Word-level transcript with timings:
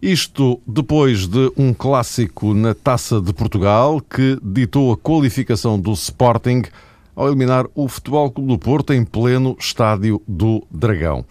Isto 0.00 0.60
depois 0.64 1.26
de 1.26 1.50
um 1.56 1.74
clássico 1.74 2.54
na 2.54 2.72
Taça 2.72 3.20
de 3.20 3.32
Portugal 3.32 4.00
que 4.00 4.38
ditou 4.40 4.92
a 4.92 4.96
qualificação 4.96 5.78
do 5.78 5.92
Sporting 5.92 6.62
ao 7.16 7.26
eliminar 7.26 7.66
o 7.74 7.88
Futebol 7.88 8.30
Clube 8.30 8.52
do 8.52 8.58
Porto 8.58 8.92
em 8.92 9.04
pleno 9.04 9.56
estádio 9.58 10.22
do 10.28 10.64
Dragão. 10.70 11.24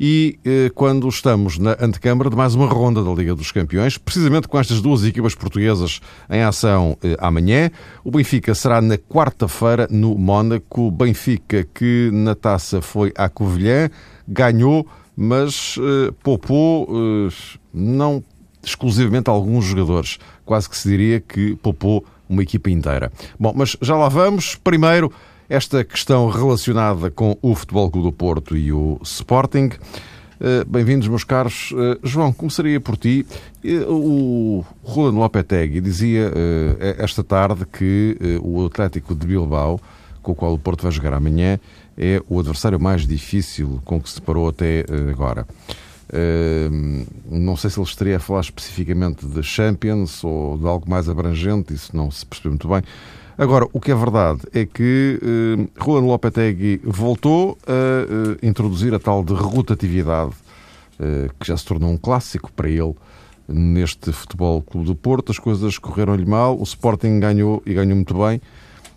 E 0.00 0.38
eh, 0.46 0.70
quando 0.74 1.06
estamos 1.08 1.58
na 1.58 1.76
antecâmara 1.78 2.30
de 2.30 2.36
mais 2.36 2.54
uma 2.54 2.66
ronda 2.66 3.04
da 3.04 3.10
Liga 3.12 3.34
dos 3.34 3.52
Campeões, 3.52 3.98
precisamente 3.98 4.48
com 4.48 4.58
estas 4.58 4.80
duas 4.80 5.04
equipas 5.04 5.34
portuguesas 5.34 6.00
em 6.30 6.42
ação 6.42 6.96
eh, 7.02 7.16
amanhã, 7.18 7.70
o 8.02 8.10
Benfica 8.10 8.54
será 8.54 8.80
na 8.80 8.96
quarta-feira 8.96 9.86
no 9.90 10.16
Mónaco. 10.16 10.90
Benfica 10.90 11.66
que 11.74 12.10
na 12.12 12.34
taça 12.34 12.80
foi 12.80 13.12
à 13.14 13.28
Covilhã, 13.28 13.90
ganhou, 14.26 14.86
mas 15.16 15.76
eh, 15.78 16.12
poupou 16.22 16.88
eh, 16.90 17.58
não 17.76 18.24
exclusivamente 18.62 19.28
alguns 19.30 19.66
jogadores. 19.66 20.18
Quase 20.44 20.68
que 20.68 20.76
se 20.76 20.88
diria 20.88 21.20
que 21.20 21.54
poupou 21.56 22.04
uma 22.28 22.42
equipa 22.42 22.70
inteira. 22.70 23.12
Bom, 23.38 23.52
mas 23.54 23.76
já 23.80 23.96
lá 23.96 24.08
vamos. 24.08 24.56
Primeiro, 24.56 25.12
esta 25.48 25.84
questão 25.84 26.28
relacionada 26.28 27.10
com 27.10 27.36
o 27.40 27.54
Futebol 27.54 27.90
Clube 27.90 28.08
do 28.08 28.12
Porto 28.12 28.56
e 28.56 28.72
o 28.72 28.98
Sporting. 29.02 29.70
Eh, 30.40 30.64
bem-vindos, 30.66 31.08
meus 31.08 31.24
caros. 31.24 31.72
Eh, 31.76 31.98
João, 32.02 32.32
começaria 32.32 32.80
por 32.80 32.96
ti. 32.96 33.26
Eh, 33.64 33.84
o 33.88 34.64
Rolando 34.82 35.18
Lopetegui 35.18 35.80
dizia 35.80 36.30
esta 36.98 37.22
tarde 37.24 37.64
que 37.64 38.18
o 38.42 38.66
Atlético 38.66 39.14
de 39.14 39.26
Bilbao, 39.26 39.80
com 40.22 40.32
o 40.32 40.34
qual 40.34 40.52
o 40.52 40.58
Porto 40.58 40.82
vai 40.82 40.92
jogar 40.92 41.14
amanhã, 41.14 41.58
é 41.96 42.20
o 42.28 42.38
adversário 42.38 42.78
mais 42.78 43.06
difícil 43.06 43.80
com 43.84 44.00
que 44.00 44.10
se 44.10 44.16
deparou 44.16 44.48
até 44.48 44.84
agora. 45.10 45.46
Não 47.28 47.56
sei 47.56 47.70
se 47.70 47.78
ele 47.78 47.86
estaria 47.86 48.16
a 48.16 48.20
falar 48.20 48.40
especificamente 48.40 49.26
de 49.26 49.42
Champions 49.42 50.22
ou 50.22 50.56
de 50.56 50.66
algo 50.66 50.88
mais 50.88 51.08
abrangente, 51.08 51.74
isso 51.74 51.96
não 51.96 52.10
se 52.10 52.24
percebeu 52.24 52.52
muito 52.52 52.68
bem. 52.68 52.82
Agora, 53.38 53.66
o 53.70 53.80
que 53.80 53.90
é 53.90 53.94
verdade 53.94 54.40
é 54.54 54.64
que 54.64 55.20
eh, 55.22 55.84
Juan 55.84 56.00
Lopetegui 56.00 56.80
voltou 56.82 57.58
a 57.66 57.70
eh, 57.70 58.46
introduzir 58.46 58.94
a 58.94 58.98
tal 58.98 59.22
de 59.22 59.34
rotatividade, 59.34 60.32
eh, 60.98 61.28
que 61.38 61.46
já 61.46 61.54
se 61.54 61.66
tornou 61.66 61.90
um 61.90 61.98
clássico 61.98 62.50
para 62.50 62.70
ele 62.70 62.94
neste 63.46 64.10
Futebol 64.10 64.62
Clube 64.62 64.86
do 64.86 64.94
Porto. 64.94 65.32
As 65.32 65.38
coisas 65.38 65.76
correram-lhe 65.76 66.24
mal, 66.24 66.58
o 66.58 66.62
Sporting 66.62 67.20
ganhou 67.20 67.62
e 67.66 67.74
ganhou 67.74 67.94
muito 67.94 68.14
bem. 68.14 68.40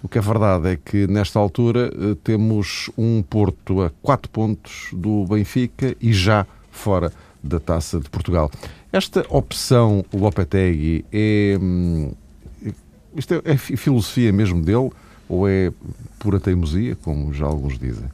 O 0.02 0.08
que 0.08 0.18
é 0.18 0.22
verdade 0.22 0.70
é 0.70 0.78
que, 0.78 1.06
nesta 1.08 1.38
altura, 1.38 1.92
eh, 1.94 2.16
temos 2.24 2.90
um 2.98 3.22
Porto 3.22 3.82
a 3.82 3.90
4 4.02 4.30
pontos 4.30 4.88
do 4.94 5.26
Benfica 5.26 5.94
e 6.00 6.14
já 6.14 6.48
fora 6.80 7.12
da 7.44 7.60
Taça 7.60 8.00
de 8.00 8.10
Portugal. 8.10 8.50
Esta 8.92 9.26
opção 9.30 10.04
Lopetegui 10.12 11.06
é 11.12 11.58
hum, 11.62 12.12
isto 13.16 13.34
é, 13.34 13.42
é 13.54 13.58
filosofia 13.58 14.32
mesmo 14.32 14.62
dele 14.62 14.90
ou 15.28 15.48
é 15.48 15.72
pura 16.18 16.40
teimosia, 16.40 16.96
como 16.96 17.34
já 17.34 17.46
alguns 17.46 17.78
dizem? 17.78 18.06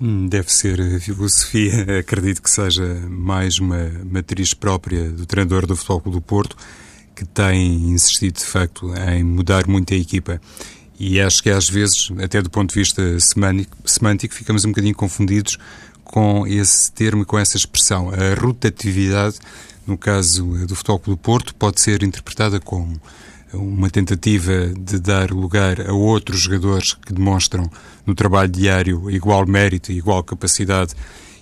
Hum, 0.00 0.26
deve 0.28 0.52
ser 0.52 1.00
filosofia. 1.00 1.86
Acredito 2.00 2.42
que 2.42 2.50
seja 2.50 2.84
mais 3.08 3.58
uma 3.58 3.90
matriz 4.04 4.54
própria 4.54 5.10
do 5.10 5.26
treinador 5.26 5.66
do 5.66 5.76
Futebol 5.76 6.00
Clube 6.00 6.18
do 6.18 6.22
Porto, 6.22 6.56
que 7.14 7.24
tem 7.24 7.90
insistido, 7.90 8.36
de 8.36 8.44
facto, 8.44 8.92
em 8.94 9.22
mudar 9.22 9.66
muito 9.66 9.94
a 9.94 9.96
equipa. 9.96 10.40
E 10.98 11.20
acho 11.20 11.42
que 11.42 11.50
às 11.50 11.68
vezes, 11.68 12.10
até 12.22 12.40
do 12.40 12.50
ponto 12.50 12.72
de 12.72 12.80
vista 12.80 13.18
semântico, 13.18 13.76
semântico 13.84 14.34
ficamos 14.34 14.64
um 14.64 14.68
bocadinho 14.68 14.94
confundidos 14.94 15.58
com 16.14 16.46
esse 16.46 16.92
termo, 16.92 17.26
com 17.26 17.36
essa 17.36 17.56
expressão. 17.56 18.08
A 18.10 18.40
rotatividade, 18.40 19.36
no 19.84 19.98
caso 19.98 20.44
do 20.64 20.76
Futebol 20.76 21.02
do 21.06 21.16
Porto, 21.16 21.52
pode 21.56 21.80
ser 21.80 22.04
interpretada 22.04 22.60
como 22.60 23.00
uma 23.52 23.90
tentativa 23.90 24.68
de 24.78 25.00
dar 25.00 25.32
lugar 25.32 25.80
a 25.80 25.92
outros 25.92 26.42
jogadores 26.42 26.94
que 26.94 27.12
demonstram 27.12 27.68
no 28.06 28.14
trabalho 28.14 28.48
diário 28.48 29.10
igual 29.10 29.44
mérito 29.44 29.90
e 29.90 29.98
igual 29.98 30.22
capacidade 30.22 30.94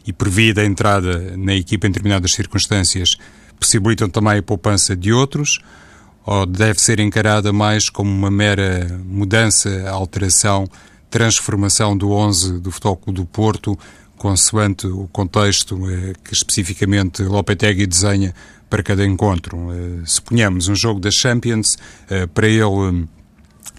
e 0.07 0.13
previda 0.13 0.63
a 0.63 0.65
entrada 0.65 1.37
na 1.37 1.55
equipa 1.55 1.87
em 1.87 1.91
determinadas 1.91 2.33
circunstâncias, 2.33 3.19
possibilitam 3.61 4.09
também 4.09 4.39
a 4.39 4.43
poupança 4.43 4.97
de 4.97 5.13
outros, 5.13 5.61
ou 6.25 6.47
deve 6.47 6.81
ser 6.81 6.99
encarada 6.99 7.53
mais 7.53 7.91
como 7.91 8.11
uma 8.11 8.31
mera 8.31 8.99
mudança, 9.05 9.87
alteração, 9.91 10.67
transformação 11.11 11.95
do 11.95 12.11
11 12.11 12.59
do 12.61 12.71
Futebol 12.71 12.97
Clube 12.97 13.21
do 13.21 13.27
Porto, 13.27 13.79
consoante 14.23 14.87
o 14.87 15.09
contexto 15.09 15.91
eh, 15.91 16.13
que 16.23 16.33
especificamente 16.33 17.25
Lopetegui 17.25 17.89
desenha 17.89 18.33
para 18.71 18.81
cada 18.81 19.05
encontro. 19.05 19.57
Uh, 19.59 20.03
suponhamos 20.07 20.69
um 20.69 20.77
jogo 20.77 21.01
da 21.01 21.11
Champions, 21.11 21.77
uh, 22.09 22.29
para 22.29 22.47
ele 22.47 23.09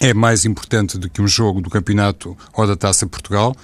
é 0.02 0.14
mais 0.14 0.44
importante 0.44 0.98
do 0.98 1.10
que 1.10 1.22
um 1.22 1.28
jogo 1.30 1.62
do 1.62 1.70
campeonato 1.70 2.38
ou 2.54 2.68
da 2.68 2.76
Taça 2.76 3.08
Portugal. 3.08 3.56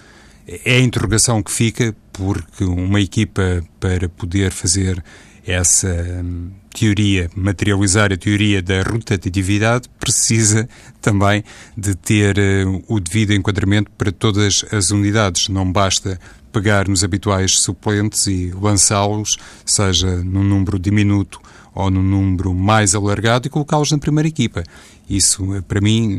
É 0.47 0.77
a 0.77 0.79
interrogação 0.79 1.43
que 1.43 1.51
fica, 1.51 1.93
porque 2.13 2.63
uma 2.63 3.01
equipa, 3.01 3.61
para 3.77 4.07
poder 4.07 4.51
fazer 4.51 5.03
essa 5.45 5.89
hum, 6.23 6.51
teoria, 6.73 7.29
materializar 7.35 8.13
a 8.13 8.17
teoria 8.17 8.61
da 8.61 8.81
rotatividade, 8.83 9.89
precisa 9.99 10.67
também 11.01 11.43
de 11.75 11.93
ter 11.95 12.37
uh, 12.37 12.83
o 12.87 12.99
devido 12.99 13.33
enquadramento 13.33 13.91
para 13.97 14.11
todas 14.11 14.63
as 14.71 14.91
unidades. 14.91 15.49
Não 15.49 15.69
basta 15.69 16.19
pegar 16.51 16.87
nos 16.87 17.03
habituais 17.03 17.59
suplentes 17.59 18.27
e 18.27 18.51
lançá-los, 18.51 19.37
seja 19.65 20.17
num 20.23 20.43
número 20.43 20.79
diminuto 20.79 21.39
ou 21.73 21.89
num 21.89 22.03
número 22.03 22.53
mais 22.53 22.95
alargado, 22.95 23.47
e 23.47 23.49
colocá-los 23.49 23.91
na 23.91 23.97
primeira 23.97 24.27
equipa. 24.27 24.63
Isso, 25.09 25.45
para 25.67 25.79
mim, 25.79 26.09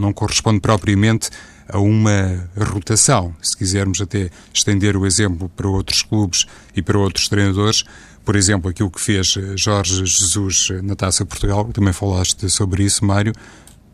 não 0.00 0.12
corresponde 0.12 0.60
propriamente 0.60 1.30
a 1.68 1.78
uma 1.78 2.48
rotação. 2.56 3.34
Se 3.42 3.56
quisermos 3.56 4.00
até 4.00 4.30
estender 4.52 4.96
o 4.96 5.06
exemplo 5.06 5.48
para 5.48 5.68
outros 5.68 6.02
clubes 6.02 6.46
e 6.74 6.82
para 6.82 6.98
outros 6.98 7.28
treinadores, 7.28 7.84
por 8.24 8.36
exemplo, 8.36 8.70
aquilo 8.70 8.90
que 8.90 9.00
fez 9.00 9.34
Jorge 9.56 10.04
Jesus 10.06 10.68
na 10.82 10.94
Taça 10.94 11.26
Portugal, 11.26 11.64
também 11.72 11.92
falaste 11.92 12.48
sobre 12.48 12.84
isso, 12.84 13.04
Mário, 13.04 13.32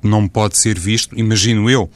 não 0.03 0.29
pode 0.29 0.57
ser 0.57 0.79
visto, 0.79 1.19
imagino 1.19 1.69
eu, 1.69 1.91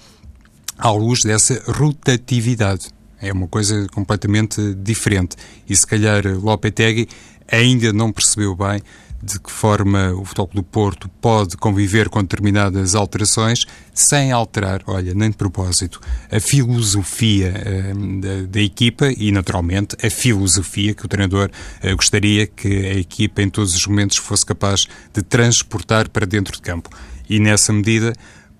à 0.78 0.90
luz 0.90 1.20
dessa 1.22 1.62
rotatividade. 1.70 2.88
É 3.22 3.32
uma 3.32 3.46
coisa 3.46 3.86
completamente 3.92 4.74
diferente. 4.74 5.36
E 5.68 5.76
se 5.76 5.86
calhar 5.86 6.26
Lopetegui 6.26 7.08
ainda 7.48 7.92
não 7.92 8.12
percebeu 8.12 8.54
bem 8.56 8.82
de 9.22 9.38
que 9.38 9.52
forma 9.52 10.12
o 10.14 10.24
Futebol 10.24 10.50
do 10.52 10.62
Porto 10.64 11.08
pode 11.20 11.56
conviver 11.56 12.08
com 12.08 12.20
determinadas 12.20 12.96
alterações 12.96 13.64
sem 13.94 14.32
alterar, 14.32 14.82
olha, 14.86 15.14
nem 15.14 15.30
de 15.30 15.36
propósito, 15.36 16.00
a 16.28 16.40
filosofia 16.40 17.54
uh, 17.54 18.20
da, 18.20 18.42
da, 18.48 18.60
equipa 18.60 19.12
e, 19.16 19.30
naturalmente, 19.30 19.96
a 20.04 20.10
filosofia 20.10 20.92
que 20.92 21.04
o 21.04 21.08
treinador 21.08 21.50
uh, 21.84 21.96
gostaria 21.96 22.48
que 22.48 22.66
a 22.66 22.94
equipa 22.94 23.42
em 23.42 23.48
todos 23.48 23.76
os 23.76 23.86
momentos 23.86 24.16
fosse 24.16 24.44
capaz 24.44 24.86
de 25.12 25.22
transportar 25.22 26.08
para 26.08 26.26
dentro 26.26 26.54
de 26.54 26.62
campo. 26.62 26.90
E 27.30 27.38
nessa 27.38 27.72
medida, 27.72 28.12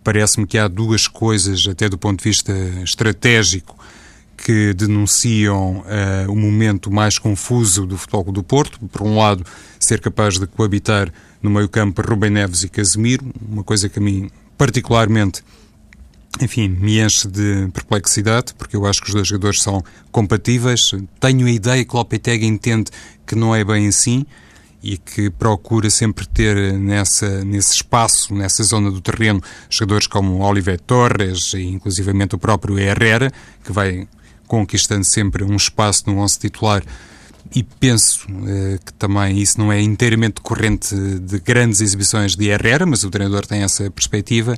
parece-me 0.05 0.47
que 0.47 0.59
há 0.59 0.69
duas 0.69 1.09
coisas, 1.09 1.67
até 1.67 1.89
do 1.89 1.99
ponto 1.99 2.23
de 2.23 2.25
vista 2.31 2.53
estratégico, 2.85 3.82
que 4.45 4.75
denunciam 4.75 5.79
uh, 5.79 6.31
o 6.31 6.37
momento 6.37 6.91
mais 6.91 7.19
confuso 7.19 7.87
do 7.87 7.97
futebol 7.97 8.33
do 8.33 8.43
Porto. 8.43 8.79
Por 8.89 9.03
um 9.03 9.17
lado, 9.17 9.45
ser 9.79 10.01
capaz 10.01 10.39
de 10.39 10.47
coabitar 10.47 11.13
no 11.41 11.51
meio-campo 11.51 12.03
Rubem 12.03 12.31
Neves 12.31 12.63
e 12.63 12.69
Casemiro, 12.69 13.25
uma 13.49 13.63
coisa 13.63 13.89
que 13.89 13.99
a 13.99 14.03
mim 14.03 14.31
particularmente 14.59 15.43
enfim, 16.41 16.69
me 16.69 16.99
enche 16.99 17.29
de 17.29 17.69
perplexidade, 17.73 18.55
porque 18.55 18.75
eu 18.75 18.87
acho 18.87 19.03
que 19.03 19.09
os 19.09 19.15
dois 19.15 19.29
jogadores 19.29 19.63
são 19.63 19.85
compatíveis. 20.11 20.91
Tenho 21.21 21.47
a 21.47 21.51
ideia 21.51 21.85
que 21.85 21.95
Lopetegui 21.95 22.47
entende 22.47 22.91
que 23.27 23.35
não 23.35 23.55
é 23.55 23.63
bem 23.63 23.87
assim 23.87 24.25
e 24.83 24.97
que 24.97 25.31
procura 25.31 25.91
sempre 25.91 26.27
ter 26.27 26.73
nessa, 26.73 27.45
nesse 27.45 27.75
espaço, 27.75 28.35
nessa 28.35 28.65
zona 28.65 28.91
do 28.91 29.01
terreno, 29.01 29.43
jogadores 29.69 30.07
como 30.07 30.43
Oliver 30.43 30.81
Torres 30.81 31.53
e 31.55 31.65
inclusivamente 31.65 32.35
o 32.35 32.39
próprio 32.39 32.79
Herrera, 32.79 33.31
que 33.63 33.71
vai 33.71 34.09
conquistando 34.53 35.03
sempre 35.03 35.43
um 35.43 35.57
espaço 35.57 36.03
no 36.07 36.19
11 36.19 36.39
titular. 36.39 36.85
E 37.55 37.63
penso 37.63 38.27
eh, 38.47 38.79
que 38.85 38.93
também 38.93 39.39
isso 39.39 39.59
não 39.59 39.73
é 39.73 39.81
inteiramente 39.81 40.35
decorrente 40.35 40.95
de 40.95 41.41
grandes 41.41 41.81
exibições 41.81 42.37
de 42.37 42.49
Herrera, 42.49 42.85
mas 42.85 43.03
o 43.03 43.09
treinador 43.09 43.47
tem 43.47 43.63
essa 43.63 43.91
perspectiva. 43.91 44.55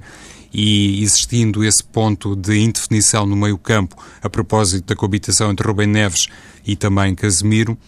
E 0.53 1.01
existindo 1.01 1.63
esse 1.63 1.85
ponto 1.85 2.35
de 2.35 2.59
indefinição 2.59 3.25
no 3.25 3.37
meio 3.37 3.57
campo 3.57 3.97
a 4.21 4.29
propósito 4.29 4.85
da 4.85 4.97
coabitação 4.97 5.53
entre 5.53 5.65
Rubem 5.65 5.87
Neves 5.87 6.27
e 6.67 6.75
também 6.75 7.15
Casemiro, 7.15 7.79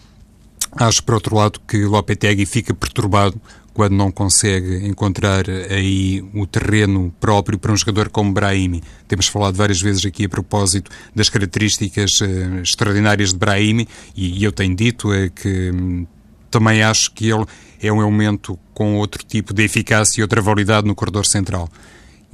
acho 0.76 1.02
por 1.02 1.14
outro 1.14 1.34
lado 1.34 1.60
que 1.66 1.84
Lopetegui 1.84 2.46
fica 2.46 2.72
perturbado 2.72 3.40
quando 3.76 3.92
não 3.92 4.10
consegue 4.10 4.86
encontrar 4.86 5.44
aí 5.68 6.24
o 6.32 6.46
terreno 6.46 7.14
próprio 7.20 7.58
para 7.58 7.70
um 7.70 7.76
jogador 7.76 8.08
como 8.08 8.32
Brahimi. 8.32 8.82
Temos 9.06 9.26
falado 9.26 9.54
várias 9.54 9.82
vezes 9.82 10.06
aqui 10.06 10.24
a 10.24 10.28
propósito 10.30 10.90
das 11.14 11.28
características 11.28 12.22
uh, 12.22 12.62
extraordinárias 12.62 13.34
de 13.34 13.38
Brahimi 13.38 13.86
e, 14.16 14.38
e 14.40 14.44
eu 14.44 14.50
tenho 14.50 14.74
dito 14.74 15.12
é 15.12 15.28
que 15.28 15.70
hum, 15.70 16.06
também 16.50 16.82
acho 16.82 17.12
que 17.12 17.28
ele 17.28 17.44
é 17.78 17.92
um 17.92 18.00
elemento 18.00 18.58
com 18.72 18.96
outro 18.96 19.22
tipo 19.22 19.52
de 19.52 19.64
eficácia 19.64 20.20
e 20.20 20.22
outra 20.22 20.40
validade 20.40 20.86
no 20.86 20.94
corredor 20.94 21.26
central. 21.26 21.68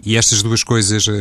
E 0.05 0.17
estas 0.17 0.45
duas 0.45 0.63
coisas, 0.63 1.09
uh, 1.09 1.13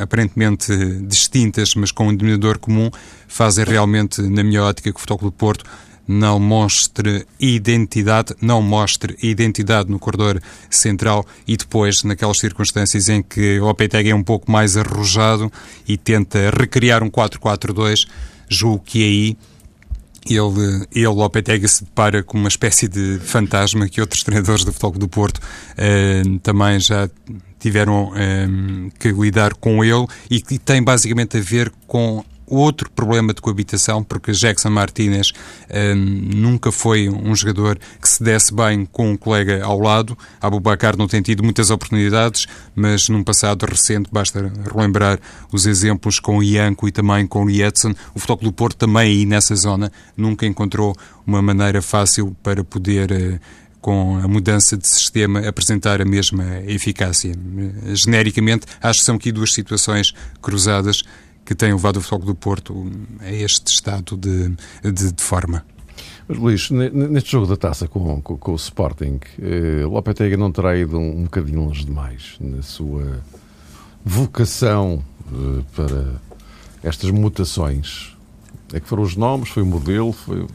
aparentemente 0.00 0.72
distintas, 1.00 1.74
mas 1.74 1.90
com 1.90 2.06
um 2.06 2.14
denominador 2.14 2.60
comum, 2.60 2.92
fazem 3.26 3.64
realmente, 3.64 4.22
na 4.22 4.44
minha 4.44 4.62
ótica, 4.62 4.92
que 4.92 4.96
o 4.96 5.00
Futebol 5.00 5.30
do 5.30 5.32
Porto 5.32 5.64
não 6.06 6.38
mostre 6.38 7.26
identidade, 7.40 8.34
não 8.40 8.60
mostre 8.60 9.16
identidade 9.22 9.90
no 9.90 9.98
corredor 9.98 10.40
central 10.70 11.26
e 11.46 11.56
depois, 11.56 12.02
naquelas 12.02 12.38
circunstâncias 12.38 13.08
em 13.08 13.22
que 13.22 13.58
o 13.60 13.64
Lopetegui 13.64 14.10
é 14.10 14.14
um 14.14 14.22
pouco 14.22 14.50
mais 14.50 14.76
arrojado 14.76 15.50
e 15.86 15.96
tenta 15.96 16.50
recriar 16.50 17.02
um 17.02 17.10
4-4-2, 17.10 18.06
julgo 18.48 18.82
que 18.84 19.02
aí 19.02 19.36
ele, 20.28 20.86
ele 20.92 21.06
Lopetegui 21.06 21.68
se 21.68 21.84
depara 21.84 22.22
com 22.22 22.38
uma 22.38 22.48
espécie 22.48 22.88
de 22.88 23.18
fantasma 23.20 23.88
que 23.88 24.00
outros 24.00 24.22
treinadores 24.22 24.64
do 24.64 24.72
Futebol 24.72 24.98
do 24.98 25.08
Porto 25.08 25.40
eh, 25.76 26.22
também 26.42 26.80
já 26.80 27.08
tiveram 27.58 28.12
eh, 28.14 28.46
que 28.98 29.12
lidar 29.12 29.54
com 29.54 29.84
ele 29.84 30.06
e 30.30 30.40
que 30.40 30.58
tem 30.58 30.82
basicamente 30.82 31.36
a 31.36 31.40
ver 31.40 31.72
com 31.86 32.24
outro 32.46 32.90
problema 32.90 33.32
de 33.32 33.40
coabitação, 33.40 34.02
porque 34.02 34.32
Jackson 34.32 34.70
Martinez 34.70 35.32
um, 35.70 35.94
nunca 35.96 36.70
foi 36.70 37.08
um 37.08 37.34
jogador 37.34 37.78
que 38.00 38.08
se 38.08 38.22
desse 38.22 38.54
bem 38.54 38.84
com 38.86 39.12
um 39.12 39.16
colega 39.16 39.64
ao 39.64 39.78
lado. 39.78 40.16
Abubacar 40.40 40.96
não 40.96 41.06
tem 41.06 41.22
tido 41.22 41.42
muitas 41.42 41.70
oportunidades, 41.70 42.46
mas 42.74 43.08
num 43.08 43.22
passado 43.22 43.64
recente, 43.64 44.08
basta 44.12 44.52
relembrar 44.72 45.18
os 45.52 45.66
exemplos 45.66 46.18
com 46.18 46.42
Ianco 46.42 46.88
e 46.88 46.92
também 46.92 47.26
com 47.26 47.46
Lietzen. 47.46 47.94
O 48.14 48.18
Futebol 48.18 48.44
do 48.44 48.52
Porto 48.52 48.76
também 48.76 49.04
aí 49.04 49.26
nessa 49.26 49.54
zona 49.54 49.90
nunca 50.16 50.46
encontrou 50.46 50.96
uma 51.26 51.40
maneira 51.40 51.80
fácil 51.80 52.36
para 52.42 52.62
poder 52.64 53.10
uh, 53.10 53.40
com 53.84 54.16
a 54.16 54.26
mudança 54.26 54.78
de 54.78 54.88
sistema, 54.88 55.46
apresentar 55.46 56.00
a 56.00 56.06
mesma 56.06 56.60
eficácia. 56.66 57.34
Genericamente, 57.92 58.64
acho 58.80 59.00
que 59.00 59.04
são 59.04 59.16
aqui 59.16 59.30
duas 59.30 59.52
situações 59.52 60.14
cruzadas 60.40 61.02
que 61.44 61.54
tem 61.54 61.72
levado 61.72 61.98
o 61.98 62.00
Futebol 62.00 62.26
do 62.26 62.34
Porto 62.34 62.90
a 63.20 63.30
este 63.30 63.72
estado 63.72 64.16
de, 64.16 64.50
de, 64.82 65.12
de 65.12 65.22
forma. 65.22 65.64
Mas, 66.26 66.38
Luís, 66.38 66.70
neste 66.70 67.32
jogo 67.32 67.46
da 67.46 67.56
taça 67.56 67.86
com, 67.86 68.20
com, 68.22 68.36
com 68.36 68.52
o 68.52 68.56
Sporting, 68.56 69.20
eh, 69.40 69.84
Lopetegui 69.84 70.36
não 70.36 70.50
terá 70.50 70.76
ido 70.76 70.98
um, 70.98 71.20
um 71.20 71.22
bocadinho 71.24 71.60
longe 71.60 71.84
demais 71.84 72.36
na 72.40 72.62
sua 72.62 73.22
vocação 74.02 75.04
eh, 75.26 75.62
para 75.76 76.20
estas 76.82 77.10
mutações? 77.10 78.16
É 78.72 78.80
que 78.80 78.88
foram 78.88 79.02
os 79.02 79.14
nomes, 79.14 79.50
foi 79.50 79.62
o 79.62 79.66
modelo, 79.66 80.12
foi 80.12 80.40
o 80.40 80.48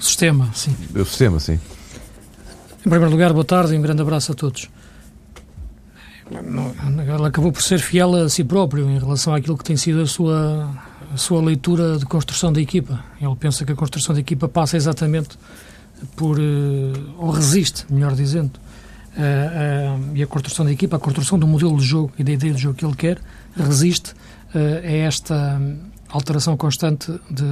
sistema, 0.00 0.50
sim. 0.52 0.74
O 0.94 1.04
sistema, 1.04 1.38
sim. 1.38 1.60
Em 2.84 2.90
primeiro 2.90 3.10
lugar, 3.10 3.32
boa 3.32 3.44
tarde 3.44 3.74
e 3.74 3.78
um 3.78 3.82
grande 3.82 4.02
abraço 4.02 4.32
a 4.32 4.34
todos 4.34 4.68
ele 7.16 7.26
acabou 7.26 7.52
por 7.52 7.62
ser 7.62 7.78
fiel 7.78 8.14
a 8.14 8.28
si 8.28 8.42
próprio 8.44 8.88
em 8.90 8.98
relação 8.98 9.34
àquilo 9.34 9.56
que 9.56 9.64
tem 9.64 9.76
sido 9.76 10.02
a 10.02 10.06
sua, 10.06 10.70
a 11.12 11.16
sua 11.16 11.40
leitura 11.40 11.98
de 11.98 12.06
construção 12.06 12.52
da 12.52 12.60
equipa. 12.60 13.02
Ele 13.20 13.36
pensa 13.36 13.64
que 13.64 13.72
a 13.72 13.76
construção 13.76 14.14
da 14.14 14.20
equipa 14.20 14.48
passa 14.48 14.76
exatamente 14.76 15.38
por. 16.16 16.38
Eh, 16.38 16.98
ou 17.18 17.30
resiste, 17.30 17.84
melhor 17.88 18.14
dizendo. 18.14 18.52
e 20.14 20.22
a 20.22 20.26
construção 20.26 20.64
da 20.64 20.72
equipa, 20.72 20.96
a 20.96 20.98
construção 20.98 21.38
do 21.38 21.46
modelo 21.46 21.76
de 21.76 21.84
jogo 21.84 22.12
e 22.18 22.24
da 22.24 22.32
ideia 22.32 22.52
de 22.52 22.60
jogo 22.60 22.74
que 22.76 22.84
ele 22.84 22.96
quer, 22.96 23.18
resiste 23.56 24.12
a 24.52 24.90
esta 24.90 25.60
alteração 26.08 26.56
constante 26.56 27.12
de, 27.30 27.44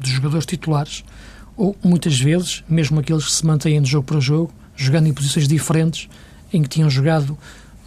de 0.00 0.10
jogadores 0.10 0.46
titulares, 0.46 1.04
ou 1.56 1.76
muitas 1.82 2.18
vezes, 2.18 2.64
mesmo 2.68 3.00
aqueles 3.00 3.24
que 3.24 3.32
se 3.32 3.46
mantêm 3.46 3.80
de 3.82 3.90
jogo 3.90 4.06
para 4.06 4.20
jogo, 4.20 4.52
jogando 4.74 5.08
em 5.08 5.12
posições 5.12 5.46
diferentes 5.46 6.08
em 6.52 6.62
que 6.62 6.68
tinham 6.68 6.90
jogado 6.90 7.36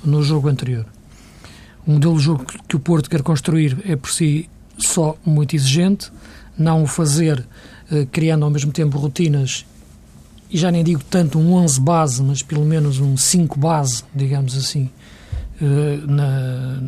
no 0.06 0.24
jogo 0.24 0.48
anterior. 0.48 0.86
O 1.86 1.92
modelo 1.92 2.18
de 2.18 2.24
jogo 2.24 2.46
que 2.68 2.76
o 2.76 2.80
Porto 2.80 3.10
quer 3.10 3.22
construir 3.22 3.78
é 3.86 3.96
por 3.96 4.10
si 4.10 4.50
só 4.78 5.16
muito 5.26 5.56
exigente, 5.56 6.12
não 6.58 6.84
o 6.84 6.88
fazer 6.88 7.46
eh, 7.92 8.08
criando 8.12 8.44
ao 8.44 8.52
mesmo 8.52 8.72
tempo 8.72 8.98
rotinas, 8.98 9.66
e 10.50 10.58
já 10.58 10.72
nem 10.72 10.84
digo 10.84 11.04
tanto 11.04 11.40
um 11.40 11.54
11 11.54 11.82
base, 11.82 12.24
mas 12.24 12.42
pelo 12.42 12.66
menos 12.66 13.00
um 13.00 13.16
5 13.16 13.60
base, 13.60 14.04
digamos 14.14 14.58
assim, 14.58 14.90
eh, 15.62 16.00
na, 16.08 16.82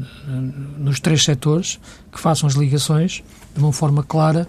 nos 0.78 1.00
três 1.00 1.24
setores, 1.24 1.80
que 2.12 2.20
façam 2.20 2.48
as 2.48 2.56
ligações 2.56 3.24
de 3.56 3.60
uma 3.60 3.72
forma 3.72 4.04
clara, 4.04 4.48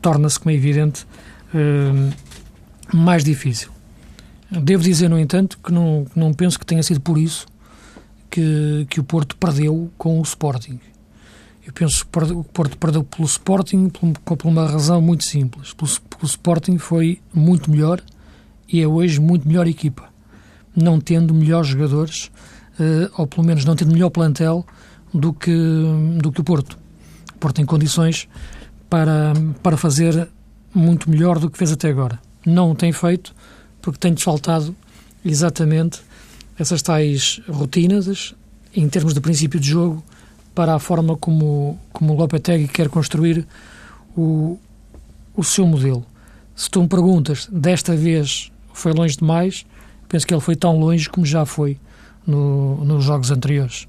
torna-se, 0.00 0.38
como 0.38 0.50
é 0.50 0.54
evidente, 0.54 1.06
eh, 1.54 2.12
mais 2.92 3.24
difícil. 3.24 3.70
Devo 4.50 4.82
dizer, 4.82 5.08
no 5.08 5.18
entanto, 5.18 5.58
que 5.62 5.72
não, 5.72 6.06
não 6.14 6.34
penso 6.34 6.58
que 6.58 6.66
tenha 6.66 6.82
sido 6.82 7.00
por 7.00 7.16
isso 7.16 7.46
que, 8.30 8.86
que 8.88 9.00
o 9.00 9.04
Porto 9.04 9.36
perdeu 9.36 9.90
com 9.98 10.18
o 10.18 10.22
Sporting. 10.22 10.78
Eu 11.66 11.72
penso 11.72 12.04
que 12.06 12.32
o 12.32 12.44
Porto 12.44 12.78
perdeu 12.78 13.04
pelo 13.04 13.26
Sporting 13.26 13.88
por, 13.88 14.36
por 14.36 14.48
uma 14.48 14.66
razão 14.66 15.00
muito 15.00 15.24
simples. 15.24 15.74
O 16.22 16.24
Sporting 16.24 16.78
foi 16.78 17.20
muito 17.32 17.70
melhor 17.70 18.00
e 18.68 18.80
é 18.80 18.86
hoje 18.86 19.20
muito 19.20 19.46
melhor 19.46 19.66
equipa. 19.66 20.08
Não 20.74 21.00
tendo 21.00 21.34
melhores 21.34 21.68
jogadores, 21.68 22.30
uh, 22.78 23.10
ou 23.16 23.26
pelo 23.26 23.46
menos 23.46 23.64
não 23.64 23.76
tendo 23.76 23.92
melhor 23.92 24.10
plantel 24.10 24.64
do 25.12 25.32
que, 25.32 25.52
do 26.20 26.32
que 26.32 26.40
o 26.40 26.44
Porto. 26.44 26.78
O 27.34 27.38
Porto 27.38 27.56
tem 27.56 27.66
condições 27.66 28.28
para, 28.88 29.32
para 29.62 29.76
fazer 29.76 30.28
muito 30.74 31.10
melhor 31.10 31.38
do 31.38 31.50
que 31.50 31.58
fez 31.58 31.72
até 31.72 31.88
agora. 31.88 32.18
Não 32.46 32.70
o 32.70 32.74
tem 32.74 32.92
feito 32.92 33.34
porque 33.82 33.98
tem 33.98 34.16
faltado 34.16 34.74
exatamente 35.24 36.00
essas 36.60 36.82
tais 36.82 37.40
rotinas, 37.48 38.34
em 38.76 38.86
termos 38.86 39.14
de 39.14 39.20
princípio 39.20 39.58
de 39.58 39.70
jogo, 39.70 40.04
para 40.54 40.74
a 40.74 40.78
forma 40.78 41.16
como, 41.16 41.80
como 41.90 42.12
o 42.12 42.16
Lopetegui 42.16 42.68
quer 42.68 42.90
construir 42.90 43.46
o, 44.14 44.58
o 45.34 45.42
seu 45.42 45.66
modelo. 45.66 46.04
Se 46.54 46.70
tu 46.70 46.82
me 46.82 46.88
perguntas, 46.88 47.48
desta 47.50 47.96
vez 47.96 48.52
foi 48.74 48.92
longe 48.92 49.16
demais, 49.16 49.64
penso 50.06 50.26
que 50.26 50.34
ele 50.34 50.40
foi 50.42 50.54
tão 50.54 50.78
longe 50.78 51.08
como 51.08 51.24
já 51.24 51.46
foi 51.46 51.78
no, 52.26 52.84
nos 52.84 53.04
jogos 53.04 53.30
anteriores. 53.30 53.88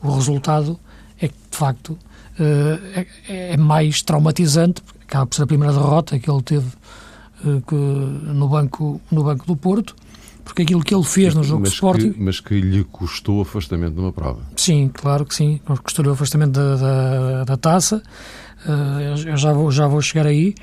O 0.00 0.14
resultado 0.14 0.78
é 1.20 1.26
que, 1.26 1.34
de 1.50 1.56
facto, 1.56 1.98
eh, 2.38 3.06
é, 3.28 3.54
é 3.54 3.56
mais 3.56 4.00
traumatizante, 4.00 4.80
acaba 5.02 5.26
por 5.26 5.34
ser 5.34 5.42
a 5.42 5.46
primeira 5.46 5.72
derrota 5.72 6.16
que 6.20 6.30
ele 6.30 6.42
teve 6.42 6.68
eh, 7.44 8.32
no, 8.32 8.48
banco, 8.48 9.00
no 9.10 9.24
Banco 9.24 9.44
do 9.44 9.56
Porto, 9.56 9.96
porque 10.44 10.62
aquilo 10.62 10.82
que 10.82 10.94
ele 10.94 11.04
fez 11.04 11.34
no 11.34 11.42
jogo 11.42 11.60
mas 11.62 11.70
de 11.70 11.74
Sporting... 11.74 12.12
Que, 12.12 12.20
mas 12.20 12.40
que 12.40 12.60
lhe 12.60 12.84
custou 12.84 13.42
afastamento 13.42 13.94
numa 13.94 14.12
prova. 14.12 14.40
Sim, 14.56 14.90
claro 14.92 15.24
que 15.24 15.34
sim, 15.34 15.60
custou 15.82 16.06
o 16.06 16.10
afastamento 16.10 16.52
da, 16.52 16.76
da, 16.76 17.44
da 17.44 17.56
taça, 17.56 18.02
uh, 18.66 19.28
eu 19.28 19.36
já 19.36 19.52
vou, 19.52 19.70
já 19.70 19.86
vou 19.86 20.00
chegar 20.00 20.26
aí, 20.26 20.54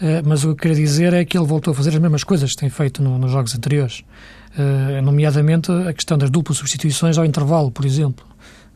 uh, 0.00 0.26
mas 0.26 0.44
o 0.44 0.48
que 0.48 0.52
eu 0.52 0.56
queria 0.56 0.76
dizer 0.76 1.12
é 1.14 1.24
que 1.24 1.36
ele 1.36 1.46
voltou 1.46 1.72
a 1.72 1.74
fazer 1.74 1.90
as 1.90 1.98
mesmas 1.98 2.24
coisas 2.24 2.50
que 2.50 2.56
tem 2.56 2.70
feito 2.70 3.02
no, 3.02 3.18
nos 3.18 3.30
jogos 3.30 3.54
anteriores, 3.54 4.04
uh, 4.58 5.02
nomeadamente 5.02 5.72
a 5.72 5.92
questão 5.92 6.18
das 6.18 6.30
duplas 6.30 6.58
substituições 6.58 7.16
ao 7.18 7.24
intervalo, 7.24 7.70
por 7.70 7.84
exemplo. 7.84 8.24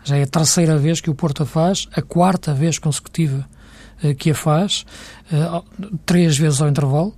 Já 0.05 0.17
é 0.17 0.23
a 0.23 0.27
terceira 0.27 0.79
vez 0.79 1.01
que 1.01 1.11
o 1.11 1.15
Porto 1.15 1.43
a 1.43 1.47
faz, 1.47 1.89
a 1.93 2.01
quarta 2.01 2.55
vez 2.55 2.79
consecutiva 2.79 3.45
que 4.19 4.31
a 4.31 4.35
faz, 4.37 4.85
três 6.05 6.39
vezes 6.39 6.61
ao 6.61 6.69
intervalo, 6.69 7.13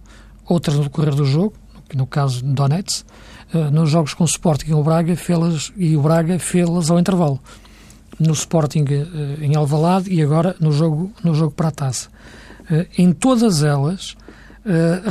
outras 0.47 0.77
no 0.77 0.85
decorrer 0.85 1.15
do 1.15 1.25
jogo, 1.25 1.53
no 1.95 2.07
caso 2.07 2.43
de 2.43 2.53
Donetsk, 2.53 3.05
uh, 3.05 3.28
nos 3.73 3.91
jogos 3.91 4.15
com 4.15 4.25
o 4.25 4.27
Sporting 4.27 4.73
o 4.73 4.83
Braga, 4.83 5.17
fê-las, 5.17 5.73
e 5.77 5.97
o 5.97 6.03
Braga 6.03 6.39
fê-las 6.39 6.91
ao 6.91 6.99
intervalo. 6.99 7.41
No 8.19 8.33
Sporting 8.33 8.85
uh, 8.85 9.43
em 9.43 9.55
Alvalade 9.55 10.13
e 10.13 10.21
agora 10.21 10.55
no 10.61 10.73
jogo, 10.73 11.13
no 11.23 11.35
jogo 11.35 11.53
para 11.53 11.69
a 11.69 11.71
taça. 11.71 12.09
Uh, 12.71 12.87
em 12.99 13.13
todas 13.13 13.63
elas 13.63 14.17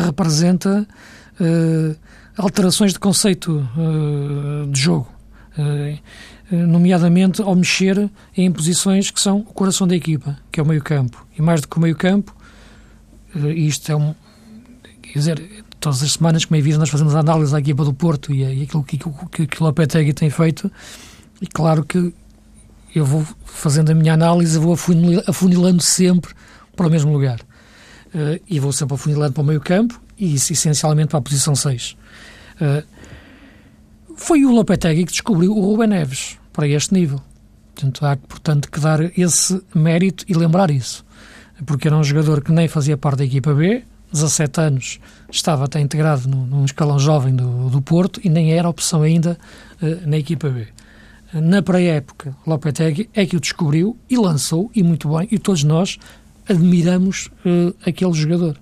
representa 0.05 0.87
alterações 2.37 2.93
de 2.93 2.99
conceito 2.99 3.67
de 4.69 4.79
jogo, 4.79 5.07
nomeadamente 6.51 7.41
ao 7.41 7.55
mexer 7.55 8.07
em 8.35 8.51
posições 8.51 9.09
que 9.09 9.19
são 9.19 9.39
o 9.39 9.45
coração 9.45 9.87
da 9.87 9.95
equipa, 9.95 10.37
que 10.51 10.59
é 10.59 10.63
o 10.63 10.65
meio 10.65 10.83
campo. 10.83 11.25
E 11.35 11.41
mais 11.41 11.61
do 11.61 11.67
que 11.67 11.77
o 11.77 11.79
meio 11.79 11.95
campo, 11.95 12.35
isto 13.55 13.91
é 13.91 13.95
um, 13.95 14.13
quer 15.01 15.17
dizer, 15.17 15.65
todas 15.79 16.01
as 16.03 16.13
semanas, 16.13 16.45
como 16.45 16.55
é 16.55 16.59
evidente, 16.59 16.79
nós 16.79 16.89
fazemos 16.89 17.15
a 17.15 17.19
análise 17.19 17.51
da 17.51 17.59
equipa 17.59 17.83
do 17.83 17.93
Porto 17.93 18.33
e, 18.33 18.43
e 18.43 18.63
aquilo 18.63 18.83
que, 18.83 18.97
que, 18.97 19.47
que 19.47 19.61
o 19.61 19.65
Lopetegui 19.65 20.13
tem 20.13 20.29
feito, 20.29 20.71
E 21.41 21.47
claro 21.47 21.83
que 21.83 22.13
eu 22.95 23.05
vou 23.05 23.25
fazendo 23.45 23.91
a 23.91 23.93
minha 23.93 24.13
análise, 24.13 24.57
vou 24.57 24.73
afunilando 25.27 25.81
sempre 25.81 26.33
para 26.75 26.87
o 26.87 26.89
mesmo 26.89 27.11
lugar. 27.11 27.39
Uh, 28.07 28.41
e 28.47 28.59
vou 28.59 28.71
sempre 28.71 28.95
afunilando 28.95 29.33
para 29.33 29.41
o 29.41 29.45
meio 29.45 29.59
campo 29.59 30.01
e 30.17 30.33
essencialmente 30.33 31.09
para 31.09 31.19
a 31.19 31.21
posição 31.21 31.55
6. 31.55 31.95
Uh, 32.61 32.83
foi 34.15 34.45
o 34.45 34.51
Lopetegui 34.51 35.05
que 35.05 35.11
descobriu 35.11 35.55
o 35.55 35.61
Ruben 35.61 35.87
Neves 35.87 36.37
para 36.51 36.67
este 36.67 36.93
nível. 36.93 37.21
Portanto, 37.75 38.05
há, 38.05 38.15
portanto, 38.15 38.71
que 38.71 38.79
dar 38.79 38.99
esse 39.17 39.61
mérito 39.75 40.25
e 40.27 40.33
lembrar 40.33 40.71
isso. 40.71 41.05
Porque 41.65 41.87
era 41.87 41.95
um 41.95 42.03
jogador 42.03 42.41
que 42.41 42.51
nem 42.51 42.67
fazia 42.67 42.97
parte 42.97 43.19
da 43.19 43.25
equipa 43.25 43.53
B, 43.53 43.83
17 44.11 44.61
anos, 44.61 44.99
estava 45.29 45.65
até 45.65 45.79
integrado 45.79 46.27
no, 46.27 46.45
num 46.45 46.65
escalão 46.65 46.99
jovem 46.99 47.35
do, 47.35 47.69
do 47.69 47.81
Porto 47.81 48.21
e 48.23 48.29
nem 48.29 48.53
era 48.53 48.69
opção 48.69 49.01
ainda 49.01 49.37
uh, 49.81 50.07
na 50.07 50.17
equipa 50.17 50.49
B. 50.49 50.67
Na 51.33 51.61
pré-época, 51.61 52.35
Lopetegui 52.45 53.09
é 53.13 53.25
que 53.25 53.35
o 53.35 53.39
descobriu 53.39 53.97
e 54.09 54.17
lançou, 54.17 54.71
e 54.73 54.81
muito 54.81 55.09
bem, 55.09 55.27
e 55.29 55.37
todos 55.37 55.63
nós 55.63 55.97
admiramos 56.47 57.29
uh, 57.45 57.75
aquele 57.85 58.13
jogador. 58.13 58.57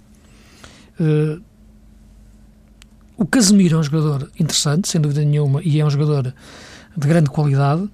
Uh, 1.00 1.42
o 3.18 3.25
Casemiro 3.25 3.78
é 3.78 3.80
um 3.80 3.84
jogador 3.84 4.30
interessante, 4.40 4.90
sem 4.90 5.00
dúvida 5.00 5.24
nenhuma, 5.24 5.62
e 5.64 5.80
é 5.80 5.86
um 5.86 5.90
jogador 5.90 6.34
de 6.98 7.08
grande 7.08 7.30
qualidade, 7.30 7.88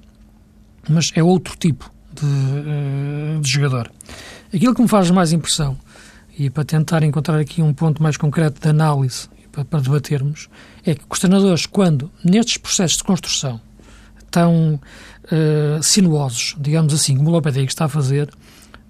mas 0.89 1.11
é 1.15 1.21
outro 1.21 1.55
tipo 1.57 1.91
de, 2.13 3.41
de 3.41 3.49
jogador. 3.49 3.91
Aquilo 4.53 4.73
que 4.73 4.81
me 4.81 4.87
faz 4.87 5.11
mais 5.11 5.31
impressão, 5.31 5.77
e 6.37 6.49
para 6.49 6.63
tentar 6.63 7.03
encontrar 7.03 7.39
aqui 7.39 7.61
um 7.61 7.73
ponto 7.73 8.01
mais 8.01 8.17
concreto 8.17 8.61
de 8.61 8.69
análise 8.69 9.27
para, 9.51 9.65
para 9.65 9.79
debatermos, 9.81 10.49
é 10.85 10.95
que 10.95 11.01
os 11.09 11.19
treinadores, 11.19 11.65
quando 11.65 12.11
nestes 12.23 12.57
processos 12.57 12.97
de 12.97 13.03
construção 13.03 13.59
tão 14.29 14.79
uh, 15.25 15.83
sinuosos, 15.83 16.55
digamos 16.59 16.93
assim, 16.93 17.17
como 17.17 17.29
o 17.29 17.31
Lopetegui 17.33 17.67
está 17.67 17.85
a 17.85 17.89
fazer, 17.89 18.29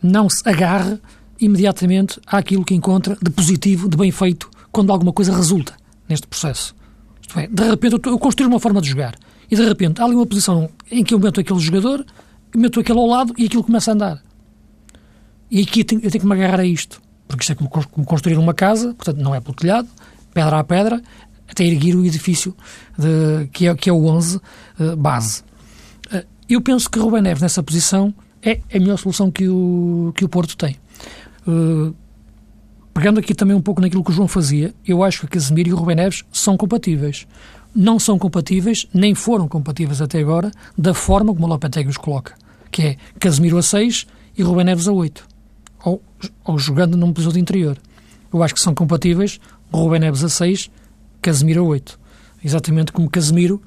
não 0.01 0.29
se 0.29 0.48
agarre 0.48 1.00
imediatamente 1.39 2.19
àquilo 2.27 2.63
que 2.63 2.75
encontra 2.75 3.17
de 3.21 3.31
positivo, 3.31 3.89
de 3.89 3.98
bem 3.98 4.12
feito, 4.12 4.50
quando 4.71 4.91
alguma 4.91 5.12
coisa 5.12 5.36
resulta 5.36 5.75
neste 6.07 6.27
processo. 6.27 6.75
Isto 7.21 7.39
é, 7.39 7.48
de 7.48 7.63
repente 7.63 8.00
eu, 8.05 8.19
construí 8.19 8.48
uma 8.48 8.60
forma 8.60 8.81
de 8.81 8.89
jogar 8.89 9.15
e 9.50 9.55
de 9.55 9.65
repente 9.65 10.00
há 10.01 10.05
ali 10.05 10.15
uma 10.15 10.25
posição 10.25 10.69
em 10.89 11.03
que 11.03 11.13
eu 11.13 11.19
meto 11.19 11.39
aquele 11.39 11.60
jogador, 11.60 12.05
meto 12.55 12.79
aquele 12.79 13.00
ao 13.00 13.07
lado 13.07 13.33
e 13.38 13.45
aquilo 13.45 13.63
começa 13.63 13.91
a 13.91 13.93
andar. 13.93 14.24
E 15.50 15.62
aqui 15.62 15.81
eu 15.81 15.86
tenho, 15.86 16.01
eu 16.01 16.12
tenho 16.12 16.21
que 16.21 16.27
me 16.27 16.36
agarrar 16.36 16.60
a 16.60 16.65
isto, 16.65 17.01
porque 17.36 17.44
isto 17.44 17.54
é 17.54 17.56
como, 17.56 18.06
construir 18.06 18.38
uma 18.38 18.54
casa, 18.54 18.94
portanto 18.94 19.18
não 19.18 19.34
é 19.34 19.40
pelo 19.40 19.56
telhado, 19.56 19.88
pedra 20.34 20.60
a 20.60 20.64
pedra, 20.64 21.02
até 21.50 21.66
erguer 21.66 21.96
o 21.96 22.06
edifício 22.06 22.56
de, 22.98 23.48
que, 23.52 23.68
é, 23.68 23.76
que 23.76 23.90
é 23.90 23.94
o 23.94 24.06
11 24.06 24.38
uh, 24.38 24.42
eh, 24.80 24.96
base. 24.96 25.44
Uh, 26.12 26.26
eu 26.50 26.62
penso 26.62 26.90
que 26.90 26.98
Rubem 26.98 27.22
Neves 27.22 27.42
nessa 27.42 27.62
posição 27.62 28.14
é 28.42 28.62
a 28.74 28.80
melhor 28.80 28.98
solução 28.98 29.30
que 29.30 29.48
o, 29.48 30.14
que 30.16 30.24
o 30.24 30.30
Porto 30.30 30.56
tem. 30.56 30.78
Uh, 31.46 31.94
pegando 32.94 33.20
aqui 33.20 33.36
também 33.36 33.56
um 33.56 33.62
pouco 33.62 33.82
naquilo 33.82 34.04
que 34.04 34.12
o 34.12 34.14
João 34.14 34.28
fazia, 34.28 34.74
eu 34.86 35.04
acho 35.04 35.22
que 35.22 35.28
Casemiro 35.28 35.70
e 35.70 35.74
o 35.74 35.76
Rubem 35.76 35.96
Neves 35.96 36.24
são 36.32 36.56
compatíveis. 36.56 37.28
Não 37.76 38.00
são 38.00 38.18
compatíveis, 38.18 38.88
nem 38.94 39.14
foram 39.14 39.48
compatíveis 39.48 40.02
até 40.02 40.20
agora, 40.20 40.52
da 40.78 40.94
forma 40.94 41.34
como 41.34 41.46
o 41.46 41.50
Lopetegui 41.50 41.90
os 41.90 41.98
coloca, 41.98 42.34
que 42.70 42.82
é 42.82 42.98
Casemiro 43.20 43.58
a 43.58 43.62
6 43.62 44.08
e 44.38 44.44
Rubem 44.44 44.66
Neves 44.66 44.88
a 44.88 44.92
8, 44.92 45.26
ou, 45.84 46.02
ou 46.44 46.58
jogando 46.58 46.98
num 46.98 47.14
posição 47.14 47.34
de 47.34 47.40
interior. 47.40 47.78
Eu 48.34 48.42
acho 48.44 48.54
que 48.54 48.62
são 48.62 48.74
compatíveis 48.74 49.40
Rubem 49.72 50.00
Neves 50.00 50.24
a 50.24 50.30
6, 50.30 50.70
Casemiro 51.22 51.62
a 51.62 51.68
8. 51.68 52.00
Exatamente 52.44 52.92
como 52.92 53.10
Casemiro 53.10 53.62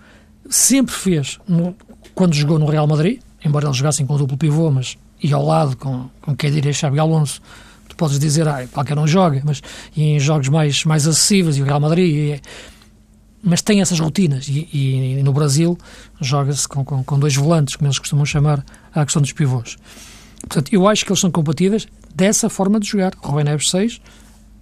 sempre 0.49 0.94
fez 0.94 1.38
no, 1.49 1.75
quando 2.14 2.35
jogou 2.35 2.59
no 2.59 2.66
Real 2.66 2.87
Madrid, 2.87 3.21
embora 3.44 3.66
eles 3.66 3.76
jogassem 3.76 4.06
com 4.06 4.14
o 4.14 4.18
duplo 4.18 4.37
pivô, 4.37 4.71
mas 4.71 4.97
e 5.23 5.33
ao 5.33 5.44
lado 5.44 5.76
com, 5.76 6.09
com 6.21 6.37
quem 6.37 6.50
diria 6.50 6.73
Xabi 6.73 6.99
Alonso, 6.99 7.40
tu 7.88 7.97
podes 7.97 8.18
dizer, 8.18 8.47
ah, 8.47 8.66
qualquer 8.71 8.99
um 8.99 9.06
joga, 9.06 9.40
mas 9.44 9.62
em 9.97 10.18
jogos 10.18 10.49
mais, 10.49 10.85
mais 10.85 11.06
acessíveis, 11.06 11.56
e 11.56 11.62
o 11.62 11.64
Real 11.64 11.80
Madrid, 11.80 12.14
e, 12.14 12.40
mas 13.42 13.62
tem 13.62 13.80
essas 13.80 13.99
rotinas, 14.00 14.49
e, 14.49 14.68
e, 14.73 15.18
e 15.18 15.23
no 15.23 15.33
Brasil 15.33 15.78
joga-se 16.21 16.68
com, 16.68 16.85
com, 16.85 17.02
com, 17.02 17.18
dois 17.18 17.35
volantes, 17.37 17.76
como 17.76 17.87
eles 17.87 17.99
costumam 17.99 18.26
chamar 18.26 18.64
a 18.94 19.04
questão 19.04 19.23
dos 19.23 19.33
pivôs. 19.33 19.76
Portanto, 20.40 20.73
eu 20.73 20.87
acho 20.87 21.04
que 21.04 21.11
eles 21.11 21.21
são 21.21 21.30
compatíveis 21.30 21.87
dessa 22.14 22.49
forma 22.49 22.78
de 22.78 22.87
jogar. 22.87 23.12
Rubén 23.18 23.44
Neves 23.44 23.68
6, 23.71 23.97
uh, 23.97 24.00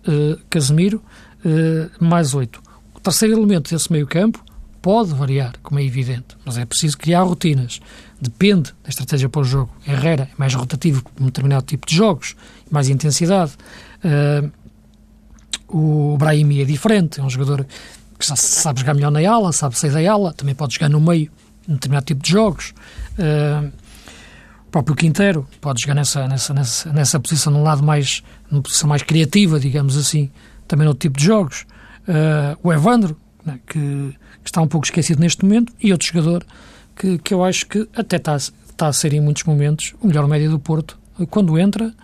eh, 0.09 0.39
Casemiro, 0.49 1.03
uh, 1.45 2.05
mais 2.05 2.35
8. 2.35 2.61
O 2.95 3.01
terceiro 3.01 3.35
elemento 3.35 3.71
desse 3.71 3.93
meio 3.93 4.07
campo 4.07 4.43
pode 4.81 5.15
variar, 5.15 5.55
como 5.63 5.79
é 5.79 5.85
evidente, 5.85 6.37
mas 6.45 6.59
é 6.59 6.65
preciso 6.65 6.99
criar 6.99 7.23
rotinas. 7.23 7.81
Depende 8.21 8.75
da 8.83 8.89
estratégia 8.89 9.29
para 9.29 9.41
o 9.41 9.45
jogo. 9.45 9.71
Herrera 9.87 10.29
é 10.33 10.35
mais 10.37 10.55
rotativo 10.55 11.03
para 11.03 11.23
um 11.23 11.27
determinado 11.27 11.65
tipo 11.65 11.87
de 11.87 11.95
jogos, 11.95 12.35
mais 12.71 12.89
intensidade. 12.89 13.53
Uh, 14.05 14.51
o 15.69 16.17
Brahimi 16.19 16.61
é 16.61 16.65
diferente, 16.65 17.21
é 17.21 17.23
um 17.23 17.31
jogador 17.31 17.67
que 18.19 18.27
sabe 18.37 18.81
jogar 18.81 18.95
melhor 18.95 19.11
na 19.11 19.29
ala, 19.29 19.53
sabe 19.53 19.77
sair 19.77 19.91
da 19.91 20.13
ala, 20.13 20.33
também 20.33 20.55
pode 20.55 20.75
jogar 20.75 20.89
no 20.89 21.01
meio, 21.01 21.31
num 21.67 21.75
determinado 21.75 22.07
tipo 22.07 22.23
de 22.23 22.31
jogos. 22.31 22.75
Uh, 23.19 23.73
próprio 24.73 24.97
Quinteiro 24.97 25.47
pode 25.61 25.83
jogar 25.83 25.95
nessa, 25.95 26.27
nessa, 26.27 26.55
nessa, 26.55 26.93
nessa 26.93 27.21
posição, 27.21 27.53
num 27.53 27.63
lado 27.63 27.83
mais, 27.83 28.23
numa 28.51 28.63
posição 28.63 28.89
mais 28.89 29.03
criativa, 29.03 29.61
digamos 29.61 29.97
assim, 29.97 30.31
também 30.67 30.87
no 30.87 30.95
tipo 30.95 31.19
de 31.19 31.25
jogos. 31.25 31.65
Uh, 32.09 32.59
o 32.63 32.73
Evandro, 32.73 33.17
né, 33.45 33.61
que 33.67 34.15
que 34.43 34.51
está 34.51 34.61
um 34.61 34.67
pouco 34.67 34.87
esquecido 34.87 35.21
neste 35.21 35.45
momento, 35.45 35.73
e 35.81 35.93
outro 35.93 36.07
jogador 36.07 36.45
que, 36.97 37.19
que 37.19 37.33
eu 37.33 37.45
acho 37.45 37.67
que 37.67 37.89
até 37.95 38.17
está, 38.17 38.37
está 38.37 38.89
a 38.89 38.93
ser 38.93 39.13
em 39.13 39.21
muitos 39.21 39.45
momentos 39.45 39.95
o 40.01 40.07
melhor 40.07 40.27
médio 40.27 40.51
do 40.51 40.59
Porto, 40.59 40.99
quando 41.31 41.59
entra, 41.59 41.95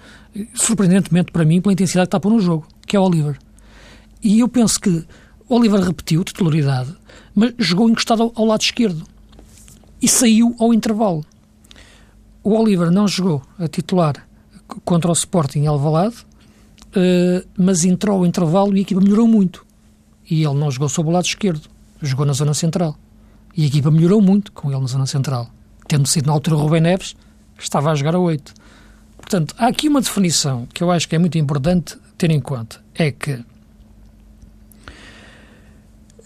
surpreendentemente 0.54 1.32
para 1.32 1.44
mim, 1.44 1.60
pela 1.60 1.72
intensidade 1.72 2.06
que 2.06 2.08
está 2.08 2.18
a 2.18 2.20
pôr 2.20 2.30
no 2.30 2.40
jogo, 2.40 2.66
que 2.86 2.96
é 2.96 3.00
o 3.00 3.02
Oliver. 3.02 3.36
E 4.22 4.40
eu 4.40 4.48
penso 4.48 4.80
que 4.80 5.04
o 5.48 5.56
Oliver 5.56 5.80
repetiu 5.80 6.22
titularidade, 6.22 6.94
mas 7.34 7.52
jogou 7.58 7.88
encostado 7.88 8.22
ao, 8.22 8.32
ao 8.34 8.44
lado 8.44 8.60
esquerdo 8.60 9.04
e 10.00 10.08
saiu 10.08 10.54
ao 10.58 10.72
intervalo. 10.72 11.24
O 12.42 12.54
Oliver 12.54 12.90
não 12.90 13.06
jogou 13.08 13.42
a 13.58 13.68
titular 13.68 14.26
contra 14.84 15.10
o 15.10 15.12
Sporting 15.12 15.60
em 15.60 15.66
Alvalade, 15.66 16.16
uh, 16.88 17.46
mas 17.56 17.84
entrou 17.84 18.18
ao 18.18 18.26
intervalo 18.26 18.74
e 18.76 18.78
a 18.78 18.82
equipa 18.82 19.00
melhorou 19.00 19.26
muito. 19.26 19.66
E 20.30 20.44
ele 20.44 20.54
não 20.54 20.70
jogou 20.70 20.88
sob 20.88 21.08
o 21.08 21.12
lado 21.12 21.24
esquerdo 21.24 21.68
jogou 22.00 22.26
na 22.26 22.32
zona 22.32 22.54
central. 22.54 22.96
E 23.56 23.64
a 23.64 23.66
equipa 23.66 23.90
melhorou 23.90 24.20
muito 24.20 24.52
com 24.52 24.70
ele 24.70 24.80
na 24.80 24.86
zona 24.86 25.06
central. 25.06 25.50
Tendo 25.86 26.06
sido 26.06 26.26
na 26.26 26.32
altura 26.32 26.56
o 26.56 26.60
Rubem 26.60 26.80
Neves, 26.80 27.16
que 27.56 27.62
estava 27.62 27.90
a 27.90 27.94
jogar 27.94 28.14
a 28.14 28.18
8. 28.18 28.54
Portanto, 29.16 29.54
há 29.58 29.66
aqui 29.66 29.88
uma 29.88 30.00
definição 30.00 30.66
que 30.72 30.82
eu 30.82 30.90
acho 30.90 31.08
que 31.08 31.16
é 31.16 31.18
muito 31.18 31.36
importante 31.38 31.96
ter 32.16 32.30
em 32.30 32.40
conta. 32.40 32.80
É 32.94 33.10
que 33.10 33.42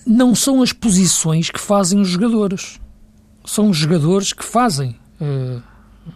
não 0.07 0.35
são 0.35 0.62
as 0.62 0.73
posições 0.73 1.50
que 1.50 1.61
fazem 1.61 2.00
os 2.00 2.09
jogadores. 2.09 2.81
São 3.45 3.71
os 3.71 3.76
jogadores 3.76 4.33
que 4.33 4.45
fazem 4.45 4.97
uh, 5.21 5.62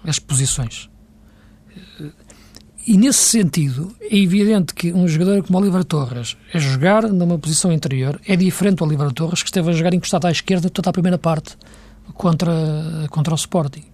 as 0.04 0.18
posições. 0.18 0.88
E 2.86 2.96
nesse 2.96 3.18
sentido, 3.18 3.94
é 4.00 4.16
evidente 4.16 4.72
que 4.72 4.92
um 4.92 5.08
jogador 5.08 5.42
como 5.42 5.58
o 5.58 5.60
Oliver 5.60 5.82
Torres 5.82 6.36
a 6.54 6.58
jogar 6.58 7.02
numa 7.08 7.36
posição 7.36 7.72
interior 7.72 8.20
é 8.26 8.36
diferente 8.36 8.76
do 8.76 8.84
Oliver 8.84 9.10
Torres 9.12 9.42
que 9.42 9.48
esteve 9.48 9.70
a 9.70 9.72
jogar 9.72 9.92
encostado 9.92 10.26
à 10.26 10.30
esquerda 10.30 10.70
toda 10.70 10.90
a 10.90 10.92
primeira 10.92 11.18
parte 11.18 11.56
contra, 12.14 12.52
contra 13.10 13.34
o 13.34 13.36
Sporting. 13.36 13.84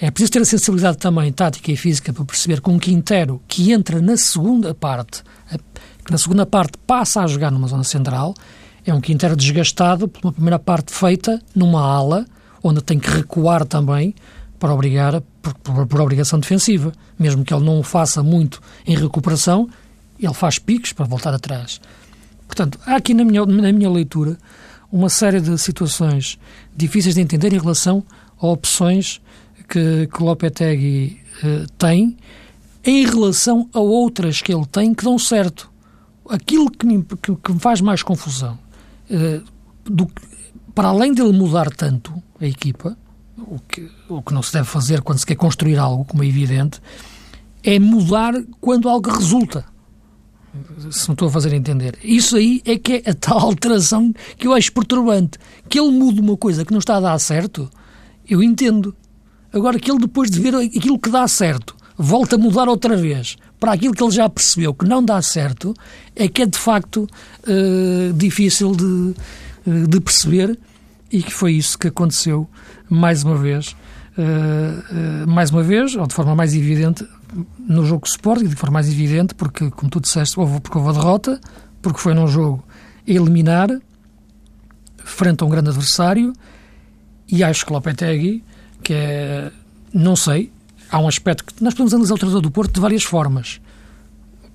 É 0.00 0.08
preciso 0.12 0.30
ter 0.30 0.42
a 0.42 0.44
sensibilidade 0.44 0.98
também 0.98 1.32
tática 1.32 1.72
e 1.72 1.76
física 1.76 2.12
para 2.12 2.24
perceber 2.24 2.60
que 2.60 2.70
um 2.70 2.78
Quintero 2.78 3.42
que 3.48 3.72
entra 3.72 4.00
na 4.00 4.16
segunda 4.16 4.72
parte, 4.72 5.24
que 6.04 6.12
na 6.12 6.18
segunda 6.18 6.46
parte 6.46 6.78
passa 6.86 7.22
a 7.22 7.26
jogar 7.26 7.50
numa 7.50 7.66
zona 7.66 7.82
central, 7.82 8.34
é 8.86 8.94
um 8.94 9.00
Quintero 9.00 9.34
desgastado 9.34 10.06
por 10.06 10.24
uma 10.24 10.32
primeira 10.32 10.60
parte 10.60 10.92
feita 10.92 11.42
numa 11.56 11.82
ala, 11.82 12.24
onde 12.62 12.80
tem 12.80 13.00
que 13.00 13.10
recuar 13.10 13.64
também 13.64 14.14
para 14.58 14.74
obrigar, 14.74 15.20
por, 15.42 15.54
por, 15.54 15.86
por, 15.86 16.00
obrigação 16.00 16.38
defensiva. 16.38 16.92
Mesmo 17.18 17.44
que 17.44 17.54
ele 17.54 17.64
não 17.64 17.78
o 17.78 17.82
faça 17.82 18.22
muito 18.22 18.60
em 18.86 18.96
recuperação, 18.96 19.68
ele 20.18 20.34
faz 20.34 20.58
picos 20.58 20.92
para 20.92 21.06
voltar 21.06 21.32
atrás. 21.32 21.80
Portanto, 22.46 22.78
há 22.86 22.96
aqui 22.96 23.14
na 23.14 23.24
minha, 23.24 23.44
na 23.44 23.72
minha 23.72 23.90
leitura 23.90 24.38
uma 24.90 25.08
série 25.08 25.40
de 25.40 25.56
situações 25.58 26.38
difíceis 26.74 27.14
de 27.14 27.20
entender 27.20 27.52
em 27.52 27.58
relação 27.58 28.02
a 28.40 28.46
opções 28.46 29.20
que, 29.68 30.06
que 30.06 30.22
Lopetegui 30.22 31.20
eh, 31.44 31.66
tem 31.76 32.16
em 32.84 33.04
relação 33.04 33.68
a 33.72 33.80
outras 33.80 34.40
que 34.40 34.52
ele 34.52 34.64
tem 34.66 34.94
que 34.94 35.04
dão 35.04 35.18
certo. 35.18 35.70
Aquilo 36.28 36.70
que 36.70 36.86
me, 36.86 37.02
que, 37.02 37.36
que 37.36 37.52
me 37.52 37.60
faz 37.60 37.80
mais 37.80 38.02
confusão, 38.02 38.58
eh, 39.10 39.40
do, 39.84 40.10
para 40.74 40.88
além 40.88 41.12
dele 41.12 41.32
mudar 41.32 41.70
tanto 41.70 42.22
a 42.40 42.46
equipa, 42.46 42.96
o 43.46 43.58
que, 43.60 43.90
o 44.08 44.22
que 44.22 44.34
não 44.34 44.42
se 44.42 44.52
deve 44.52 44.66
fazer 44.66 45.02
quando 45.02 45.18
se 45.18 45.26
quer 45.26 45.36
construir 45.36 45.78
algo, 45.78 46.04
como 46.04 46.22
é 46.22 46.26
evidente, 46.26 46.80
é 47.62 47.78
mudar 47.78 48.34
quando 48.60 48.88
algo 48.88 49.10
resulta. 49.10 49.64
Se 50.90 51.08
me 51.08 51.14
estou 51.14 51.28
a 51.28 51.30
fazer 51.30 51.52
entender. 51.52 51.98
Isso 52.02 52.36
aí 52.36 52.62
é 52.64 52.78
que 52.78 53.02
é 53.04 53.10
a 53.10 53.14
tal 53.14 53.38
alteração 53.38 54.12
que 54.36 54.46
eu 54.46 54.52
acho 54.52 54.72
perturbante. 54.72 55.38
Que 55.68 55.78
ele 55.78 55.90
mude 55.90 56.20
uma 56.20 56.36
coisa 56.36 56.64
que 56.64 56.72
não 56.72 56.78
está 56.78 56.96
a 56.96 57.00
dar 57.00 57.18
certo 57.18 57.70
Eu 58.28 58.42
entendo. 58.42 58.94
Agora 59.52 59.78
que 59.78 59.90
ele, 59.90 60.00
depois 60.00 60.30
de 60.30 60.40
ver 60.40 60.54
aquilo 60.54 60.98
que 60.98 61.10
dá 61.10 61.28
certo, 61.28 61.76
volta 61.96 62.36
a 62.36 62.38
mudar 62.38 62.68
outra 62.68 62.96
vez 62.96 63.36
para 63.58 63.72
aquilo 63.72 63.94
que 63.94 64.02
ele 64.02 64.12
já 64.12 64.28
percebeu 64.28 64.72
que 64.72 64.86
não 64.86 65.04
dá 65.04 65.20
certo, 65.20 65.74
é 66.14 66.28
que 66.28 66.42
é 66.42 66.46
de 66.46 66.58
facto 66.58 67.08
uh, 67.42 68.12
difícil 68.12 68.72
de, 68.74 68.84
uh, 68.84 69.86
de 69.88 70.00
perceber 70.00 70.58
e 71.10 71.22
que 71.22 71.32
foi 71.32 71.52
isso 71.52 71.78
que 71.78 71.88
aconteceu 71.88 72.48
mais 72.88 73.22
uma 73.22 73.36
vez. 73.36 73.76
Uh, 74.18 75.28
mais 75.28 75.50
uma 75.50 75.62
vez, 75.62 75.94
ou 75.94 76.06
de 76.06 76.12
forma 76.12 76.34
mais 76.34 76.54
evidente, 76.54 77.06
no 77.58 77.84
jogo 77.86 78.06
Sporting, 78.06 78.48
de 78.48 78.56
forma 78.56 78.74
mais 78.74 78.88
evidente, 78.88 79.34
porque, 79.34 79.70
como 79.70 79.90
tu 79.90 80.00
disseste, 80.00 80.38
houve, 80.40 80.60
porque 80.60 80.76
houve 80.76 80.90
a 80.90 80.92
derrota, 80.92 81.40
porque 81.80 82.00
foi 82.00 82.14
num 82.14 82.26
jogo 82.26 82.64
a 83.06 83.10
eliminar, 83.10 83.68
frente 84.96 85.42
a 85.42 85.46
um 85.46 85.48
grande 85.48 85.68
adversário, 85.68 86.32
e 87.30 87.44
acho 87.44 87.64
que 87.64 87.72
Lopetegui, 87.72 88.42
que 88.82 88.92
é, 88.94 89.52
não 89.92 90.16
sei, 90.16 90.50
há 90.90 90.98
um 90.98 91.06
aspecto 91.06 91.44
que 91.44 91.62
nós 91.62 91.74
podemos 91.74 91.92
analisar 91.92 92.14
o 92.14 92.18
treinador 92.18 92.42
do 92.42 92.50
Porto 92.50 92.72
de 92.72 92.80
várias 92.80 93.04
formas. 93.04 93.60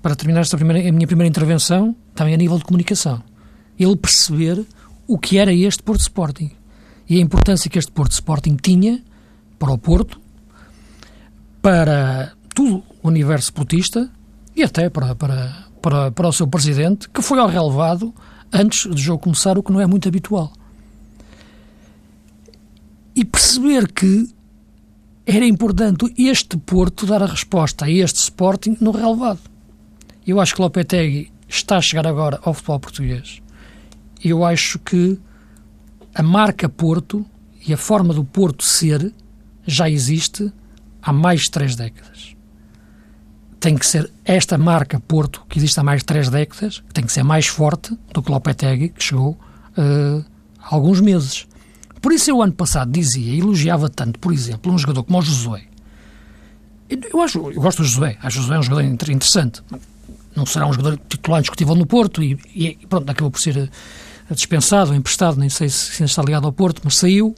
Para 0.02 0.14
terminar 0.14 0.40
esta 0.40 0.56
primeira, 0.56 0.86
a 0.86 0.92
minha 0.92 1.06
primeira 1.06 1.28
intervenção, 1.28 1.96
também 2.14 2.34
a 2.34 2.36
nível 2.36 2.58
de 2.58 2.64
comunicação. 2.64 3.22
Ele 3.78 3.96
perceber 3.96 4.64
o 5.06 5.18
que 5.18 5.38
era 5.38 5.52
este 5.52 5.82
Porto 5.82 6.00
Sporting 6.00 6.50
e 7.08 7.18
a 7.18 7.20
importância 7.20 7.70
que 7.70 7.78
este 7.78 7.92
Porto 7.92 8.12
Sporting 8.12 8.56
tinha 8.56 9.02
para 9.58 9.72
o 9.72 9.78
Porto, 9.78 10.20
para 11.60 12.32
todo 12.54 12.82
o 13.02 13.08
universo 13.08 13.52
portista 13.52 14.10
e 14.56 14.62
até 14.62 14.88
para, 14.88 15.14
para, 15.14 15.66
para, 15.82 16.10
para 16.10 16.28
o 16.28 16.32
seu 16.32 16.46
presidente, 16.46 17.08
que 17.08 17.22
foi 17.22 17.38
ao 17.38 17.48
relevado 17.48 18.14
antes 18.52 18.86
do 18.86 18.96
jogo 18.96 19.24
começar, 19.24 19.58
o 19.58 19.62
que 19.62 19.72
não 19.72 19.80
é 19.80 19.86
muito 19.86 20.08
habitual. 20.08 20.52
E 23.14 23.24
perceber 23.24 23.92
que 23.92 24.28
era 25.26 25.44
importante 25.44 26.12
este 26.18 26.56
Porto 26.56 27.06
dar 27.06 27.22
a 27.22 27.26
resposta 27.26 27.86
a 27.86 27.90
este 27.90 28.16
Sporting 28.16 28.76
no 28.80 28.90
relevado. 28.90 29.40
Eu 30.26 30.40
acho 30.40 30.54
que 30.54 30.60
Lopetegui 30.60 31.32
está 31.48 31.76
a 31.78 31.82
chegar 31.82 32.06
agora 32.06 32.38
ao 32.42 32.54
futebol 32.54 32.80
português. 32.80 33.43
Eu 34.24 34.42
acho 34.42 34.78
que 34.78 35.18
a 36.14 36.22
marca 36.22 36.66
Porto 36.66 37.26
e 37.66 37.74
a 37.74 37.76
forma 37.76 38.14
do 38.14 38.24
Porto 38.24 38.64
ser 38.64 39.12
já 39.66 39.88
existe 39.90 40.50
há 41.02 41.12
mais 41.12 41.42
de 41.42 41.50
três 41.50 41.76
décadas. 41.76 42.34
Tem 43.60 43.76
que 43.76 43.86
ser 43.86 44.10
esta 44.24 44.56
marca 44.56 44.98
Porto, 44.98 45.44
que 45.46 45.58
existe 45.58 45.78
há 45.78 45.82
mais 45.82 46.00
de 46.00 46.06
três 46.06 46.30
décadas, 46.30 46.80
que 46.80 46.94
tem 46.94 47.04
que 47.04 47.12
ser 47.12 47.22
mais 47.22 47.46
forte 47.46 47.96
do 48.14 48.22
que 48.22 48.30
Lopetegui, 48.30 48.88
que 48.88 49.04
chegou 49.04 49.32
uh, 49.76 50.24
há 50.58 50.74
alguns 50.74 51.00
meses. 51.00 51.46
Por 52.00 52.12
isso 52.12 52.30
eu, 52.30 52.42
ano 52.42 52.52
passado, 52.52 52.90
dizia, 52.90 53.38
elogiava 53.38 53.90
tanto, 53.90 54.18
por 54.18 54.32
exemplo, 54.32 54.72
um 54.72 54.78
jogador 54.78 55.04
como 55.04 55.18
o 55.18 55.22
Josué. 55.22 55.64
Eu, 56.88 57.20
acho, 57.20 57.50
eu 57.50 57.60
gosto 57.60 57.82
do 57.82 57.88
Josué, 57.88 58.16
acho 58.22 58.38
o 58.38 58.42
Josué 58.42 58.58
um 58.58 58.62
jogador 58.62 58.82
interessante. 59.10 59.62
Não 60.34 60.44
será 60.44 60.66
um 60.66 60.72
jogador 60.72 60.98
titular 61.08 61.40
indiscutível 61.40 61.74
no 61.74 61.86
Porto 61.86 62.22
e, 62.22 62.38
e 62.54 62.86
pronto, 62.86 63.08
acabou 63.10 63.30
por 63.30 63.40
ser 63.40 63.70
eh, 64.30 64.34
dispensado, 64.34 64.94
emprestado, 64.94 65.38
nem 65.38 65.48
sei 65.48 65.68
se, 65.68 65.92
se 65.92 66.04
está 66.04 66.22
ligado 66.22 66.46
ao 66.46 66.52
Porto, 66.52 66.80
mas 66.84 66.96
saiu. 66.96 67.34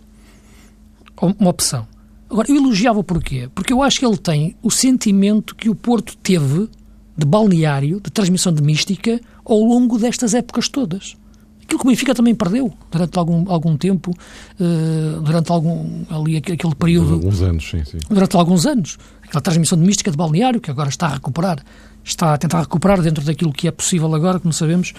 Uma 1.21 1.49
opção. 1.49 1.87
Agora, 2.29 2.51
eu 2.51 2.57
elogiava 2.57 3.03
porquê? 3.03 3.49
Porque 3.55 3.73
eu 3.73 3.83
acho 3.83 3.99
que 3.99 4.05
ele 4.05 4.19
tem 4.19 4.57
o 4.63 4.71
sentimento 4.71 5.55
que 5.55 5.71
o 5.71 5.75
Porto 5.75 6.17
teve 6.19 6.69
de 7.17 7.25
balneário, 7.25 8.01
de 8.01 8.11
transmissão 8.11 8.53
de 8.53 8.63
mística, 8.63 9.21
ao 9.45 9.59
longo 9.59 9.99
destas 9.99 10.35
épocas 10.35 10.69
todas. 10.69 11.17
Aquilo 11.63 11.81
que 11.81 11.87
o 11.87 11.91
Benfica 11.91 12.15
também 12.15 12.35
perdeu 12.35 12.73
durante 12.93 13.19
algum, 13.19 13.51
algum 13.51 13.77
tempo, 13.77 14.13
uh, 14.13 15.21
durante 15.21 15.51
algum, 15.51 16.05
ali 16.11 16.37
aquele 16.37 16.75
período. 16.77 17.15
Alguns 17.15 17.43
anos, 17.43 17.69
sim, 17.69 17.85
sim. 17.85 17.99
Durante 18.09 18.37
alguns 18.37 18.67
anos. 18.67 18.99
Aquela 19.23 19.41
transmissão 19.41 19.77
de 19.77 19.85
mística 19.85 20.11
de 20.11 20.17
balneário, 20.17 20.61
que 20.61 20.71
agora 20.71 20.89
está 20.89 21.07
a 21.07 21.15
recuperar, 21.15 21.59
está 22.05 22.35
a 22.35 22.39
tentar 22.39 22.61
recuperar 22.61 23.03
dentro 23.03 23.25
daquilo 23.25 23.53
que 23.53 23.67
é 23.67 23.73
possível 23.73 24.15
agora, 24.15 24.39
como 24.39 24.53
sabemos, 24.53 24.93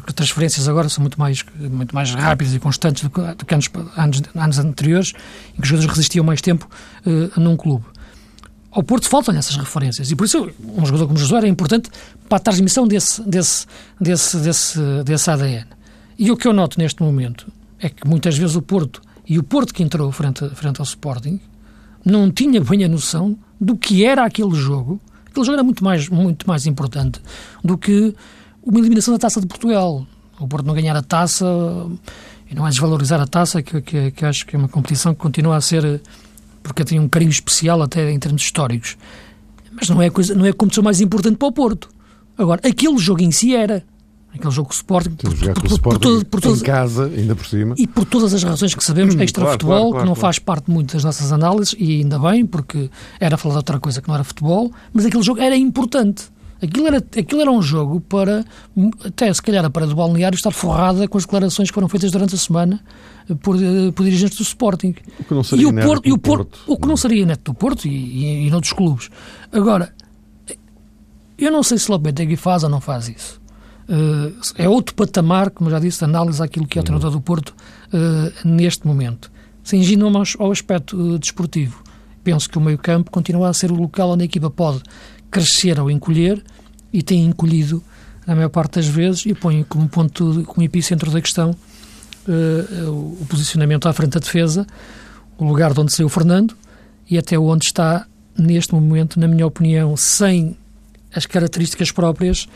que 0.00 0.12
transferências 0.14 0.68
agora 0.68 0.88
são 0.88 1.02
muito 1.02 1.18
mais, 1.18 1.44
muito 1.58 1.94
mais 1.94 2.14
rápidas 2.14 2.54
e 2.54 2.58
constantes 2.58 3.02
do 3.02 3.10
que, 3.10 3.20
do 3.20 3.44
que 3.44 3.54
anos, 3.54 3.70
anos, 3.96 4.22
anos 4.34 4.58
anteriores, 4.58 5.12
em 5.52 5.56
que 5.56 5.62
os 5.62 5.68
jogadores 5.68 5.96
resistiam 5.96 6.24
mais 6.24 6.40
tempo 6.40 6.68
uh, 7.04 7.40
num 7.40 7.56
clube. 7.56 7.84
Ao 8.70 8.82
Porto 8.82 9.06
faltam 9.06 9.36
essas 9.36 9.54
referências 9.56 10.10
e 10.10 10.16
por 10.16 10.24
isso 10.24 10.50
um 10.60 10.86
jogador 10.86 11.06
como 11.06 11.18
Josué 11.18 11.38
era 11.38 11.48
importante 11.48 11.90
para 12.26 12.38
a 12.38 12.40
transmissão 12.40 12.88
desse, 12.88 13.22
desse, 13.28 13.66
desse, 14.00 14.38
desse, 14.38 14.78
desse 15.04 15.30
ADN. 15.30 15.66
E 16.18 16.30
o 16.30 16.36
que 16.36 16.48
eu 16.48 16.54
noto 16.54 16.78
neste 16.78 17.02
momento 17.02 17.52
é 17.78 17.90
que 17.90 18.08
muitas 18.08 18.38
vezes 18.38 18.56
o 18.56 18.62
Porto, 18.62 19.02
e 19.28 19.38
o 19.38 19.42
Porto 19.42 19.74
que 19.74 19.82
entrou 19.82 20.10
frente, 20.10 20.48
frente 20.54 20.80
ao 20.80 20.84
Sporting, 20.84 21.38
não 22.02 22.30
tinha 22.30 22.60
bem 22.62 22.84
a 22.84 22.88
noção 22.88 23.36
do 23.60 23.76
que 23.76 24.04
era 24.04 24.24
aquele 24.24 24.54
jogo. 24.54 24.98
Aquele 25.26 25.44
jogo 25.44 25.54
era 25.54 25.62
muito 25.62 25.84
mais, 25.84 26.08
muito 26.08 26.48
mais 26.48 26.66
importante 26.66 27.20
do 27.62 27.76
que 27.76 28.14
uma 28.62 28.78
eliminação 28.78 29.12
da 29.12 29.18
Taça 29.18 29.40
de 29.40 29.46
Portugal. 29.46 30.06
O 30.38 30.48
Porto 30.48 30.66
não 30.66 30.74
ganhar 30.74 30.96
a 30.96 31.02
taça, 31.02 31.46
e 32.50 32.54
não 32.54 32.66
é 32.66 32.70
desvalorizar 32.70 33.20
a 33.20 33.26
taça, 33.26 33.62
que, 33.62 33.80
que, 33.80 34.10
que 34.10 34.24
acho 34.24 34.46
que 34.46 34.56
é 34.56 34.58
uma 34.58 34.68
competição 34.68 35.14
que 35.14 35.20
continua 35.20 35.56
a 35.56 35.60
ser, 35.60 36.00
porque 36.62 36.84
tem 36.84 36.98
um 36.98 37.08
carinho 37.08 37.30
especial 37.30 37.80
até 37.82 38.10
em 38.10 38.18
termos 38.18 38.42
históricos. 38.42 38.96
Mas 39.70 39.88
não 39.88 40.02
é, 40.02 40.10
coisa, 40.10 40.34
não 40.34 40.44
é 40.44 40.50
a 40.50 40.54
competição 40.54 40.82
mais 40.82 41.00
importante 41.00 41.36
para 41.36 41.48
o 41.48 41.52
Porto. 41.52 41.88
Agora, 42.36 42.60
aquele 42.64 42.98
jogo 42.98 43.22
em 43.22 43.30
si 43.30 43.54
era 43.54 43.84
aquele 44.34 44.50
jogo 44.50 44.72
Sporting, 44.72 45.10
por, 45.10 45.34
por, 45.34 45.54
por, 45.54 45.66
Sporting 45.66 45.80
por, 45.80 45.98
todo, 45.98 46.26
por 46.26 46.40
todas, 46.40 46.60
em 46.60 46.64
casa, 46.64 47.04
ainda 47.06 47.36
por 47.36 47.46
cima. 47.46 47.74
E 47.78 47.86
por 47.86 48.04
todas 48.04 48.32
as 48.32 48.42
razões 48.42 48.74
que 48.74 48.82
sabemos, 48.82 49.14
hum, 49.14 49.20
extra-futebol, 49.20 49.74
claro, 49.74 49.90
claro, 49.90 50.04
que 50.04 50.08
não 50.08 50.14
faz 50.14 50.38
parte 50.38 50.70
muito 50.70 50.94
das 50.94 51.04
nossas 51.04 51.32
análises, 51.32 51.74
e 51.78 52.00
ainda 52.00 52.18
bem, 52.18 52.46
porque 52.46 52.90
era 53.20 53.36
falar 53.36 53.54
de 53.54 53.58
outra 53.58 53.78
coisa 53.78 54.00
que 54.00 54.08
não 54.08 54.14
era 54.14 54.24
futebol, 54.24 54.72
mas 54.92 55.04
aquele 55.04 55.22
jogo 55.22 55.40
era 55.40 55.56
importante. 55.56 56.24
Aquilo 56.62 56.86
era, 56.86 56.98
aquilo 56.98 57.40
era 57.40 57.50
um 57.50 57.60
jogo 57.60 58.00
para, 58.00 58.44
até 59.04 59.32
se 59.34 59.42
calhar, 59.42 59.68
para 59.68 59.84
do 59.84 59.96
balneário 59.96 60.36
estar 60.36 60.52
forrada 60.52 61.08
com 61.08 61.18
as 61.18 61.24
declarações 61.24 61.68
que 61.68 61.74
foram 61.74 61.88
feitas 61.88 62.12
durante 62.12 62.36
a 62.36 62.38
semana 62.38 62.80
eh, 63.28 63.34
por, 63.34 63.56
eh, 63.56 63.90
por 63.90 64.04
dirigentes 64.04 64.38
do 64.38 64.44
Sporting. 64.44 64.94
O 65.18 65.24
que 65.24 65.34
não 65.34 65.42
seria 65.42 65.64
e 65.64 65.66
o 65.66 65.74
Porto, 65.74 66.08
e 66.08 66.12
o 66.12 66.18
Porto, 66.18 66.44
Porto, 66.44 66.72
O 66.72 66.76
que 66.76 66.86
não 66.86 66.96
seria 66.96 67.26
neto 67.26 67.52
do 67.52 67.54
Porto 67.54 67.86
e, 67.86 67.90
e, 67.90 68.46
e 68.46 68.50
noutros 68.50 68.72
clubes. 68.72 69.10
Agora, 69.50 69.92
eu 71.36 71.50
não 71.50 71.64
sei 71.64 71.78
se 71.78 71.90
Lopetegui 71.90 72.36
faz 72.36 72.62
ou 72.62 72.70
não 72.70 72.80
faz 72.80 73.08
isso. 73.08 73.42
Uh, 73.88 74.32
é 74.56 74.68
outro 74.68 74.94
patamar, 74.94 75.50
como 75.50 75.68
já 75.68 75.80
disse, 75.80 75.98
de 75.98 76.04
análise 76.04 76.40
àquilo 76.40 76.66
que 76.68 76.78
é 76.78 76.80
o 76.80 76.84
treinador 76.84 77.10
do 77.10 77.20
Porto 77.20 77.52
uh, 77.92 78.48
neste 78.48 78.86
momento. 78.86 79.32
Singindo-me 79.64 80.16
ao, 80.16 80.22
ao 80.38 80.52
aspecto 80.52 80.96
uh, 80.96 81.18
desportivo, 81.18 81.82
penso 82.22 82.48
que 82.48 82.56
o 82.56 82.60
meio-campo 82.60 83.10
continua 83.10 83.48
a 83.48 83.52
ser 83.52 83.72
o 83.72 83.74
local 83.74 84.10
onde 84.10 84.22
a 84.22 84.26
equipa 84.26 84.48
pode 84.48 84.80
crescer 85.32 85.80
ou 85.80 85.90
encolher 85.90 86.42
e 86.92 87.02
tem 87.02 87.24
encolhido 87.24 87.82
na 88.26 88.34
maior 88.34 88.50
parte 88.50 88.74
das 88.74 88.86
vezes 88.86 89.26
e 89.26 89.34
põe 89.34 89.64
como 89.64 89.88
ponto, 89.88 90.44
como 90.46 90.62
epicentro 90.64 91.10
da 91.10 91.20
questão 91.20 91.56
o 92.88 93.26
posicionamento 93.26 93.88
à 93.88 93.92
frente 93.92 94.12
da 94.12 94.20
defesa, 94.20 94.66
o 95.36 95.44
lugar 95.44 95.72
de 95.72 95.80
onde 95.80 95.92
saiu 95.92 96.06
o 96.06 96.08
Fernando 96.08 96.54
e 97.10 97.18
até 97.18 97.38
onde 97.38 97.64
está 97.64 98.06
neste 98.38 98.74
momento, 98.74 99.18
na 99.18 99.26
minha 99.26 99.46
opinião, 99.46 99.96
sem 99.96 100.56
as 101.14 101.26
características 101.26 101.90
próprias 101.90 102.48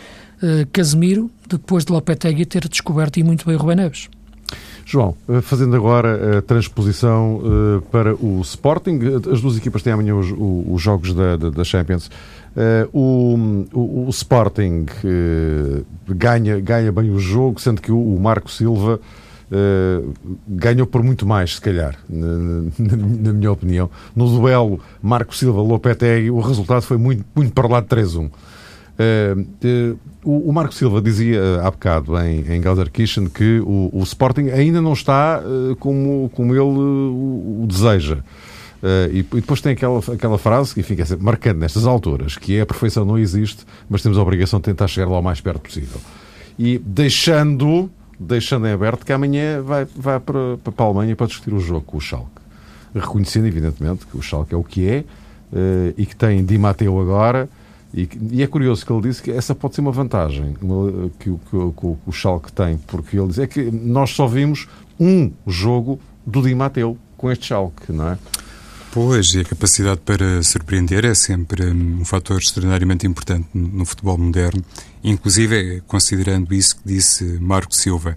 uh, 0.43 0.67
Casemiro, 0.73 1.31
depois 1.49 1.85
de 1.85 1.93
Lopetegui 1.93 2.47
ter 2.47 2.67
descoberto 2.69 3.19
e 3.19 3.23
muito 3.23 3.45
bem 3.45 3.55
o 3.55 3.59
Rubén 3.59 3.77
Neves. 3.77 4.09
João, 4.85 5.17
eh, 5.29 5.41
fazendo 5.41 5.75
agora 5.75 6.39
a 6.39 6.43
transposição 6.43 7.39
uh, 7.39 7.83
para 7.91 8.15
o 8.15 8.41
Sporting, 8.43 9.01
as 9.33 9.41
duas 9.41 9.57
equipas 9.57 9.83
têm 9.83 9.93
amanhã 9.93 10.15
os, 10.15 10.33
os 10.33 10.81
jogos 10.81 11.13
da, 11.13 11.37
da, 11.37 11.51
da 11.51 11.65
Champions. 11.65 12.09
Uh, 12.57 12.89
o, 12.91 13.79
o, 13.79 14.07
o, 14.07 14.09
Sporting 14.09 14.87
uh, 15.05 15.85
ganha, 16.09 16.59
ganha 16.59 16.91
bem 16.91 17.11
o 17.11 17.19
jogo, 17.19 17.61
sendo 17.61 17.83
que 17.83 17.93
o, 17.93 17.99
o 17.99 18.19
Marco 18.19 18.51
Silva 18.51 18.99
ganhou 20.49 20.89
por 20.89 21.05
muito 21.05 21.25
mais, 21.25 21.55
se 21.55 21.61
calhar, 21.61 21.97
na, 22.09 22.27
na, 22.27 22.97
na, 22.97 23.33
minha 23.33 23.53
opinião. 23.53 23.89
No 24.15 24.29
duelo 24.29 24.81
Marco 25.01 25.37
Silva-Lopetegui, 25.37 26.33
o 26.33 26.41
resultado 26.41 26.83
foi 26.83 26.97
muito, 26.97 27.25
muito 27.33 27.53
para 27.53 27.69
lá 27.69 27.81
de 27.81 27.87
3-1. 27.87 28.29
Uh, 28.97 29.99
o, 30.25 30.53
Marco 30.53 30.73
Silva 30.75 31.03
dizia 31.03 31.39
uh, 31.41 31.67
há 31.67 31.71
bocado 31.71 32.19
em, 32.19 32.41
em 32.41 32.63
Gelderkirchen 32.63 33.29
que 33.29 33.61
o, 33.61 34.01
Sporting 34.03 34.49
ainda 34.49 34.81
não 34.81 34.95
está 34.95 35.43
uh, 35.45 35.77
como, 35.77 36.31
como 36.35 36.55
ele 36.55 36.61
o, 36.63 37.63
o 37.63 37.67
deseja. 38.87 39.11
E, 39.13 39.23
depois 39.23 39.61
tem 39.61 39.73
aquela, 39.73 39.99
aquela 39.99 40.39
frase 40.39 40.75
que 40.75 40.83
fica 40.83 41.05
sempre 41.05 41.25
marcando 41.25 41.59
nestas 41.59 41.87
alturas, 41.87 42.37
que 42.37 42.57
é 42.57 42.61
a 42.61 42.67
perfeição 42.67 43.05
não 43.05 43.19
existe, 43.19 43.65
mas 43.89 44.03
temos 44.03 44.19
a 44.19 44.23
obrigação 44.23 44.59
de 44.61 44.65
tentar 44.65 44.89
chegar 44.89 45.09
lá 45.09 45.19
o 45.19 45.23
mais 45.23 45.41
perto 45.41 45.61
possível. 45.61 46.01
E 46.59 46.79
deixando, 46.79 47.91
deixando 48.19 48.67
em 48.67 48.73
aberto 48.73 49.05
que 49.05 49.13
amanhã 49.13 49.61
vai, 49.63 49.87
vai 49.97 50.21
para, 50.21 50.57
para 50.59 50.73
a 50.79 50.83
Alemanha 50.85 51.17
para 51.17 51.27
discutir 51.27 51.55
o 51.55 51.61
jogo 51.61 51.83
com 51.83 51.99
o 51.99 52.01
Schalke. 52.01 52.31
Reconhecendo, 52.95 53.47
evidentemente, 53.47 54.07
que 54.07 54.17
o 54.17 54.23
Schalke 54.23 54.55
é 54.55 54.57
o 54.57 54.65
que 54.65 54.89
é 54.89 55.05
e 55.97 56.05
que 56.05 56.17
tem 56.17 56.45
Di 56.45 56.59
Matteo 56.59 57.01
agora 57.01 57.49
e, 57.95 58.09
e, 58.33 58.43
é 58.43 58.47
curioso 58.47 58.85
que 58.85 58.93
ele 58.93 59.03
disse 59.03 59.23
que 59.23 59.31
essa 59.31 59.55
pode 59.55 59.75
ser 59.75 59.81
uma 59.81 59.93
vantagem 59.93 60.55
uma, 60.61 61.09
que, 61.19 61.31
que, 61.31 61.39
que, 61.39 61.73
que, 61.73 61.97
o 62.07 62.13
Schalke 62.13 62.53
tem, 62.53 62.77
porque 62.79 63.19
ele 63.19 63.29
diz 63.29 63.39
é 63.39 63.47
que 63.47 63.71
nós 63.71 64.11
só 64.11 64.27
vimos 64.27 64.69
um 64.99 65.31
jogo 65.47 66.01
do 66.27 66.43
Di 66.43 66.55
Matteo 66.55 66.99
com 67.17 67.31
este 67.31 67.47
Schalke, 67.47 67.93
não 67.93 68.11
é? 68.11 68.19
Pois, 68.97 69.35
e 69.35 69.41
a 69.41 69.45
capacidade 69.45 70.01
para 70.01 70.43
surpreender 70.43 71.05
é 71.05 71.15
sempre 71.15 71.67
um 71.71 72.03
fator 72.03 72.39
extraordinariamente 72.39 73.07
importante 73.07 73.47
no 73.53 73.85
futebol 73.85 74.17
moderno, 74.17 74.65
inclusive 75.05 75.83
considerando 75.87 76.55
isso 76.55 76.77
que 76.77 76.95
disse 76.95 77.23
Marco 77.39 77.75
Silva. 77.75 78.17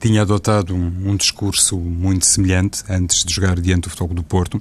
Tinha 0.00 0.22
adotado 0.22 0.74
um, 0.74 1.10
um 1.10 1.14
discurso 1.14 1.78
muito 1.78 2.26
semelhante 2.26 2.82
antes 2.88 3.24
de 3.24 3.32
jogar 3.32 3.60
diante 3.60 3.82
do 3.82 3.90
Futebol 3.90 4.14
do 4.16 4.24
Porto, 4.24 4.60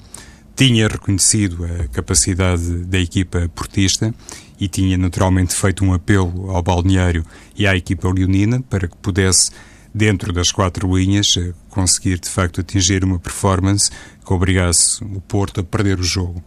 tinha 0.56 0.88
reconhecido 0.88 1.66
a 1.66 1.88
capacidade 1.88 2.86
da 2.86 3.00
equipa 3.00 3.50
portista 3.56 4.14
e 4.60 4.68
tinha 4.68 4.96
naturalmente 4.96 5.56
feito 5.56 5.84
um 5.84 5.92
apelo 5.92 6.52
ao 6.52 6.62
balneário 6.62 7.26
e 7.56 7.66
à 7.66 7.76
equipa 7.76 8.08
leonina 8.14 8.62
para 8.70 8.88
que 8.88 8.98
pudesse, 8.98 9.50
dentro 9.98 10.32
das 10.32 10.52
quatro 10.52 10.96
linhas, 10.96 11.36
eh, 11.38 11.54
conseguir 11.70 12.20
de 12.20 12.30
facto 12.30 12.62
atingir 12.62 13.04
uma 13.04 13.18
performance 13.18 13.90
que 14.24 14.32
obrigasse 14.32 15.04
o 15.04 15.20
Porto 15.20 15.60
a 15.60 15.64
perder 15.64 16.00
o 16.00 16.04
jogo. 16.04 16.42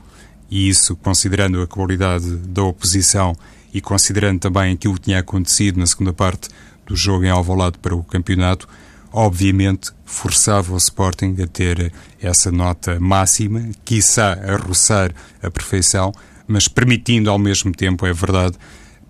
E 0.49 0.69
isso, 0.69 0.95
considerando 0.97 1.61
a 1.61 1.67
qualidade 1.67 2.37
da 2.37 2.63
oposição 2.63 3.35
e 3.75 3.81
considerando 3.81 4.39
também 4.39 4.73
aquilo 4.73 4.95
que 4.95 5.01
tinha 5.01 5.19
acontecido 5.19 5.79
na 5.79 5.87
segunda 5.87 6.13
parte 6.13 6.49
do 6.87 6.95
jogo 6.95 7.25
em 7.25 7.29
Alvalade 7.29 7.79
para 7.79 7.95
o 7.95 8.05
campeonato, 8.05 8.69
obviamente 9.13 9.91
forçava 10.05 10.73
o 10.73 10.77
Sporting 10.77 11.37
a 11.43 11.47
ter 11.47 11.93
essa 12.23 12.53
nota 12.53 12.99
máxima, 13.01 13.71
quiçá 13.85 14.33
a 14.33 14.57
roçar 14.57 15.13
a 15.43 15.51
perfeição, 15.51 16.13
mas 16.47 16.69
permitindo 16.69 17.31
ao 17.31 17.39
mesmo 17.39 17.73
tempo, 17.73 18.07
é 18.07 18.13
verdade, 18.13 18.57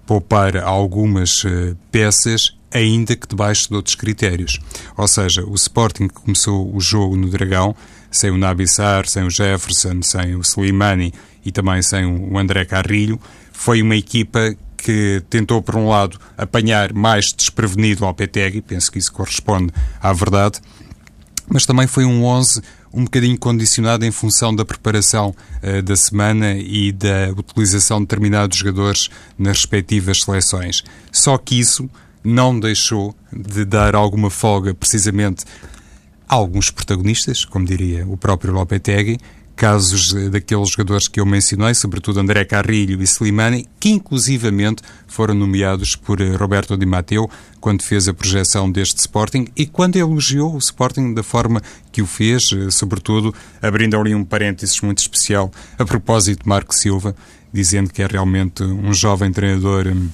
poupar 0.07 0.57
algumas 0.57 1.44
uh, 1.44 1.76
peças, 1.90 2.55
ainda 2.72 3.16
que 3.16 3.26
debaixo 3.26 3.68
de 3.68 3.74
outros 3.74 3.94
critérios. 3.94 4.59
Ou 4.96 5.09
seja, 5.09 5.44
o 5.44 5.54
Sporting 5.54 6.09
que 6.09 6.14
começou 6.14 6.74
o 6.74 6.80
jogo 6.80 7.16
no 7.16 7.28
Dragão, 7.28 7.74
sem 8.11 8.30
o 8.30 8.38
Nabissar, 8.38 9.06
sem 9.06 9.24
o 9.24 9.30
Jefferson, 9.30 10.02
sem 10.02 10.35
o 10.35 10.40
Slimani 10.40 11.12
e 11.44 11.52
também 11.52 11.83
sem 11.83 12.04
o 12.04 12.38
André 12.38 12.64
Carrilho, 12.64 13.20
foi 13.52 13.83
uma 13.83 13.96
equipa 13.96 14.54
que 14.76 15.22
tentou, 15.28 15.61
por 15.61 15.76
um 15.76 15.88
lado, 15.88 16.18
apanhar 16.37 16.92
mais 16.92 17.26
desprevenido 17.37 18.04
ao 18.04 18.14
Petegui, 18.14 18.62
penso 18.62 18.90
que 18.90 18.98
isso 18.98 19.12
corresponde 19.12 19.72
à 20.00 20.12
verdade, 20.12 20.61
mas 21.46 21.66
também 21.66 21.87
foi 21.87 22.04
um 22.04 22.24
11 22.24 22.62
um 22.92 23.04
bocadinho 23.04 23.38
condicionado 23.38 24.04
em 24.04 24.11
função 24.11 24.54
da 24.54 24.64
preparação 24.64 25.35
uh, 25.62 25.83
da 25.83 25.94
semana 25.94 26.54
e 26.54 26.90
da 26.90 27.30
utilização 27.37 27.98
de 27.98 28.06
determinados 28.06 28.59
jogadores 28.59 29.09
nas 29.38 29.59
respectivas 29.59 30.22
seleções. 30.22 30.83
Só 31.12 31.38
que 31.38 31.59
isso 31.59 31.88
não 32.22 32.59
deixou 32.59 33.14
de 33.33 33.64
dar 33.64 33.94
alguma 33.94 34.30
folga, 34.30 34.74
precisamente, 34.74 35.44
a 36.28 36.35
alguns 36.35 36.70
protagonistas, 36.70 37.44
como 37.44 37.64
diria 37.64 38.06
o 38.06 38.16
próprio 38.16 38.52
Lopetegui, 38.52 39.18
casos 39.61 40.14
daqueles 40.30 40.70
jogadores 40.70 41.06
que 41.06 41.20
eu 41.20 41.26
mencionei, 41.26 41.74
sobretudo 41.74 42.18
André 42.18 42.46
Carrilho 42.46 42.98
e 43.02 43.04
Slimani, 43.04 43.68
que 43.78 43.90
inclusivamente 43.90 44.83
foram 45.06 45.35
nomeados 45.35 45.94
por 45.94 46.18
eh, 46.18 46.35
Roberto 46.35 46.78
Di 46.78 46.87
Matteo 46.87 47.28
quando 47.61 47.83
fez 47.83 48.09
a 48.09 48.14
projeção 48.14 48.72
deste 48.72 49.00
Sporting 49.00 49.48
e 49.54 49.66
quando 49.66 49.96
elogiou 49.96 50.54
o 50.54 50.59
Sporting 50.59 51.12
da 51.12 51.22
forma 51.22 51.61
que 51.92 52.00
o 52.00 52.06
fez, 52.06 52.50
eh, 52.54 52.70
sobretudo 52.70 53.35
abrindo 53.61 53.98
ali 53.98 54.14
um 54.14 54.24
parênteses 54.24 54.80
muito 54.80 55.00
especial 55.00 55.52
a 55.78 55.85
propósito 55.85 56.44
de 56.44 56.48
Marco 56.48 56.74
Silva, 56.74 57.14
dizendo 57.52 57.92
que 57.92 58.02
é 58.02 58.06
realmente 58.06 58.62
um 58.62 58.94
jovem 58.94 59.30
treinador 59.30 59.88
hum, 59.88 60.09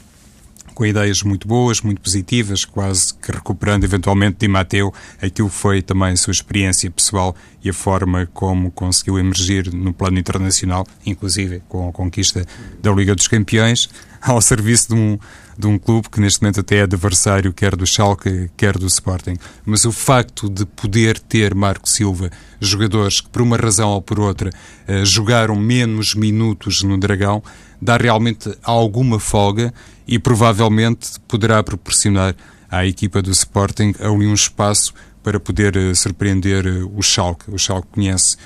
com 0.77 0.85
ideias 0.85 1.23
muito 1.23 1.49
boas, 1.49 1.81
muito 1.81 2.03
positivas, 2.03 2.67
quase 2.67 3.15
que 3.15 3.33
recuperando 3.33 3.85
eventualmente 3.85 4.37
de 4.41 4.47
Mateu 4.47 4.93
aquilo 5.23 5.49
que 5.49 5.55
foi 5.55 5.81
também 5.81 6.11
a 6.11 6.17
sua 6.17 6.33
experiência 6.33 6.91
pessoal 6.91 7.35
e 7.65 7.71
a 7.71 7.73
forma 7.73 8.29
como 8.35 8.71
conseguiu 8.71 9.19
emergir 9.19 9.73
no 9.73 9.95
plano 9.95 10.19
internacional, 10.19 10.87
inclusive 11.07 11.63
com 11.67 11.89
a 11.89 11.93
conquista 11.93 12.45
da 12.79 12.93
Liga 12.93 13.15
dos 13.15 13.27
Campeões, 13.27 13.89
ao 14.21 14.39
serviço 14.43 14.89
de 14.89 14.95
um, 14.95 15.19
de 15.59 15.67
um 15.67 15.79
clube 15.79 16.09
que 16.11 16.21
neste 16.21 16.43
momento 16.43 16.61
até 16.61 16.77
é 16.77 16.83
adversário 16.83 17.53
quer 17.53 17.75
do 17.75 17.87
Schalke, 17.87 18.51
quer 18.57 18.77
do 18.77 18.87
Sporting. 18.87 19.37
Mas 19.65 19.85
o 19.85 19.93
facto 19.93 20.49
de 20.49 20.67
poder 20.67 21.19
ter 21.19 21.55
Marco 21.55 21.89
Silva 21.89 22.31
jogadores 22.61 23.21
que 23.21 23.29
por 23.29 23.43
uma 23.43 23.57
razão 23.57 23.91
ou 23.91 24.03
por 24.03 24.19
outra 24.21 24.51
eh, 24.87 25.05
jogaram 25.05 25.57
menos 25.57 26.15
minutos 26.15 26.83
no 26.83 26.99
Dragão, 26.99 27.43
dá 27.81 27.97
realmente 27.97 28.57
alguma 28.63 29.21
folga 29.21 29.73
e 30.07 30.19
provavelmente 30.19 31.21
poderá 31.27 31.63
proporcionar 31.63 32.35
à 32.71 32.87
equipa 32.87 33.23
do 33.23 33.31
Sporting 33.31 33.95
ali 34.01 34.27
um 34.27 34.35
espaço 34.35 34.95
para 35.23 35.41
poder 35.41 35.77
uh, 35.77 35.95
surpreender 35.95 36.67
uh, 36.67 36.93
o 36.97 37.03
Schalke. 37.03 37.51
O 37.51 37.59
Schalke 37.59 37.89
conhece 37.91 38.37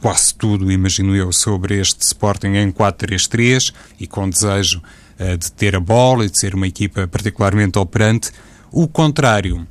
quase 0.00 0.34
tudo, 0.34 0.70
imagino 0.70 1.14
eu, 1.14 1.32
sobre 1.32 1.80
este 1.80 2.00
Sporting 2.02 2.54
em 2.54 2.70
4-3-3 2.70 3.74
e 3.98 4.06
com 4.06 4.28
desejo 4.28 4.80
de 5.38 5.52
ter 5.52 5.76
a 5.76 5.80
bola 5.80 6.24
e 6.24 6.30
de 6.30 6.38
ser 6.38 6.54
uma 6.54 6.66
equipa 6.66 7.06
particularmente 7.06 7.78
operante. 7.78 8.30
O 8.72 8.88
contrário, 8.88 9.66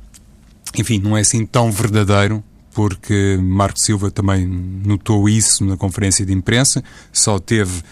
enfim, 0.78 0.98
não 0.98 1.16
é 1.16 1.20
assim 1.20 1.44
tão 1.44 1.70
verdadeiro, 1.72 2.42
porque 2.72 3.38
Marco 3.42 3.78
Silva 3.78 4.10
também 4.10 4.46
notou 4.46 5.28
isso 5.28 5.64
na 5.64 5.76
conferência 5.76 6.24
de 6.24 6.32
imprensa, 6.32 6.82
só 7.12 7.38
teve 7.38 7.82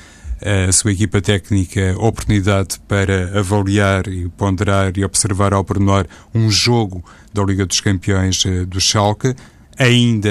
a 0.40 0.70
sua 0.70 0.92
equipa 0.92 1.20
técnica 1.20 1.96
oportunidade 1.98 2.78
para 2.86 3.38
avaliar 3.38 4.06
e 4.06 4.28
ponderar 4.28 4.96
e 4.96 5.04
observar 5.04 5.52
ao 5.52 5.64
pormenor 5.64 6.06
um 6.34 6.50
jogo 6.50 7.04
da 7.32 7.42
Liga 7.42 7.66
dos 7.66 7.80
Campeões 7.80 8.44
eh, 8.46 8.64
do 8.64 8.80
Schalke, 8.80 9.34
ainda 9.78 10.30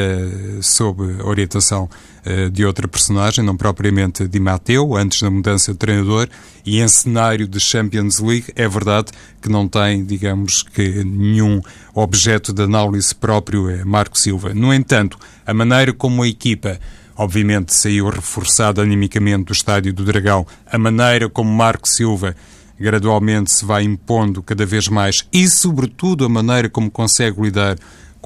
sob 0.62 1.02
orientação 1.24 1.90
uh, 2.26 2.50
de 2.50 2.66
outra 2.66 2.88
personagem, 2.88 3.44
não 3.44 3.56
propriamente 3.56 4.28
de 4.28 4.40
Mateu, 4.40 4.96
antes 4.96 5.22
da 5.22 5.32
mudança 5.32 5.72
de 5.72 5.78
treinador, 5.78 6.28
e 6.66 6.82
em 6.82 6.88
cenário 6.88 7.48
de 7.48 7.60
Champions 7.60 8.20
League, 8.20 8.48
é 8.56 8.68
verdade 8.68 9.12
que 9.42 9.50
não 9.50 9.68
tem, 9.68 10.04
digamos 10.04 10.64
que, 10.64 11.04
nenhum 11.04 11.62
objeto 11.94 12.52
de 12.52 12.64
análise 12.64 13.16
próprio, 13.16 13.70
é 13.70 13.86
Marco 13.86 14.20
Silva. 14.20 14.54
No 14.54 14.74
entanto, 14.74 15.18
a 15.46 15.54
maneira 15.54 15.94
como 15.94 16.24
a 16.24 16.28
equipa 16.28 16.80
obviamente 17.16 17.74
saiu 17.74 18.10
reforçado 18.10 18.80
animicamente 18.80 19.46
do 19.46 19.54
Estádio 19.54 19.92
do 19.92 20.04
Dragão, 20.04 20.46
a 20.72 20.78
maneira 20.78 21.28
como 21.28 21.52
Marco 21.52 21.90
Silva 21.90 22.36
gradualmente 22.80 23.52
se 23.52 23.66
vai 23.66 23.84
impondo 23.84 24.44
cada 24.44 24.66
vez 24.66 24.88
mais 24.88 25.28
e, 25.34 25.50
sobretudo, 25.50 26.26
a 26.26 26.30
maneira 26.30 26.70
como 26.70 26.92
consegue 26.92 27.42
lidar 27.42 27.76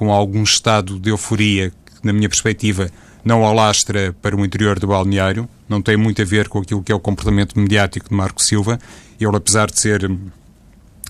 com 0.02 0.12
algum 0.12 0.42
estado 0.42 0.98
de 0.98 1.12
euforia 1.12 1.70
que, 1.70 2.04
na 2.04 2.12
minha 2.12 2.28
perspectiva, 2.28 2.90
não 3.24 3.46
alastra 3.46 4.16
para 4.20 4.36
o 4.36 4.44
interior 4.44 4.80
do 4.80 4.88
balneário, 4.88 5.48
não 5.70 5.80
tem 5.80 5.96
muito 5.96 6.20
a 6.24 6.26
ver 6.26 6.50
com 6.50 6.58
aquilo 6.58 6.82
que 6.82 6.92
é 6.92 6.96
o 6.96 7.00
comportamento 7.00 7.60
mediático 7.60 8.10
de 8.10 8.16
Marco 8.16 8.42
Silva. 8.42 8.80
Ele, 9.20 9.38
apesar 9.38 9.70
de 9.70 9.80
ser 9.80 10.10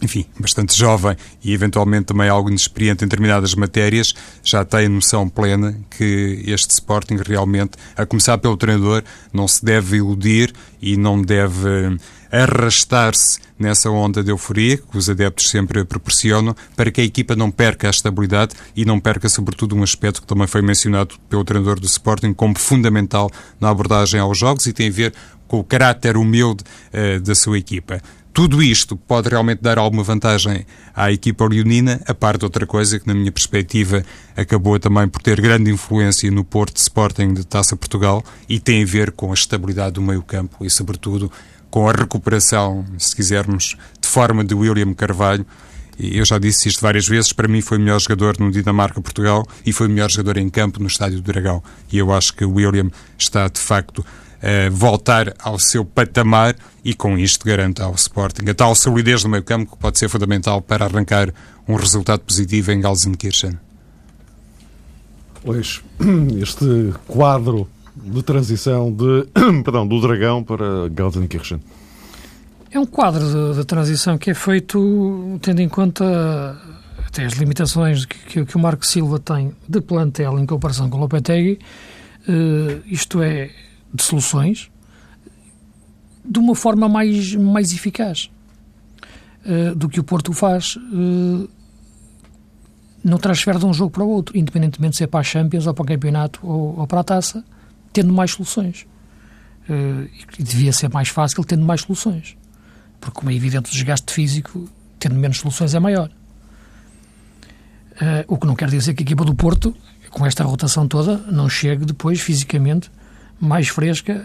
enfim, 0.02 0.26
bastante 0.38 0.78
jovem 0.78 1.16
e 1.42 1.54
eventualmente 1.54 2.08
também 2.08 2.28
algo 2.28 2.50
inexperiente 2.50 3.06
em 3.06 3.08
determinadas 3.08 3.56
matérias, 3.56 4.14
já 4.44 4.66
tem 4.66 4.88
a 4.88 4.90
noção 4.90 5.30
plena 5.30 5.74
que 5.90 6.44
este 6.46 6.72
Sporting 6.72 7.16
realmente, 7.26 7.78
a 7.96 8.06
começar 8.06 8.38
pelo 8.40 8.58
treinador, 8.58 9.04
não 9.32 9.48
se 9.48 9.64
deve 9.64 9.98
iludir 9.98 10.54
e 10.82 10.98
não 10.98 11.22
deve 11.22 11.98
arrastar-se 12.32 13.40
nessa 13.60 13.90
onda 13.90 14.24
de 14.24 14.32
euforia 14.32 14.78
que 14.78 14.98
os 14.98 15.10
adeptos 15.10 15.50
sempre 15.50 15.84
proporcionam 15.84 16.56
para 16.76 16.90
que 16.90 17.02
a 17.02 17.04
equipa 17.04 17.36
não 17.36 17.52
perca 17.52 17.88
a 17.88 17.92
estabilidade 17.92 18.56
e 18.76 18.86
não 18.86 19.00
perca, 19.00 19.30
sobretudo, 19.30 19.76
um 19.76 19.84
aspecto 19.84 20.22
que 20.22 20.28
também 20.28 20.48
foi 20.48 20.62
mencionado 20.62 21.16
pelo 21.30 21.44
treinador 21.44 21.80
do 21.80 21.86
Sporting 21.86 22.34
como 22.34 22.58
fundamental 22.58 23.30
na 23.60 23.70
abordagem 23.70 24.20
aos 24.20 24.38
jogos 24.38 24.66
e 24.66 24.74
tem 24.74 24.88
a 24.88 24.92
ver 24.92 25.14
com 25.48 25.60
o 25.60 25.64
caráter 25.64 26.16
humilde 26.16 26.64
uh, 26.94 27.20
da 27.20 27.36
sua 27.36 27.58
equipa. 27.58 28.02
Tudo 28.34 28.64
isto 28.64 28.96
pode 28.96 29.28
realmente 29.28 29.62
dar 29.62 29.78
alguma 29.78 30.04
vantagem 30.04 30.66
à 30.96 31.12
equipa 31.12 31.46
leonina, 31.46 32.00
a 32.08 32.14
par 32.14 32.38
de 32.38 32.46
outra 32.46 32.66
coisa 32.66 32.98
que, 32.98 33.06
na 33.06 33.14
minha 33.14 33.32
perspectiva, 33.32 34.06
acabou 34.38 34.80
também 34.80 35.06
por 35.10 35.22
ter 35.22 35.42
grande 35.42 35.70
influência 35.70 36.32
no 36.32 36.46
Porto 36.46 36.78
Sporting 36.78 37.34
de 37.34 37.46
Taça 37.46 37.76
Portugal 37.76 38.24
e 38.48 38.58
tem 38.58 38.84
a 38.84 38.86
ver 38.86 39.12
com 39.12 39.32
a 39.32 39.34
estabilidade 39.34 39.96
do 39.96 40.02
meio-campo 40.02 40.64
e, 40.66 40.70
sobretudo, 40.70 41.30
com 41.72 41.90
a 41.90 41.94
recuperação, 41.94 42.86
se 42.98 43.16
quisermos, 43.16 43.78
de 44.00 44.08
forma 44.08 44.44
de 44.44 44.54
William 44.54 44.94
Carvalho. 44.94 45.46
E 45.98 46.18
eu 46.18 46.26
já 46.26 46.38
disse 46.38 46.68
isto 46.68 46.82
várias 46.82 47.08
vezes, 47.08 47.32
para 47.32 47.48
mim 47.48 47.62
foi 47.62 47.78
o 47.78 47.82
melhor 47.82 48.00
jogador 48.00 48.40
no 48.40 48.52
Dinamarca-Portugal 48.52 49.48
e 49.66 49.72
foi 49.72 49.88
o 49.88 49.90
melhor 49.90 50.12
jogador 50.12 50.38
em 50.38 50.50
campo 50.50 50.80
no 50.80 50.88
Estádio 50.88 51.22
do 51.22 51.24
Dragão. 51.24 51.64
E 51.92 51.98
eu 51.98 52.12
acho 52.12 52.34
que 52.34 52.44
o 52.44 52.54
William 52.54 52.90
está, 53.18 53.48
de 53.48 53.60
facto, 53.60 54.06
voltar 54.72 55.34
ao 55.40 55.60
seu 55.60 55.86
patamar 55.86 56.56
e 56.84 56.94
com 56.94 57.18
isto 57.18 57.46
garante 57.46 57.82
ao 57.82 57.94
Sporting 57.94 58.50
a 58.50 58.54
tal 58.54 58.74
solidez 58.74 59.24
no 59.24 59.30
meio 59.30 59.44
campo 59.44 59.72
que 59.72 59.78
pode 59.78 60.00
ser 60.00 60.10
fundamental 60.10 60.62
para 60.62 60.86
arrancar 60.86 61.32
um 61.68 61.76
resultado 61.76 62.22
positivo 62.22 62.72
em 62.72 62.82
Gelsenkirchen. 62.82 63.60
Pois, 65.44 65.82
este 66.42 66.94
quadro 67.08 67.68
de 67.96 68.24
transição 68.24 68.92
de, 68.92 69.28
perdão, 69.64 69.88
do 69.88 70.00
Dragão 70.00 70.44
para 70.44 70.90
Gelsenkirchen. 70.96 71.60
É 72.72 72.80
um 72.80 72.86
quadro 72.86 73.26
de, 73.26 73.60
de, 73.60 73.66
transição 73.66 74.18
que 74.18 74.32
é 74.32 74.34
feito 74.34 75.38
tendo 75.42 75.60
em 75.60 75.68
conta 75.68 76.58
até 77.06 77.26
as 77.26 77.34
limitações 77.34 78.06
que, 78.06 78.46
que, 78.46 78.56
o 78.56 78.60
Marco 78.60 78.86
Silva 78.86 79.20
tem 79.20 79.54
de 79.68 79.82
plantel 79.82 80.40
em 80.40 80.46
comparação 80.46 80.90
com 80.90 80.98
o 80.98 81.02
Lopetegui, 81.02 81.60
uh, 82.30 82.82
isto 82.86 83.22
é, 83.22 83.50
de 83.94 84.02
soluções, 84.02 84.72
de 86.24 86.40
uma 86.40 86.56
forma 86.56 86.88
mais, 86.88 87.36
mais 87.36 87.74
eficaz 87.74 88.32
uh, 89.46 89.76
do 89.76 89.90
que 89.90 90.00
o 90.00 90.04
Porto 90.04 90.32
faz 90.32 90.78
uh, 90.78 91.50
no 93.04 93.20
transfer 93.20 93.58
de 93.58 93.66
um 93.66 93.74
jogo 93.74 93.92
para 93.92 94.04
o 94.04 94.10
outro, 94.10 94.38
independentemente 94.38 94.96
se 94.96 95.04
é 95.04 95.08
para 95.08 95.20
a 95.20 95.24
Champions 95.24 95.68
ou 95.68 95.74
para 95.74 95.84
o 95.84 95.86
campeonato 95.86 96.40
ou, 96.44 96.80
ou 96.80 96.88
para 96.88 97.02
a 97.02 97.04
taça, 97.04 97.44
tendo 97.94 98.14
mais 98.14 98.32
soluções. 98.32 98.86
Uh, 99.70 100.10
e 100.38 100.44
devia 100.44 100.74
ser 100.74 100.90
mais 100.90 101.10
fácil 101.10 101.44
tendo 101.44 101.66
mais 101.66 101.82
soluções. 101.82 102.36
Porque, 103.00 103.20
como 103.20 103.32
é 103.32 103.34
evidente, 103.34 103.70
o 103.70 103.74
desgaste 103.74 104.12
físico, 104.12 104.70
tendo 105.00 105.16
menos 105.16 105.40
soluções, 105.40 105.74
é 105.74 105.80
maior. 105.80 106.10
Uh, 107.94 108.26
o 108.28 108.38
que 108.38 108.48
não 108.48 108.56
quer 108.56 108.70
dizer 108.70 108.94
que 108.94 109.04
a 109.04 109.06
equipa 109.06 109.24
do 109.24 109.36
Porto, 109.36 109.76
com 110.10 110.26
esta 110.26 110.44
rotação 110.44 110.88
toda, 110.88 111.18
não 111.32 111.48
chegue 111.48 111.86
depois 111.86 112.20
fisicamente 112.20 112.92
mais 113.40 113.68
fresca 113.68 114.24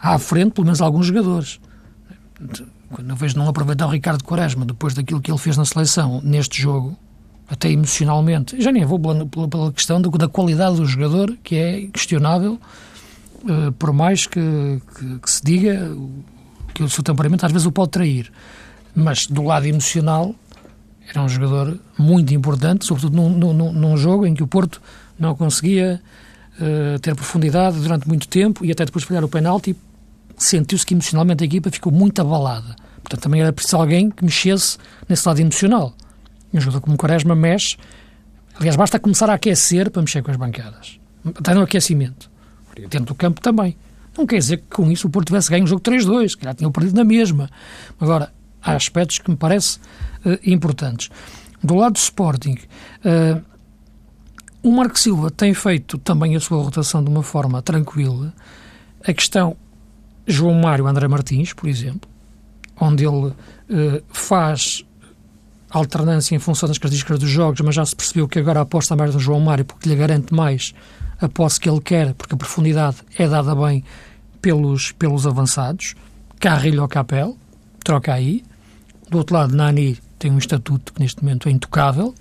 à, 0.00 0.14
à 0.14 0.18
frente, 0.18 0.52
pelo 0.52 0.66
menos 0.66 0.80
alguns 0.80 1.06
jogadores. 1.06 1.60
Quando 2.90 3.10
eu 3.10 3.16
vejo 3.16 3.36
não 3.36 3.48
aproveitar 3.48 3.86
o 3.86 3.90
Ricardo 3.90 4.22
Quaresma 4.22 4.64
depois 4.64 4.94
daquilo 4.94 5.20
que 5.20 5.30
ele 5.30 5.38
fez 5.38 5.56
na 5.56 5.64
seleção 5.64 6.20
neste 6.22 6.60
jogo, 6.60 6.96
até 7.48 7.70
emocionalmente, 7.70 8.60
já 8.60 8.72
nem 8.72 8.84
vou 8.84 8.98
pela, 8.98 9.72
questão 9.72 10.00
da, 10.00 10.08
da, 10.10 10.28
qualidade 10.28 10.76
do 10.76 10.86
jogador, 10.86 11.36
que 11.42 11.56
é 11.56 11.86
questionável, 11.92 12.58
uh, 13.44 13.72
por 13.72 13.92
mais 13.92 14.26
que, 14.26 14.40
que, 14.98 15.18
que, 15.18 15.30
se 15.30 15.42
diga 15.44 15.94
que 16.72 16.82
o 16.82 16.88
seu 16.88 17.04
temperamento 17.04 17.44
às 17.44 17.52
vezes 17.52 17.66
o 17.66 17.72
pode 17.72 17.90
trair. 17.90 18.32
Mas 18.94 19.26
do 19.26 19.42
lado 19.42 19.66
emocional, 19.66 20.34
era 21.08 21.22
um 21.22 21.28
jogador 21.28 21.78
muito 21.98 22.32
importante, 22.32 22.86
sobretudo 22.86 23.14
num, 23.14 23.30
num, 23.30 23.72
num 23.72 23.96
jogo 23.96 24.26
em 24.26 24.34
que 24.34 24.42
o 24.42 24.46
Porto 24.46 24.80
não 25.18 25.34
conseguia 25.34 26.00
uh, 26.58 26.98
ter 27.00 27.14
profundidade 27.14 27.78
durante 27.78 28.08
muito 28.08 28.26
tempo 28.26 28.64
e 28.64 28.72
até 28.72 28.84
depois 28.84 29.02
de 29.02 29.08
falhar 29.08 29.22
o 29.22 29.28
penalti, 29.28 29.76
sentiu-se 30.36 30.84
que 30.84 30.94
emocionalmente 30.94 31.44
a 31.44 31.46
equipa 31.46 31.70
ficou 31.70 31.92
muito 31.92 32.20
abalada. 32.20 32.74
Portanto, 33.02 33.20
também 33.20 33.42
era 33.42 33.52
preciso 33.52 33.76
alguém 33.76 34.10
que 34.10 34.24
mexesse 34.24 34.78
nesse 35.06 35.28
lado 35.28 35.40
emocional. 35.40 35.94
E 36.54 36.58
um 36.58 36.60
jogador 36.60 36.80
como 36.80 36.94
o 36.94 36.98
Quaresma 36.98 37.34
mexe. 37.34 37.76
Aliás, 38.54 38.76
basta 38.76 39.00
começar 39.00 39.28
a 39.28 39.34
aquecer 39.34 39.90
para 39.90 40.00
mexer 40.00 40.22
com 40.22 40.30
as 40.30 40.36
bancadas. 40.36 41.00
Até 41.26 41.52
no 41.52 41.62
aquecimento. 41.62 42.30
Dentro 42.76 43.06
do 43.06 43.14
campo 43.14 43.40
também. 43.40 43.76
Não 44.16 44.24
quer 44.24 44.38
dizer 44.38 44.58
que 44.58 44.64
com 44.70 44.90
isso 44.90 45.08
o 45.08 45.10
Porto 45.10 45.26
tivesse 45.26 45.50
ganho 45.50 45.64
um 45.64 45.66
jogo 45.66 45.82
3-2, 45.82 46.36
que 46.36 46.44
já 46.44 46.54
tinha 46.54 46.70
perdido 46.70 46.94
na 46.94 47.04
mesma. 47.04 47.50
Agora, 48.00 48.32
há 48.62 48.74
aspectos 48.76 49.18
que 49.18 49.28
me 49.28 49.36
parecem 49.36 49.80
uh, 50.24 50.38
importantes. 50.44 51.10
Do 51.62 51.74
lado 51.74 51.94
do 51.94 51.98
Sporting, 51.98 52.56
uh, 53.04 53.42
o 54.62 54.70
Marco 54.70 54.98
Silva 54.98 55.30
tem 55.30 55.52
feito 55.52 55.98
também 55.98 56.36
a 56.36 56.40
sua 56.40 56.62
rotação 56.62 57.02
de 57.02 57.10
uma 57.10 57.22
forma 57.22 57.60
tranquila. 57.60 58.32
A 59.04 59.12
questão 59.12 59.56
João 60.26 60.54
Mário 60.54 60.86
André 60.86 61.08
Martins, 61.08 61.52
por 61.52 61.68
exemplo, 61.68 62.08
onde 62.80 63.04
ele 63.04 63.26
uh, 63.26 63.34
faz 64.08 64.84
alternância 65.78 66.34
em 66.34 66.38
função 66.38 66.68
das 66.68 66.78
características 66.78 67.18
dos 67.18 67.30
jogos, 67.30 67.60
mas 67.60 67.74
já 67.74 67.84
se 67.84 67.94
percebeu 67.96 68.28
que 68.28 68.38
agora 68.38 68.60
aposta 68.60 68.94
mais 68.94 69.14
no 69.14 69.20
João 69.20 69.40
Mário 69.40 69.64
porque 69.64 69.88
lhe 69.88 69.96
garante 69.96 70.32
mais 70.32 70.74
a 71.20 71.28
posse 71.28 71.58
que 71.58 71.68
ele 71.68 71.80
quer, 71.80 72.14
porque 72.14 72.34
a 72.34 72.38
profundidade 72.38 72.98
é 73.18 73.26
dada 73.28 73.54
bem 73.54 73.84
pelos, 74.40 74.92
pelos 74.92 75.26
avançados. 75.26 75.94
Carrilho 76.38 76.82
ou 76.82 76.88
Capel, 76.88 77.36
troca 77.82 78.12
aí. 78.12 78.44
Do 79.10 79.18
outro 79.18 79.34
lado, 79.34 79.54
Nani 79.54 79.98
tem 80.18 80.30
um 80.30 80.38
estatuto 80.38 80.92
que 80.92 81.00
neste 81.00 81.22
momento 81.22 81.48
é 81.48 81.52
intocável. 81.52 82.14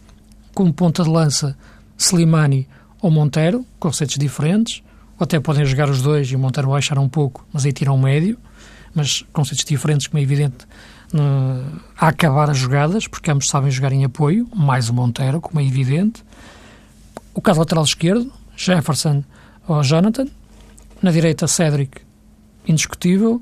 Como 0.54 0.72
ponta 0.74 1.04
de 1.04 1.10
lança, 1.10 1.58
Slimani 1.98 2.68
ou 3.02 3.12
Monteiro, 3.12 3.66
conceitos 3.80 4.18
diferentes. 4.18 4.82
Ou 5.20 5.26
até 5.26 5.40
podem 5.40 5.66
jogar 5.66 5.90
os 5.90 6.02
dois 6.02 6.28
e 6.30 6.36
o 6.36 6.40
Monteiro 6.40 6.70
baixar 6.70 6.98
um 6.98 7.10
pouco, 7.10 7.46
mas 7.52 7.66
aí 7.66 7.74
tirar 7.74 7.94
um 7.94 8.00
médio. 8.00 8.38
Mas 8.96 9.24
conceitos 9.34 9.66
diferentes, 9.66 10.08
como 10.08 10.20
é 10.20 10.24
evidente, 10.24 10.66
uh, 11.14 11.80
a 11.98 12.08
acabar 12.08 12.50
as 12.50 12.58
jogadas, 12.58 13.08
porque 13.08 13.32
ambos 13.32 13.48
sabem 13.48 13.72
jogar 13.72 13.92
em 13.92 14.04
apoio, 14.04 14.48
mais 14.56 14.90
o 14.90 14.94
Monteiro, 14.94 15.40
como 15.40 15.60
é 15.60 15.66
evidente. 15.66 16.24
O 17.34 17.42
caso 17.42 17.60
lateral 17.60 17.84
esquerdo, 17.84 18.32
Jefferson 18.56 19.24
ou 19.68 19.84
Jonathan. 19.84 20.28
Na 21.02 21.12
direita, 21.12 21.48
Cédric, 21.48 22.02
indiscutível. 22.68 23.42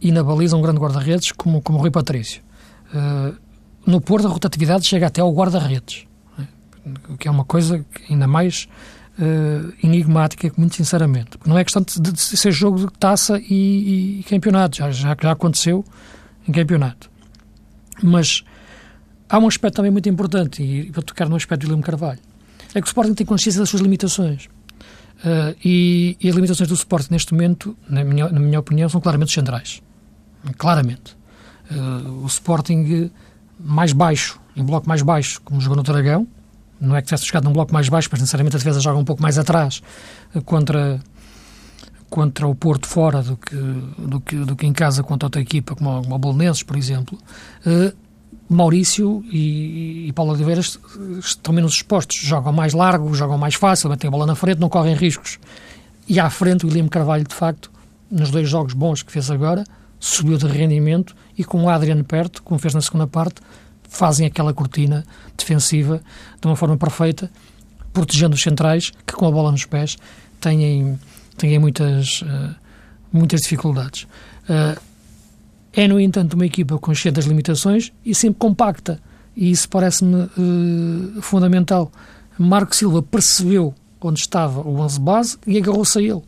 E 0.00 0.12
na 0.12 0.22
baliza, 0.22 0.56
um 0.56 0.62
grande 0.62 0.78
guarda-redes, 0.78 1.32
como, 1.32 1.62
como 1.62 1.78
Rui 1.78 1.90
Patrício. 1.90 2.42
Uh, 2.92 3.34
no 3.86 4.00
Porto, 4.00 4.26
a 4.26 4.30
rotatividade 4.30 4.86
chega 4.86 5.06
até 5.06 5.20
ao 5.20 5.32
guarda-redes, 5.32 6.06
né? 6.38 6.46
o 7.08 7.16
que 7.16 7.28
é 7.28 7.30
uma 7.30 7.44
coisa 7.44 7.84
ainda 8.08 8.26
mais 8.26 8.68
uh, 9.18 9.72
enigmática, 9.82 10.50
muito 10.56 10.76
sinceramente. 10.76 11.38
Não 11.46 11.56
é 11.56 11.64
questão 11.64 11.82
de, 11.82 12.12
de, 12.12 12.20
ser 12.20 12.52
jogo 12.52 12.78
de 12.78 12.92
taça 12.98 13.38
e, 13.38 14.20
e 14.20 14.24
campeonato, 14.28 14.76
já, 14.76 14.90
já, 14.90 15.16
já 15.20 15.32
aconteceu 15.32 15.84
em 16.48 16.52
campeonato. 16.52 17.10
Mas 18.02 18.44
há 19.28 19.38
um 19.38 19.46
aspecto 19.46 19.76
também 19.76 19.90
muito 19.90 20.08
importante, 20.08 20.62
e 20.62 20.90
para 20.90 21.02
tocar 21.02 21.28
no 21.28 21.36
aspecto 21.36 21.62
de 21.62 21.66
William 21.66 21.82
Carvalho, 21.82 22.20
é 22.74 22.80
que 22.80 22.86
o 22.86 22.88
Sporting 22.88 23.14
tem 23.14 23.26
consciência 23.26 23.60
das 23.60 23.68
suas 23.68 23.82
limitações. 23.82 24.46
Uh, 25.24 25.56
e, 25.64 26.16
e, 26.20 26.28
as 26.28 26.34
limitações 26.34 26.68
do 26.68 26.74
Sporting 26.74 27.12
neste 27.12 27.32
momento, 27.32 27.76
na 27.88 28.04
minha, 28.04 28.28
na 28.28 28.40
minha 28.40 28.60
opinião, 28.60 28.88
são 28.88 29.00
claramente 29.00 29.32
centrais. 29.32 29.80
Claramente. 30.58 31.16
Uh, 31.70 32.24
o 32.24 32.26
Sporting 32.26 33.10
mais 33.58 33.92
baixo, 33.92 34.38
em 34.56 34.62
bloco 34.62 34.88
mais 34.88 35.02
baixo, 35.02 35.40
como 35.42 35.60
jogou 35.60 35.76
no 35.76 35.82
Dragão, 35.82 36.26
não 36.80 36.94
é 36.94 37.00
que 37.00 37.06
tivesse 37.06 37.26
jogado 37.26 37.44
num 37.44 37.52
bloco 37.52 37.72
mais 37.72 37.88
baixo, 37.88 38.08
mas 38.10 38.20
necessariamente 38.20 38.56
a 38.56 38.58
defesa 38.58 38.80
joga 38.80 38.98
um 38.98 39.04
pouco 39.04 39.22
mais 39.22 39.38
atrás 39.38 39.80
uh, 40.34 40.42
contra 40.42 41.00
contra 42.14 42.46
o 42.46 42.54
Porto 42.54 42.86
fora 42.86 43.24
do 43.24 43.36
que, 43.36 43.56
do 43.56 44.20
que, 44.20 44.36
do 44.36 44.54
que 44.54 44.64
em 44.64 44.72
casa 44.72 45.02
contra 45.02 45.26
outra 45.26 45.40
equipa, 45.40 45.74
como, 45.74 46.00
como 46.00 46.14
o 46.14 46.18
Bolonenses, 46.18 46.62
por 46.62 46.76
exemplo, 46.76 47.18
uh, 47.66 47.92
Maurício 48.48 49.24
e, 49.32 50.06
e 50.06 50.12
Paulo 50.12 50.30
Oliveira 50.30 50.60
estão 50.60 51.52
menos 51.52 51.72
expostos, 51.72 52.16
jogam 52.18 52.52
mais 52.52 52.72
largo, 52.72 53.12
jogam 53.14 53.36
mais 53.36 53.56
fácil, 53.56 53.90
metem 53.90 54.06
a 54.06 54.10
bola 54.12 54.26
na 54.26 54.36
frente, 54.36 54.60
não 54.60 54.68
correm 54.68 54.94
riscos. 54.94 55.40
E 56.06 56.20
à 56.20 56.30
frente, 56.30 56.64
o 56.64 56.68
William 56.68 56.86
Carvalho, 56.86 57.24
de 57.24 57.34
facto, 57.34 57.68
nos 58.08 58.30
dois 58.30 58.48
jogos 58.48 58.74
bons 58.74 59.02
que 59.02 59.10
fez 59.10 59.28
agora, 59.28 59.64
subiu 59.98 60.38
de 60.38 60.46
rendimento 60.46 61.16
e 61.36 61.42
com 61.42 61.64
o 61.64 61.68
Adriano 61.68 62.04
perto, 62.04 62.44
como 62.44 62.60
fez 62.60 62.74
na 62.74 62.80
segunda 62.80 63.08
parte, 63.08 63.42
fazem 63.88 64.24
aquela 64.24 64.54
cortina 64.54 65.04
defensiva 65.36 66.00
de 66.40 66.46
uma 66.46 66.54
forma 66.54 66.76
perfeita, 66.76 67.28
protegendo 67.92 68.36
os 68.36 68.40
centrais 68.40 68.92
que 69.04 69.14
com 69.14 69.26
a 69.26 69.32
bola 69.32 69.50
nos 69.50 69.64
pés 69.64 69.96
têm 70.40 70.96
têm 71.36 71.58
muitas, 71.58 72.22
uh, 72.22 72.54
muitas 73.12 73.42
dificuldades. 73.42 74.04
Uh, 74.48 74.80
é, 75.72 75.88
no 75.88 75.98
entanto, 75.98 76.34
uma 76.34 76.46
equipa 76.46 76.78
consciente 76.78 77.16
das 77.16 77.24
limitações 77.24 77.92
e 78.04 78.14
sempre 78.14 78.38
compacta. 78.38 79.00
E 79.36 79.50
isso 79.50 79.68
parece-me 79.68 80.22
uh, 80.22 81.22
fundamental. 81.22 81.90
Marco 82.38 82.74
Silva 82.74 83.02
percebeu 83.02 83.74
onde 84.00 84.20
estava 84.20 84.60
o 84.60 84.80
11 84.80 85.00
base 85.00 85.38
e 85.46 85.56
agarrou-se 85.56 85.98
a 85.98 86.02
ele. 86.02 86.22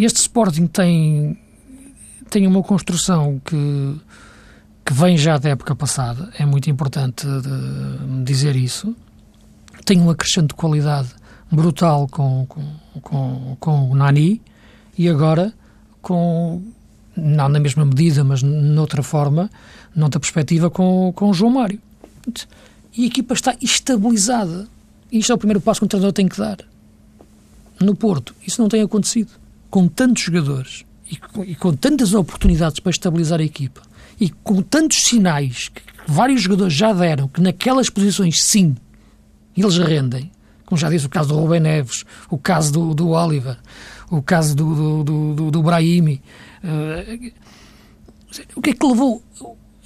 Este 0.00 0.16
Sporting 0.16 0.66
tem, 0.66 1.38
tem 2.28 2.46
uma 2.46 2.62
construção 2.62 3.40
que, 3.44 3.96
que 4.84 4.92
vem 4.92 5.16
já 5.16 5.38
da 5.38 5.50
época 5.50 5.76
passada, 5.76 6.30
é 6.38 6.44
muito 6.44 6.68
importante 6.68 7.26
dizer 8.24 8.56
isso. 8.56 8.96
Tem 9.84 10.00
um 10.00 10.10
acrescente 10.10 10.48
de 10.48 10.54
qualidade 10.54 11.10
brutal 11.50 12.08
com, 12.08 12.46
com, 12.46 12.64
com, 13.00 13.56
com 13.58 13.90
o 13.90 13.94
Nani 13.94 14.40
e 14.96 15.08
agora 15.08 15.52
com, 16.02 16.62
não 17.16 17.48
na 17.48 17.60
mesma 17.60 17.84
medida, 17.84 18.22
mas 18.24 18.42
noutra 18.42 19.02
forma, 19.02 19.50
noutra 19.94 20.20
perspectiva, 20.20 20.70
com, 20.70 21.12
com 21.14 21.30
o 21.30 21.34
João 21.34 21.52
Mário. 21.52 21.80
E 22.96 23.04
a 23.04 23.06
equipa 23.06 23.34
está 23.34 23.56
estabilizada. 23.60 24.68
E 25.10 25.18
isto 25.18 25.32
é 25.32 25.34
o 25.34 25.38
primeiro 25.38 25.60
passo 25.60 25.80
que 25.80 25.86
o 25.86 25.88
treinador 25.88 26.12
tem 26.12 26.28
que 26.28 26.36
dar. 26.38 26.58
No 27.80 27.94
Porto, 27.94 28.34
isso 28.46 28.60
não 28.60 28.68
tem 28.68 28.82
acontecido. 28.82 29.30
Com 29.70 29.86
tantos 29.86 30.22
jogadores 30.22 30.84
e 31.10 31.16
com, 31.16 31.44
e 31.44 31.54
com 31.54 31.74
tantas 31.74 32.14
oportunidades 32.14 32.80
para 32.80 32.90
estabilizar 32.90 33.40
a 33.40 33.44
equipa 33.44 33.82
e 34.20 34.30
com 34.30 34.62
tantos 34.62 35.04
sinais 35.04 35.68
que 35.68 35.82
vários 36.06 36.42
jogadores 36.42 36.74
já 36.74 36.92
deram 36.92 37.28
que 37.28 37.40
naquelas 37.40 37.88
posições, 37.88 38.42
sim, 38.42 38.74
eles 39.56 39.76
rendem, 39.78 40.30
como 40.68 40.78
já 40.78 40.90
disse, 40.90 41.06
o 41.06 41.08
caso 41.08 41.30
do 41.30 41.36
Rubem 41.36 41.60
Neves, 41.60 42.04
o 42.28 42.36
caso 42.36 42.70
do, 42.70 42.94
do 42.94 43.08
Oliver, 43.08 43.56
o 44.10 44.20
caso 44.20 44.54
do, 44.54 45.02
do, 45.02 45.34
do, 45.34 45.50
do 45.50 45.62
Brahimi. 45.62 46.20
Uh, 46.62 47.32
o 48.54 48.60
que 48.60 48.70
é 48.70 48.72
que 48.74 48.86
levou 48.86 49.22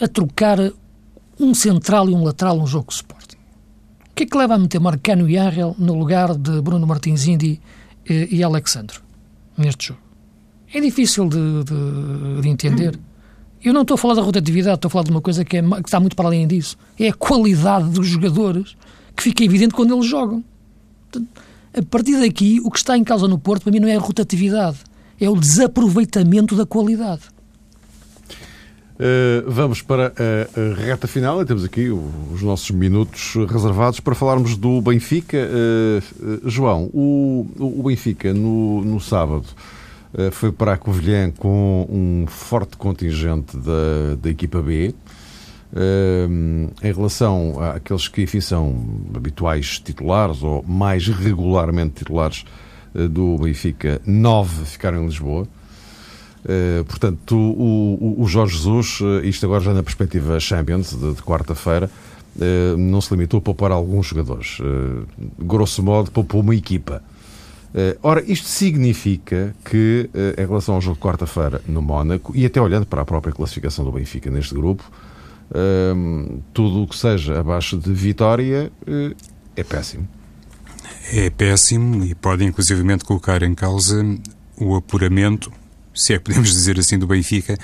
a 0.01 0.09
trocar 0.09 0.59
um 1.39 1.55
central 1.55 2.11
e 2.11 2.15
um 2.15 2.25
lateral 2.25 2.57
num 2.57 2.67
jogo 2.67 2.89
de 2.89 2.95
Sporting? 2.95 3.37
O 4.11 4.15
que 4.17 4.25
é 4.25 4.27
que 4.27 4.37
leva 4.37 4.57
a 4.57 4.59
meter 4.59 4.81
Marcano 4.81 5.31
e 5.31 5.39
Angel 5.39 5.77
no 5.79 5.95
lugar 5.95 6.35
de 6.37 6.61
Bruno 6.61 6.85
Martins 6.85 7.29
Indy 7.29 7.61
e, 8.05 8.39
e 8.39 8.43
Alexandre 8.43 8.99
neste 9.57 9.87
jogo? 9.87 10.01
É 10.75 10.81
difícil 10.81 11.29
de, 11.29 11.63
de, 11.63 12.43
de 12.43 12.49
entender. 12.49 12.99
Eu 13.63 13.73
não 13.73 13.83
estou 13.83 13.95
a 13.95 13.99
falar 13.99 14.15
da 14.15 14.23
rotatividade, 14.23 14.75
estou 14.75 14.89
a 14.89 14.91
falar 14.91 15.05
de 15.05 15.13
uma 15.13 15.21
coisa 15.21 15.45
que, 15.45 15.59
é, 15.59 15.63
que 15.63 15.87
está 15.87 16.01
muito 16.01 16.17
para 16.17 16.27
além 16.27 16.45
disso. 16.45 16.77
É 16.99 17.07
a 17.07 17.15
qualidade 17.15 17.89
dos 17.91 18.09
jogadores 18.09 18.77
que 19.17 19.23
fica 19.23 19.45
evidente 19.45 19.75
quando 19.75 19.95
eles 19.95 20.07
jogam. 20.07 20.43
A 21.75 21.83
partir 21.83 22.21
daqui, 22.21 22.61
o 22.63 22.71
que 22.71 22.79
está 22.79 22.97
em 22.97 23.05
causa 23.05 23.27
no 23.27 23.39
Porto, 23.39 23.63
para 23.63 23.73
mim, 23.73 23.81
não 23.81 23.89
é 23.89 23.97
a 23.97 24.01
rotatividade, 24.01 24.79
é 25.19 25.29
o 25.29 25.37
desaproveitamento 25.37 26.55
da 26.55 26.67
qualidade. 26.67 27.23
Uh, 28.95 29.51
vamos 29.51 29.81
para 29.81 30.09
a, 30.09 30.61
a, 30.61 30.75
reta 30.75 31.09
final 31.09 31.41
e 31.43 31.47
temos 31.47 31.65
aqui 31.65 31.89
os 31.89 32.43
nossos 32.43 32.71
minutos 32.71 33.35
reservados 33.49 34.01
para 34.01 34.15
falarmos 34.15 34.57
do 34.57 34.81
Benfica. 34.83 35.39
Uh, 35.39 36.49
João, 36.49 36.91
o, 36.93 37.49
o 37.59 37.83
Benfica 37.85 38.35
no, 38.35 38.85
no 38.85 39.01
sábado 39.01 39.47
foi 40.31 40.53
para 40.53 40.75
a 40.75 40.77
Covilhã 40.77 41.31
com 41.31 41.87
um 41.89 42.27
forte 42.29 42.77
contingente 42.77 43.57
da, 43.57 44.15
da 44.21 44.29
equipa 44.29 44.61
B. 44.61 44.95
em 45.75 46.93
relação 46.93 47.59
àqueles 47.61 48.07
que, 48.07 48.23
enfim, 48.23 48.41
são 48.41 48.77
habituais 49.15 49.79
titulares 49.79 50.43
ou 50.43 50.63
mais 50.63 51.09
regularmente 51.09 51.95
titulares 51.95 52.45
do 52.95 53.39
Benfica, 53.39 54.01
nove 54.07 54.65
ficaram 54.67 55.03
em 55.03 55.07
Lisboa. 55.07 55.49
Uh, 56.43 56.85
portanto, 56.85 57.37
o, 57.37 58.17
o, 58.19 58.23
o, 58.23 58.27
Jorge 58.27 58.57
Jesus, 58.57 59.01
uh, 59.01 59.25
isto 59.25 59.47
agora 59.47 59.61
já 59.61 59.73
na 59.73 59.83
perspectiva 59.83 60.41
Champions 60.41 60.91
de, 60.91 61.15
de 61.15 61.23
quarta-feira, 61.23 61.89
uh, 62.37 62.77
não 62.77 63.01
se 63.01 63.15
limitou 63.15 63.39
a 63.39 63.41
poupar 63.41 63.71
alguns 63.71 64.07
jogadores. 64.07 64.59
grosso 65.39 65.83
modo, 65.83 66.11
poupou 66.11 66.41
uma 66.41 66.55
equipa. 66.55 67.03
ora, 68.03 68.23
isto 68.27 68.49
significa 68.49 69.55
que, 69.65 70.11
em 70.37 70.47
relação 70.47 70.75
ao 70.75 70.81
jogo 70.81 70.97
de 70.97 71.03
quarta-feira 71.03 71.63
no 71.67 71.81
Mónaco, 71.81 72.37
e 72.37 72.45
até 72.45 72.61
olhando 72.61 72.87
para 72.87 73.03
a 73.03 73.05
própria 73.05 73.33
classificação 73.33 73.85
do 73.85 73.93
Benfica 73.93 74.29
neste 74.31 74.53
grupo, 74.53 74.85
tudo 76.53 76.83
o 76.83 76.87
que 76.87 76.97
seja 76.97 77.41
abaixo 77.41 77.77
de 77.77 77.93
vitória 77.93 78.73
é 79.57 79.65
péssimo. 79.65 80.09
É 81.13 81.31
péssimo 81.31 82.05
e 82.05 82.15
pode 82.15 82.45
inclusivamente 82.45 83.05
colocar 83.05 83.43
em 83.43 83.55
causa 83.55 84.03
o 84.57 84.77
apuramento 84.77 85.53
se 85.95 86.15
é 86.15 86.19
que 86.19 86.25
podemos 86.25 86.51
dizer 86.53 86.79
assim, 86.79 86.99
do 86.99 87.07
Benfica 87.07 87.59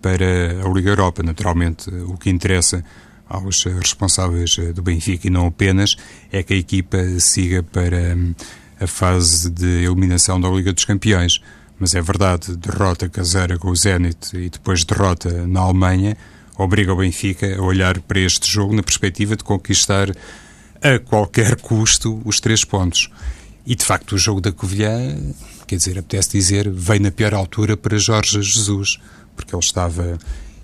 para 0.00 0.64
a 0.64 0.68
Liga 0.72 0.90
Europa. 0.90 1.22
Naturalmente, 1.22 1.90
o 1.90 2.16
que 2.16 2.30
interessa 2.30 2.84
aos 3.28 3.64
responsáveis 3.64 4.56
do 4.74 4.82
Benfica 4.82 5.26
e 5.26 5.30
não 5.30 5.46
apenas 5.46 5.96
é 6.30 6.42
que 6.42 6.54
a 6.54 6.56
equipa 6.56 6.98
siga 7.18 7.62
para 7.62 8.14
hum, 8.16 8.34
a 8.80 8.86
fase 8.86 9.50
de 9.50 9.84
eliminação 9.84 10.40
da 10.40 10.48
Liga 10.48 10.72
dos 10.72 10.84
Campeões. 10.84 11.40
Mas 11.78 11.94
é 11.94 12.00
verdade, 12.00 12.56
derrota 12.56 13.08
caseira 13.08 13.58
com 13.58 13.68
o 13.68 13.76
Zenit 13.76 14.34
e 14.34 14.48
depois 14.48 14.84
derrota 14.84 15.46
na 15.46 15.60
Alemanha 15.60 16.16
obriga 16.58 16.92
o 16.92 16.96
Benfica 16.96 17.56
a 17.56 17.62
olhar 17.62 18.00
para 18.00 18.20
este 18.20 18.50
jogo 18.50 18.74
na 18.74 18.82
perspectiva 18.82 19.36
de 19.36 19.44
conquistar 19.44 20.10
a 20.82 20.98
qualquer 20.98 21.60
custo 21.60 22.20
os 22.24 22.40
três 22.40 22.64
pontos. 22.64 23.10
E 23.66 23.74
de 23.74 23.84
facto 23.84 24.12
o 24.12 24.18
jogo 24.18 24.40
da 24.40 24.52
Covilhã 24.52 25.16
quer 25.66 25.76
dizer, 25.76 25.98
apetece 25.98 26.30
dizer, 26.30 26.70
veio 26.70 27.02
na 27.02 27.10
pior 27.10 27.34
altura 27.34 27.76
para 27.76 27.98
Jorge 27.98 28.40
Jesus, 28.40 28.98
porque 29.34 29.54
ele 29.54 29.62
estava, 29.62 30.16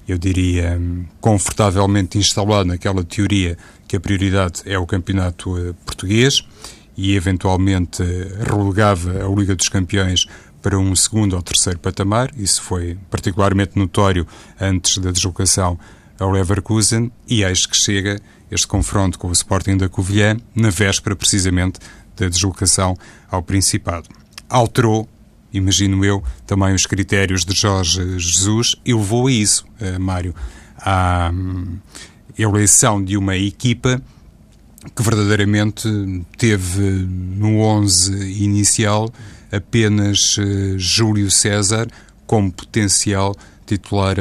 eu 0.06 0.16
diria, 0.16 0.80
confortavelmente 1.20 2.18
instalado 2.18 2.66
naquela 2.66 3.02
teoria 3.02 3.58
que 3.88 3.96
a 3.96 4.00
prioridade 4.00 4.62
é 4.64 4.78
o 4.78 4.86
campeonato 4.86 5.58
eh, 5.58 5.74
português 5.84 6.44
e 6.96 7.16
eventualmente 7.16 8.02
relegava 8.48 9.24
a 9.24 9.34
Liga 9.34 9.56
dos 9.56 9.68
Campeões 9.68 10.26
para 10.62 10.78
um 10.78 10.94
segundo 10.94 11.34
ou 11.34 11.42
terceiro 11.42 11.78
patamar. 11.78 12.30
Isso 12.36 12.62
foi 12.62 12.96
particularmente 13.10 13.78
notório 13.78 14.26
antes 14.60 14.98
da 14.98 15.10
deslocação 15.10 15.78
ao 16.18 16.30
Leverkusen 16.30 17.10
e 17.28 17.42
eis 17.42 17.66
que 17.66 17.76
chega 17.76 18.20
este 18.50 18.66
confronto 18.66 19.18
com 19.18 19.28
o 19.28 19.32
Sporting 19.32 19.76
da 19.76 19.88
Covilhã 19.88 20.36
na 20.54 20.70
véspera 20.70 21.16
precisamente 21.16 21.80
da 22.16 22.28
deslocação 22.28 22.96
ao 23.30 23.42
Principado 23.42 24.08
alterou, 24.52 25.08
imagino 25.52 26.04
eu, 26.04 26.22
também 26.46 26.74
os 26.74 26.84
critérios 26.84 27.44
de 27.44 27.54
Jorge 27.54 28.18
Jesus 28.18 28.76
e 28.84 28.92
levou 28.92 29.26
a 29.26 29.32
isso, 29.32 29.64
uh, 29.80 29.98
Mário, 29.98 30.34
à 30.78 31.30
um, 31.32 31.78
eleição 32.38 33.02
de 33.02 33.16
uma 33.16 33.36
equipa 33.36 34.00
que 34.94 35.02
verdadeiramente 35.02 35.88
teve 36.36 36.80
no 36.80 37.60
11 37.60 38.42
inicial 38.42 39.08
apenas 39.52 40.36
uh, 40.38 40.78
Júlio 40.78 41.30
César 41.30 41.86
como 42.26 42.50
potencial 42.50 43.36
titular 43.66 44.16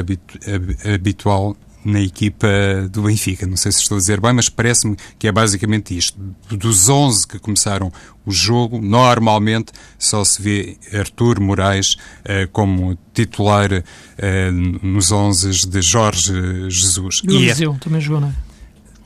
habitual 0.93 1.55
na 1.83 1.99
equipa 1.99 2.47
do 2.91 3.03
Benfica. 3.03 3.45
Não 3.45 3.57
sei 3.57 3.71
se 3.71 3.79
estou 3.79 3.97
a 3.97 3.99
dizer 3.99 4.21
bem, 4.21 4.33
mas 4.33 4.49
parece-me 4.49 4.95
que 5.17 5.27
é 5.27 5.31
basicamente 5.31 5.97
isto. 5.97 6.17
Dos 6.49 6.89
11 6.89 7.27
que 7.27 7.39
começaram 7.39 7.91
o 8.25 8.31
jogo, 8.31 8.79
normalmente 8.79 9.71
só 9.97 10.23
se 10.23 10.41
vê 10.41 10.77
Artur 10.93 11.41
Moraes 11.41 11.93
uh, 11.93 12.47
como 12.51 12.97
titular 13.13 13.71
uh, 13.71 14.85
nos 14.85 15.11
11 15.11 15.67
de 15.67 15.81
Jorge 15.81 16.69
Jesus. 16.69 17.21
E 17.23 17.27
o 17.27 17.31
é 17.31 17.35
Eliseu 17.35 17.73
é... 17.73 17.77
também 17.79 18.01
jogou, 18.01 18.21
não 18.21 18.29
é? 18.29 18.50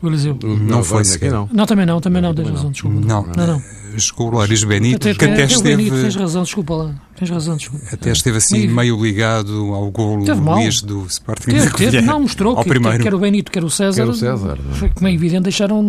Eliseu. 0.09 0.37
Não, 0.41 0.55
não 0.57 0.83
foi 0.83 1.03
sequer. 1.03 1.31
Não. 1.31 1.49
não, 1.51 1.65
também 1.65 1.85
não, 1.85 2.01
também 2.01 2.21
não, 2.21 2.33
tens 2.33 2.49
razão, 2.49 2.71
desculpa. 2.71 2.99
Não, 2.99 3.27
não. 3.35 3.47
não. 3.47 3.61
Jogou 3.97 4.27
o 4.27 4.37
Laris 4.37 4.63
Benito, 4.63 5.07
até, 5.07 5.17
que 5.17 5.25
até, 5.25 5.43
até 5.43 5.53
esteve... 5.53 5.75
Benito, 5.75 5.95
tens 5.95 6.15
razão, 6.15 6.43
desculpa 6.43 6.73
lá. 6.73 6.95
Tens 7.15 7.29
razão, 7.29 7.55
desculpa. 7.55 7.85
Até 7.93 8.11
esteve 8.11 8.37
assim 8.37 8.67
meio, 8.67 8.75
meio 8.75 9.03
ligado 9.03 9.73
ao 9.73 9.89
gol 9.89 10.17
Luís 10.17 10.81
do 10.81 11.05
Sporting 11.05 11.51
teve, 11.51 11.69
teve, 11.71 12.01
Não, 12.05 12.21
mostrou 12.21 12.57
que, 12.57 12.67
primeiro. 12.67 13.01
quer 13.01 13.13
o 13.13 13.19
Benito, 13.19 13.51
quer 13.51 13.63
o 13.63 13.69
César. 13.69 14.03
Quer 14.03 14.09
o 14.09 14.13
César. 14.13 14.57
Foi, 14.73 14.89
como 14.89 15.07
é 15.07 15.13
evidente, 15.13 15.43
deixaram 15.43 15.81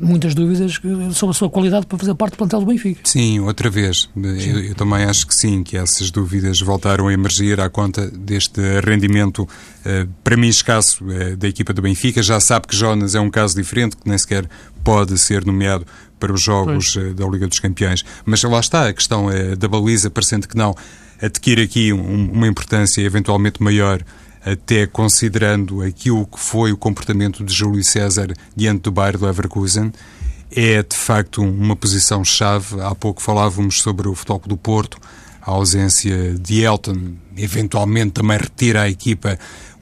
muitas 0.00 0.34
dúvidas 0.34 0.80
sobre 1.14 1.30
a 1.30 1.34
sua 1.34 1.50
qualidade 1.50 1.86
para 1.86 1.98
fazer 1.98 2.14
parte 2.14 2.32
do 2.32 2.38
plantel 2.38 2.60
do 2.60 2.66
Benfica. 2.66 3.00
Sim, 3.04 3.40
outra 3.40 3.70
vez. 3.70 4.08
Eu, 4.16 4.60
eu, 4.60 4.74
também 4.74 5.04
acho 5.04 5.26
que 5.26 5.34
sim, 5.34 5.62
que 5.62 5.76
essas 5.76 6.10
dúvidas 6.10 6.60
voltaram 6.60 7.08
a 7.08 7.12
emergir 7.12 7.60
à 7.60 7.68
conta 7.68 8.10
deste 8.10 8.60
rendimento, 8.80 9.42
uh, 9.42 10.08
para 10.22 10.36
mim, 10.36 10.48
escasso 10.48 11.04
uh, 11.04 11.36
da 11.36 11.48
equipa 11.48 11.72
do 11.72 11.82
Benfica. 11.82 12.22
Já 12.22 12.40
sabe 12.40 12.66
que 12.66 12.76
Jonas 12.76 13.14
é 13.14 13.20
um 13.20 13.30
caso 13.30 13.54
diferente, 13.56 13.96
que 13.96 14.08
nem 14.08 14.18
sequer 14.18 14.48
pode 14.84 15.16
ser 15.18 15.44
nomeado 15.44 15.86
para 16.18 16.32
os 16.32 16.40
jogos 16.40 16.94
uh, 16.96 17.14
da 17.14 17.26
Liga 17.26 17.46
dos 17.46 17.58
Campeões. 17.58 18.04
Mas 18.24 18.42
lá 18.42 18.60
está, 18.60 18.88
a 18.88 18.92
questão 18.92 19.26
da 19.58 19.68
baliza, 19.68 20.10
parecendo 20.10 20.46
que 20.46 20.56
não, 20.56 20.74
adquire 21.20 21.62
aqui 21.62 21.92
um, 21.92 22.30
uma 22.32 22.46
importância 22.46 23.00
eventualmente 23.00 23.62
maior 23.62 24.02
até 24.46 24.86
considerando 24.86 25.82
aquilo 25.82 26.24
que 26.24 26.38
foi 26.38 26.70
o 26.70 26.76
comportamento 26.76 27.44
de 27.44 27.52
Júlio 27.52 27.82
César 27.82 28.32
diante 28.54 28.82
do 28.82 28.92
Bayern 28.92 29.24
Leverkusen, 29.24 29.92
é 30.52 30.82
de 30.84 30.96
facto 30.96 31.42
uma 31.42 31.74
posição-chave. 31.74 32.80
Há 32.80 32.94
pouco 32.94 33.20
falávamos 33.20 33.82
sobre 33.82 34.06
o 34.06 34.14
futebol 34.14 34.40
do 34.46 34.56
Porto, 34.56 34.98
a 35.42 35.50
ausência 35.50 36.34
de 36.34 36.62
Elton, 36.62 37.14
eventualmente 37.36 38.12
também 38.12 38.38
retira 38.38 38.82
a 38.82 38.88
equipa 38.88 39.36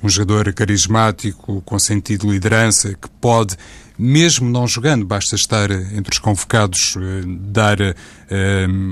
um 0.04 0.08
jogador 0.08 0.52
carismático, 0.52 1.62
com 1.62 1.78
sentido 1.78 2.26
de 2.26 2.34
liderança, 2.34 2.92
que 2.92 3.08
pode 3.20 3.56
mesmo 3.96 4.50
não 4.50 4.66
jogando, 4.66 5.06
basta 5.06 5.36
estar 5.36 5.70
entre 5.70 6.12
os 6.12 6.18
convocados, 6.18 6.96
eh, 6.96 7.22
dar 7.24 7.80
eh, 7.80 7.94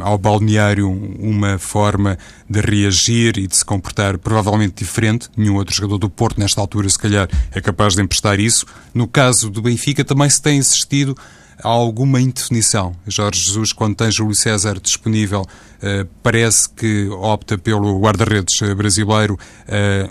ao 0.00 0.16
balneário 0.16 0.88
uma 0.88 1.58
forma 1.58 2.16
de 2.48 2.60
reagir 2.60 3.36
e 3.36 3.48
de 3.48 3.56
se 3.56 3.64
comportar 3.64 4.16
provavelmente 4.16 4.74
diferente. 4.76 5.28
Nenhum 5.36 5.56
outro 5.56 5.74
jogador 5.74 5.98
do 5.98 6.08
Porto, 6.08 6.38
nesta 6.38 6.60
altura, 6.60 6.88
se 6.88 6.98
calhar, 6.98 7.28
é 7.50 7.60
capaz 7.60 7.96
de 7.96 8.02
emprestar 8.02 8.38
isso. 8.38 8.64
No 8.94 9.08
caso 9.08 9.50
do 9.50 9.60
Benfica, 9.60 10.04
também 10.04 10.30
se 10.30 10.40
tem 10.40 10.60
assistido 10.60 11.16
a 11.62 11.68
alguma 11.68 12.20
indefinição. 12.20 12.94
Jorge 13.06 13.40
Jesus, 13.40 13.72
quando 13.72 13.96
tem 13.96 14.10
Júlio 14.10 14.34
César 14.34 14.78
disponível, 14.80 15.44
eh, 15.82 16.06
parece 16.22 16.68
que 16.68 17.08
opta 17.08 17.58
pelo 17.58 17.98
guarda-redes 18.00 18.58
brasileiro 18.76 19.38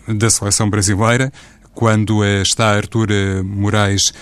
da 0.07 0.29
seleção 0.29 0.69
brasileira 0.69 1.31
quando 1.73 2.23
está 2.25 2.75
Artur 2.75 3.07
Moraes 3.45 4.13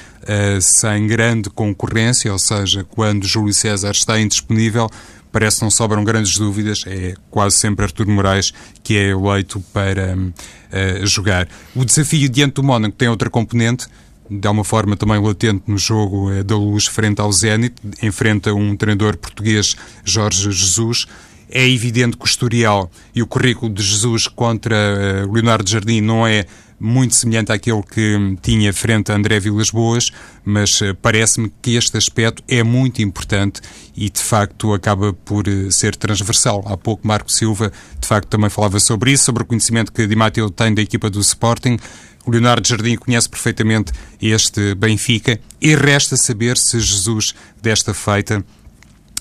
sem 0.61 1.07
grande 1.07 1.49
concorrência, 1.49 2.31
ou 2.31 2.37
seja, 2.37 2.83
quando 2.83 3.25
Júlio 3.25 3.53
César 3.53 3.91
está 3.91 4.19
indisponível, 4.19 4.87
parece 5.31 5.57
que 5.57 5.63
não 5.63 5.71
sobram 5.71 6.03
grandes 6.03 6.37
dúvidas, 6.37 6.83
é 6.87 7.13
quase 7.29 7.57
sempre 7.57 7.85
Artur 7.85 8.07
Moraes 8.07 8.53
que 8.83 8.97
é 8.97 9.09
eleito 9.09 9.63
para 9.73 10.15
uh, 10.15 11.05
jogar. 11.05 11.47
O 11.75 11.85
desafio 11.85 12.27
diante 12.29 12.55
do 12.55 12.63
Mónaco 12.63 12.95
tem 12.95 13.07
outra 13.07 13.29
componente, 13.29 13.87
de 14.29 14.47
uma 14.47 14.63
forma 14.63 14.95
também 14.95 15.19
latente 15.19 15.63
no 15.67 15.77
jogo 15.77 16.31
é 16.31 16.43
da 16.43 16.55
Luz 16.55 16.85
frente 16.85 17.19
ao 17.19 17.31
Zenit, 17.31 17.75
enfrenta 18.03 18.53
um 18.53 18.75
treinador 18.75 19.17
português, 19.17 19.75
Jorge 20.03 20.51
Jesus. 20.51 21.07
É 21.51 21.67
evidente 21.67 22.15
que 22.15 22.23
o 22.23 22.27
historial 22.27 22.91
e 23.15 23.23
o 23.23 23.27
currículo 23.27 23.73
de 23.73 23.81
Jesus 23.81 24.27
contra 24.27 24.75
uh, 24.75 25.33
Leonardo 25.33 25.67
Jardim 25.67 25.99
não 25.99 26.27
é 26.27 26.45
muito 26.79 27.15
semelhante 27.15 27.51
àquele 27.51 27.83
que 27.83 28.37
tinha 28.41 28.71
frente 28.71 29.11
a 29.11 29.15
André 29.15 29.39
Vilas 29.39 29.69
Boas, 29.69 30.11
mas 30.45 30.81
eh, 30.81 30.93
parece-me 30.93 31.51
que 31.61 31.75
este 31.75 31.97
aspecto 31.97 32.41
é 32.47 32.63
muito 32.63 33.01
importante 33.01 33.59
e, 33.99 34.09
de 34.09 34.21
facto, 34.21 34.73
acaba 34.73 35.11
por 35.11 35.45
eh, 35.45 35.69
ser 35.69 35.93
transversal. 35.93 36.63
Há 36.65 36.77
pouco 36.77 37.05
Marco 37.05 37.29
Silva, 37.29 37.69
de 37.99 38.07
facto, 38.07 38.29
também 38.29 38.49
falava 38.49 38.79
sobre 38.79 39.11
isso, 39.11 39.25
sobre 39.25 39.43
o 39.43 39.45
conhecimento 39.45 39.91
que 39.91 40.07
Di 40.07 40.15
Matteo 40.15 40.49
tem 40.49 40.73
da 40.73 40.81
equipa 40.81 41.09
do 41.09 41.19
Sporting. 41.19 41.77
O 42.25 42.31
Leonardo 42.31 42.65
Jardim 42.65 42.95
conhece 42.95 43.27
perfeitamente 43.27 43.91
este 44.21 44.73
Benfica 44.73 45.37
e 45.61 45.75
resta 45.75 46.15
saber 46.15 46.57
se 46.57 46.79
Jesus, 46.79 47.35
desta 47.61 47.93
feita, 47.93 48.41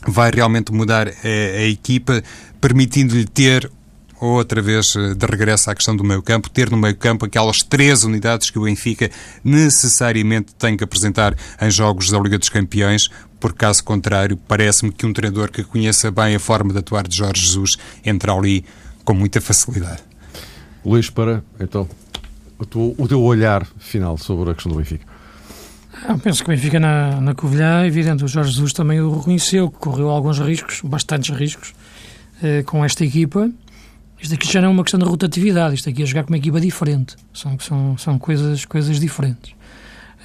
vai 0.07 0.31
realmente 0.31 0.73
mudar 0.73 1.09
a, 1.09 1.13
a 1.59 1.65
equipa, 1.65 2.23
permitindo-lhe 2.61 3.25
ter 3.25 3.69
outra 4.21 4.61
vez 4.61 4.95
eh, 4.97 5.15
de 5.15 5.27
regresso 5.27 5.71
à 5.71 5.75
questão 5.75 5.95
do 5.95 6.05
meio 6.05 6.23
campo, 6.23 6.51
ter 6.51 6.71
no 6.71 6.77
meio 6.77 6.97
campo 6.97 7.25
aquelas 7.25 7.59
três 7.59 8.05
unidades 8.05 8.51
que 8.51 8.59
o 8.59 8.63
Benfica 8.63 9.11
necessariamente 9.45 10.55
tem 10.55 10.77
que 10.77 10.85
apresentar 10.85 11.37
em 11.61 11.71
jogos 11.71 12.11
da 12.11 12.19
Liga 12.19 12.39
dos 12.39 12.49
Campeões, 12.49 13.09
por 13.41 13.53
caso 13.53 13.85
contrário, 13.85 14.37
parece-me 14.37 14.91
que 14.91 15.07
um 15.07 15.13
treinador 15.13 15.51
que 15.51 15.63
conheça 15.63 16.11
bem 16.11 16.35
a 16.35 16.41
forma 16.41 16.73
de 16.73 16.81
atuar 16.81 17.07
de 17.07 17.17
Jorge 17.17 17.47
Jesus 17.47 17.77
entra 18.05 18.33
ali 18.33 18.65
com 19.05 19.15
muita 19.15 19.41
facilidade. 19.41 20.03
Luís, 20.85 21.09
para 21.09 21.43
então 21.61 21.89
o 22.59 23.07
teu 23.07 23.23
olhar 23.23 23.65
final 23.79 24.19
sobre 24.19 24.51
a 24.51 24.55
questão 24.55 24.73
do 24.73 24.79
Benfica. 24.79 25.07
Eu 26.09 26.19
penso 26.19 26.45
que 26.45 26.51
o 26.51 26.55
Benfica 26.55 26.79
na, 26.79 27.21
na 27.21 27.35
Covilhã, 27.35 27.87
evidente, 27.87 28.25
o 28.25 28.29
Jorge 28.29 28.51
Jesus 28.51 28.73
também 28.73 29.01
o 29.01 29.19
reconheceu, 29.19 29.71
que 29.71 29.79
correu 29.79 30.09
alguns 30.11 30.39
riscos, 30.39 30.81
bastantes 30.83 31.35
riscos, 31.37 31.75
eh, 32.43 32.63
com 32.65 32.85
esta 32.85 33.05
equipa. 33.05 33.51
Isto 34.21 34.35
aqui 34.35 34.53
já 34.53 34.61
não 34.61 34.69
é 34.69 34.71
uma 34.73 34.83
questão 34.83 34.99
de 34.99 35.07
rotatividade, 35.07 35.77
isto 35.77 35.89
aqui 35.89 36.03
é 36.03 36.07
jogar 36.07 36.25
com 36.25 36.33
uma 36.33 36.39
equipa 36.39 36.61
diferente. 36.61 37.17
São, 37.33 37.59
são, 37.59 37.97
são 37.97 38.19
coisas, 38.19 38.65
coisas 38.65 38.99
diferentes. 38.99 39.55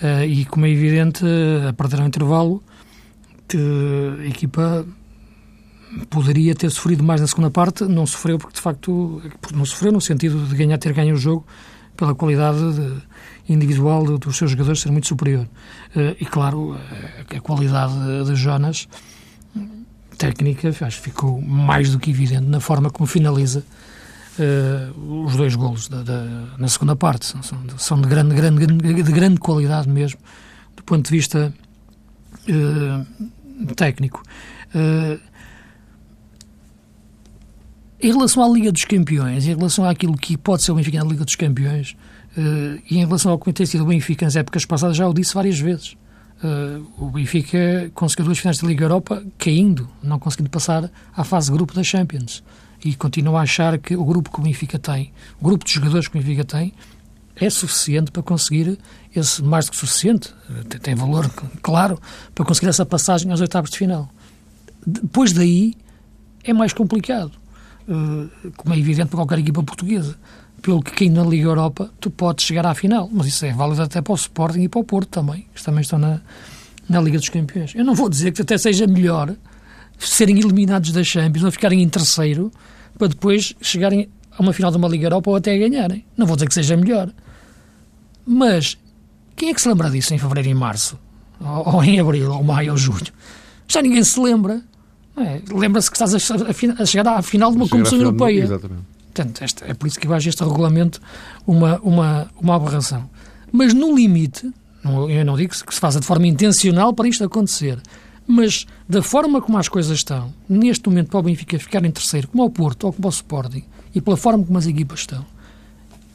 Eh, 0.01 0.25
e 0.25 0.45
como 0.45 0.65
é 0.65 0.69
evidente, 0.69 1.23
a 1.67 1.73
perder 1.73 1.99
um 2.01 2.07
intervalo, 2.07 2.63
a 4.19 4.25
equipa 4.25 4.85
poderia 6.09 6.55
ter 6.55 6.71
sofrido 6.71 7.03
mais 7.03 7.21
na 7.21 7.27
segunda 7.27 7.51
parte, 7.51 7.83
não 7.83 8.05
sofreu 8.07 8.39
porque 8.39 8.55
de 8.55 8.61
facto 8.61 9.21
não 9.53 9.63
sofreu 9.63 9.91
no 9.91 10.01
sentido 10.01 10.43
de 10.47 10.55
ganhar 10.55 10.77
ter 10.79 10.91
ganho 10.91 11.13
o 11.13 11.17
jogo 11.17 11.45
pela 11.95 12.15
qualidade 12.15 12.59
individual 13.47 14.17
dos 14.17 14.35
seus 14.35 14.49
jogadores 14.49 14.81
ser 14.81 14.91
muito 14.91 15.07
superior. 15.07 15.47
Eh, 15.95 16.15
e, 16.19 16.25
claro, 16.25 16.75
a 17.29 17.39
qualidade 17.39 17.93
de 18.25 18.35
Jonas, 18.35 18.87
técnica, 20.17 20.69
acho 20.69 20.97
que 20.97 21.09
ficou 21.09 21.41
mais 21.41 21.91
do 21.91 21.99
que 21.99 22.09
evidente 22.09 22.45
na 22.45 22.59
forma 22.59 22.89
como 22.89 23.07
finaliza 23.07 23.63
uh, 24.39 25.23
os 25.25 25.35
dois 25.35 25.55
golos 25.55 25.87
da, 25.87 26.03
da, 26.03 26.23
na 26.57 26.67
segunda 26.67 26.95
parte. 26.95 27.25
São, 27.25 27.41
são 27.77 28.01
de, 28.01 28.07
grande, 28.07 28.35
grande, 28.35 28.65
de 28.67 29.11
grande 29.11 29.39
qualidade 29.39 29.89
mesmo, 29.89 30.19
do 30.75 30.83
ponto 30.83 31.05
de 31.05 31.11
vista 31.11 31.53
uh, 32.47 33.73
técnico. 33.75 34.23
Uh, 34.73 35.19
em 38.01 38.11
relação 38.11 38.43
à 38.43 38.49
Liga 38.53 38.71
dos 38.71 38.83
Campeões, 38.83 39.45
em 39.45 39.55
relação 39.55 39.85
àquilo 39.85 40.17
que 40.17 40.35
pode 40.35 40.63
ser 40.63 40.73
o 40.73 40.75
Benfica 40.75 41.01
na 41.01 41.09
Liga 41.09 41.23
dos 41.23 41.35
Campeões, 41.35 41.95
e 42.89 42.97
em 42.97 43.05
relação 43.05 43.31
ao 43.31 43.39
que 43.39 43.53
tem 43.53 43.65
sido 43.65 43.83
o 43.83 43.87
Benfica 43.87 44.25
nas 44.25 44.35
épocas 44.35 44.65
passadas, 44.65 44.97
já 44.97 45.07
o 45.07 45.13
disse 45.13 45.33
várias 45.33 45.57
vezes. 45.57 45.95
Uh, 46.43 46.85
o 46.97 47.09
Benfica 47.09 47.89
conseguiu 47.93 48.25
duas 48.25 48.37
finais 48.37 48.57
da 48.57 48.67
Liga 48.67 48.83
Europa 48.83 49.23
caindo, 49.37 49.87
não 50.01 50.19
conseguindo 50.19 50.49
passar 50.49 50.91
à 51.15 51.23
fase 51.23 51.49
grupo 51.49 51.73
da 51.73 51.83
Champions. 51.83 52.43
E 52.83 52.93
continua 52.95 53.39
a 53.39 53.43
achar 53.43 53.77
que 53.77 53.95
o 53.95 54.03
grupo 54.03 54.29
que 54.29 54.39
o 54.39 54.43
Benfica 54.43 54.77
tem, 54.77 55.13
o 55.39 55.45
grupo 55.45 55.63
de 55.63 55.71
jogadores 55.71 56.07
que 56.09 56.17
o 56.17 56.21
Benfica 56.21 56.43
tem, 56.43 56.73
é 57.35 57.49
suficiente 57.49 58.11
para 58.11 58.21
conseguir 58.21 58.77
esse, 59.15 59.41
mais 59.41 59.65
do 59.65 59.71
que 59.71 59.77
suficiente, 59.77 60.33
tem 60.81 60.93
valor, 60.95 61.29
claro, 61.61 61.99
para 62.35 62.45
conseguir 62.45 62.67
essa 62.67 62.85
passagem 62.85 63.31
aos 63.31 63.39
oitavos 63.39 63.69
de 63.69 63.77
final. 63.77 64.09
Depois 64.85 65.31
daí 65.31 65.75
é 66.43 66.51
mais 66.51 66.73
complicado 66.73 67.31
eh, 67.87 68.51
como 68.55 68.73
é 68.73 68.77
evidente 68.77 69.07
para 69.07 69.17
qualquer 69.17 69.39
equipa 69.39 69.63
portuguesa. 69.63 70.17
Pelo 70.63 70.81
que 70.81 70.91
caindo 70.91 71.23
na 71.23 71.29
Liga 71.29 71.43
Europa, 71.43 71.91
tu 71.99 72.09
podes 72.09 72.45
chegar 72.45 72.65
à 72.65 72.73
final. 72.73 73.07
Mas 73.11 73.27
isso 73.27 73.45
é 73.45 73.53
válido 73.53 73.83
até 73.83 74.01
para 74.01 74.13
o 74.13 74.15
Sporting 74.15 74.61
e 74.61 74.69
para 74.69 74.79
o 74.79 74.83
Porto 74.83 75.09
também, 75.09 75.45
que 75.53 75.61
também 75.61 75.81
estão 75.81 75.99
na, 75.99 76.21
na 76.89 76.99
Liga 77.01 77.19
dos 77.19 77.29
Campeões. 77.29 77.75
Eu 77.75 77.83
não 77.83 77.93
vou 77.93 78.09
dizer 78.09 78.31
que 78.31 78.41
até 78.41 78.57
seja 78.57 78.87
melhor 78.87 79.35
serem 79.99 80.39
eliminados 80.39 80.91
da 80.91 81.03
Champions 81.03 81.43
ou 81.43 81.51
ficarem 81.51 81.83
em 81.83 81.89
terceiro 81.89 82.51
para 82.97 83.07
depois 83.07 83.53
chegarem 83.61 84.09
a 84.31 84.41
uma 84.41 84.53
final 84.53 84.71
de 84.71 84.77
uma 84.77 84.87
Liga 84.87 85.05
Europa 85.07 85.29
ou 85.29 85.35
até 85.35 85.57
ganharem. 85.57 86.05
Não 86.17 86.25
vou 86.25 86.35
dizer 86.35 86.47
que 86.47 86.53
seja 86.53 86.77
melhor. 86.77 87.11
Mas 88.25 88.77
quem 89.35 89.49
é 89.49 89.53
que 89.53 89.61
se 89.61 89.67
lembra 89.67 89.89
disso 89.89 90.13
em 90.13 90.17
fevereiro 90.17 90.49
e 90.49 90.53
março? 90.53 90.97
Ou, 91.41 91.75
ou 91.75 91.83
em 91.83 91.99
abril, 91.99 92.31
ou 92.31 92.43
maio, 92.43 92.71
ou 92.71 92.77
junho? 92.77 93.03
Já 93.67 93.81
ninguém 93.81 94.03
se 94.03 94.19
lembra. 94.19 94.61
É, 95.17 95.41
Lembra-se 95.51 95.91
que 95.91 95.97
estás 95.97 96.13
a, 96.13 96.35
a, 96.35 96.81
a, 96.81 96.85
chegar 96.85 97.07
à 97.07 97.21
final 97.21 97.51
de 97.51 97.57
uma 97.57 97.67
competição 97.67 97.99
europeia. 97.99 98.43
Exatamente. 98.43 98.81
Portanto, 99.13 99.43
esta, 99.43 99.65
é 99.65 99.73
por 99.75 99.87
isso 99.87 99.99
que 99.99 100.07
eu 100.07 100.13
acho 100.13 100.27
este 100.27 100.43
regulamento 100.43 100.99
uma, 101.45 101.79
uma, 101.81 102.31
uma 102.41 102.55
aberração. 102.55 103.07
Mas 103.51 103.73
no 103.73 103.95
limite, 103.95 104.51
eu 104.83 105.23
não 105.23 105.37
digo 105.37 105.53
que 105.53 105.73
se 105.73 105.79
faça 105.79 105.99
de 105.99 106.05
forma 106.05 106.25
intencional 106.25 106.91
para 106.93 107.07
isto 107.07 107.23
acontecer, 107.23 107.79
mas 108.25 108.65
da 108.89 109.03
forma 109.03 109.39
como 109.39 109.57
as 109.59 109.69
coisas 109.69 109.99
estão, 109.99 110.33
neste 110.49 110.89
momento 110.89 111.09
para 111.09 111.19
o 111.19 111.23
Benfica 111.23 111.59
ficar 111.59 111.85
em 111.85 111.91
terceiro, 111.91 112.27
como 112.27 112.41
ao 112.41 112.49
Porto 112.49 112.85
ou 112.85 112.93
como 112.93 113.07
ao 113.07 113.11
Sporting, 113.11 113.63
e 113.93 114.01
pela 114.01 114.17
forma 114.17 114.43
como 114.43 114.57
as 114.57 114.65
equipas 114.65 115.01
estão, 115.01 115.23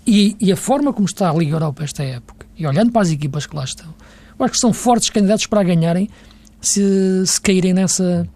e, 0.04 0.36
e 0.40 0.50
a 0.50 0.56
forma 0.56 0.92
como 0.92 1.06
está 1.06 1.30
a 1.30 1.34
Liga 1.34 1.52
Europa 1.52 1.84
esta 1.84 2.02
época, 2.02 2.46
e 2.56 2.66
olhando 2.66 2.90
para 2.90 3.02
as 3.02 3.10
equipas 3.10 3.46
que 3.46 3.54
lá 3.54 3.62
estão, 3.62 3.94
eu 4.36 4.44
acho 4.44 4.54
que 4.54 4.60
são 4.60 4.72
fortes 4.72 5.08
candidatos 5.10 5.46
para 5.46 5.62
ganharem 5.62 6.10
se, 6.60 7.24
se 7.24 7.40
caírem 7.40 7.72
nessa, 7.72 8.28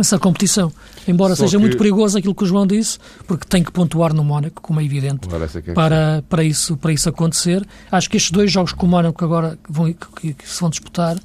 essa 0.00 0.18
competição. 0.18 0.72
Embora 1.06 1.34
Só 1.34 1.44
seja 1.44 1.56
que... 1.56 1.60
muito 1.60 1.76
perigoso 1.76 2.18
aquilo 2.18 2.34
que 2.34 2.44
o 2.44 2.46
João 2.46 2.66
disse, 2.66 2.98
porque 3.26 3.46
tem 3.46 3.62
que 3.62 3.70
pontuar 3.70 4.12
no 4.12 4.24
Mónaco, 4.24 4.60
como 4.62 4.80
é 4.80 4.84
evidente, 4.84 5.28
é 5.66 5.72
para, 5.72 6.24
para, 6.28 6.42
isso, 6.42 6.76
para 6.76 6.92
isso 6.92 7.08
acontecer. 7.08 7.66
Acho 7.90 8.08
que 8.10 8.16
estes 8.16 8.30
dois 8.30 8.50
jogos 8.50 8.72
com 8.72 8.86
o 8.86 8.88
Mónaco 8.88 9.24
agora 9.24 9.58
vão, 9.68 9.92
que, 9.92 10.34
que, 10.34 10.48
se 10.48 10.60
vão 10.60 10.70
disputar 10.70 11.16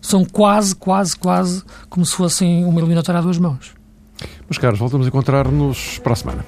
são 0.00 0.24
quase, 0.24 0.74
quase, 0.74 1.16
quase 1.16 1.62
como 1.88 2.06
se 2.06 2.14
fossem 2.14 2.64
uma 2.64 2.80
eliminatória 2.80 3.18
a 3.18 3.22
duas 3.22 3.38
mãos. 3.38 3.72
Meus 4.48 4.58
caros, 4.58 4.78
voltamos 4.78 5.06
a 5.06 5.08
encontrar-nos 5.08 5.98
para 5.98 6.12
a 6.12 6.16
semana. 6.16 6.44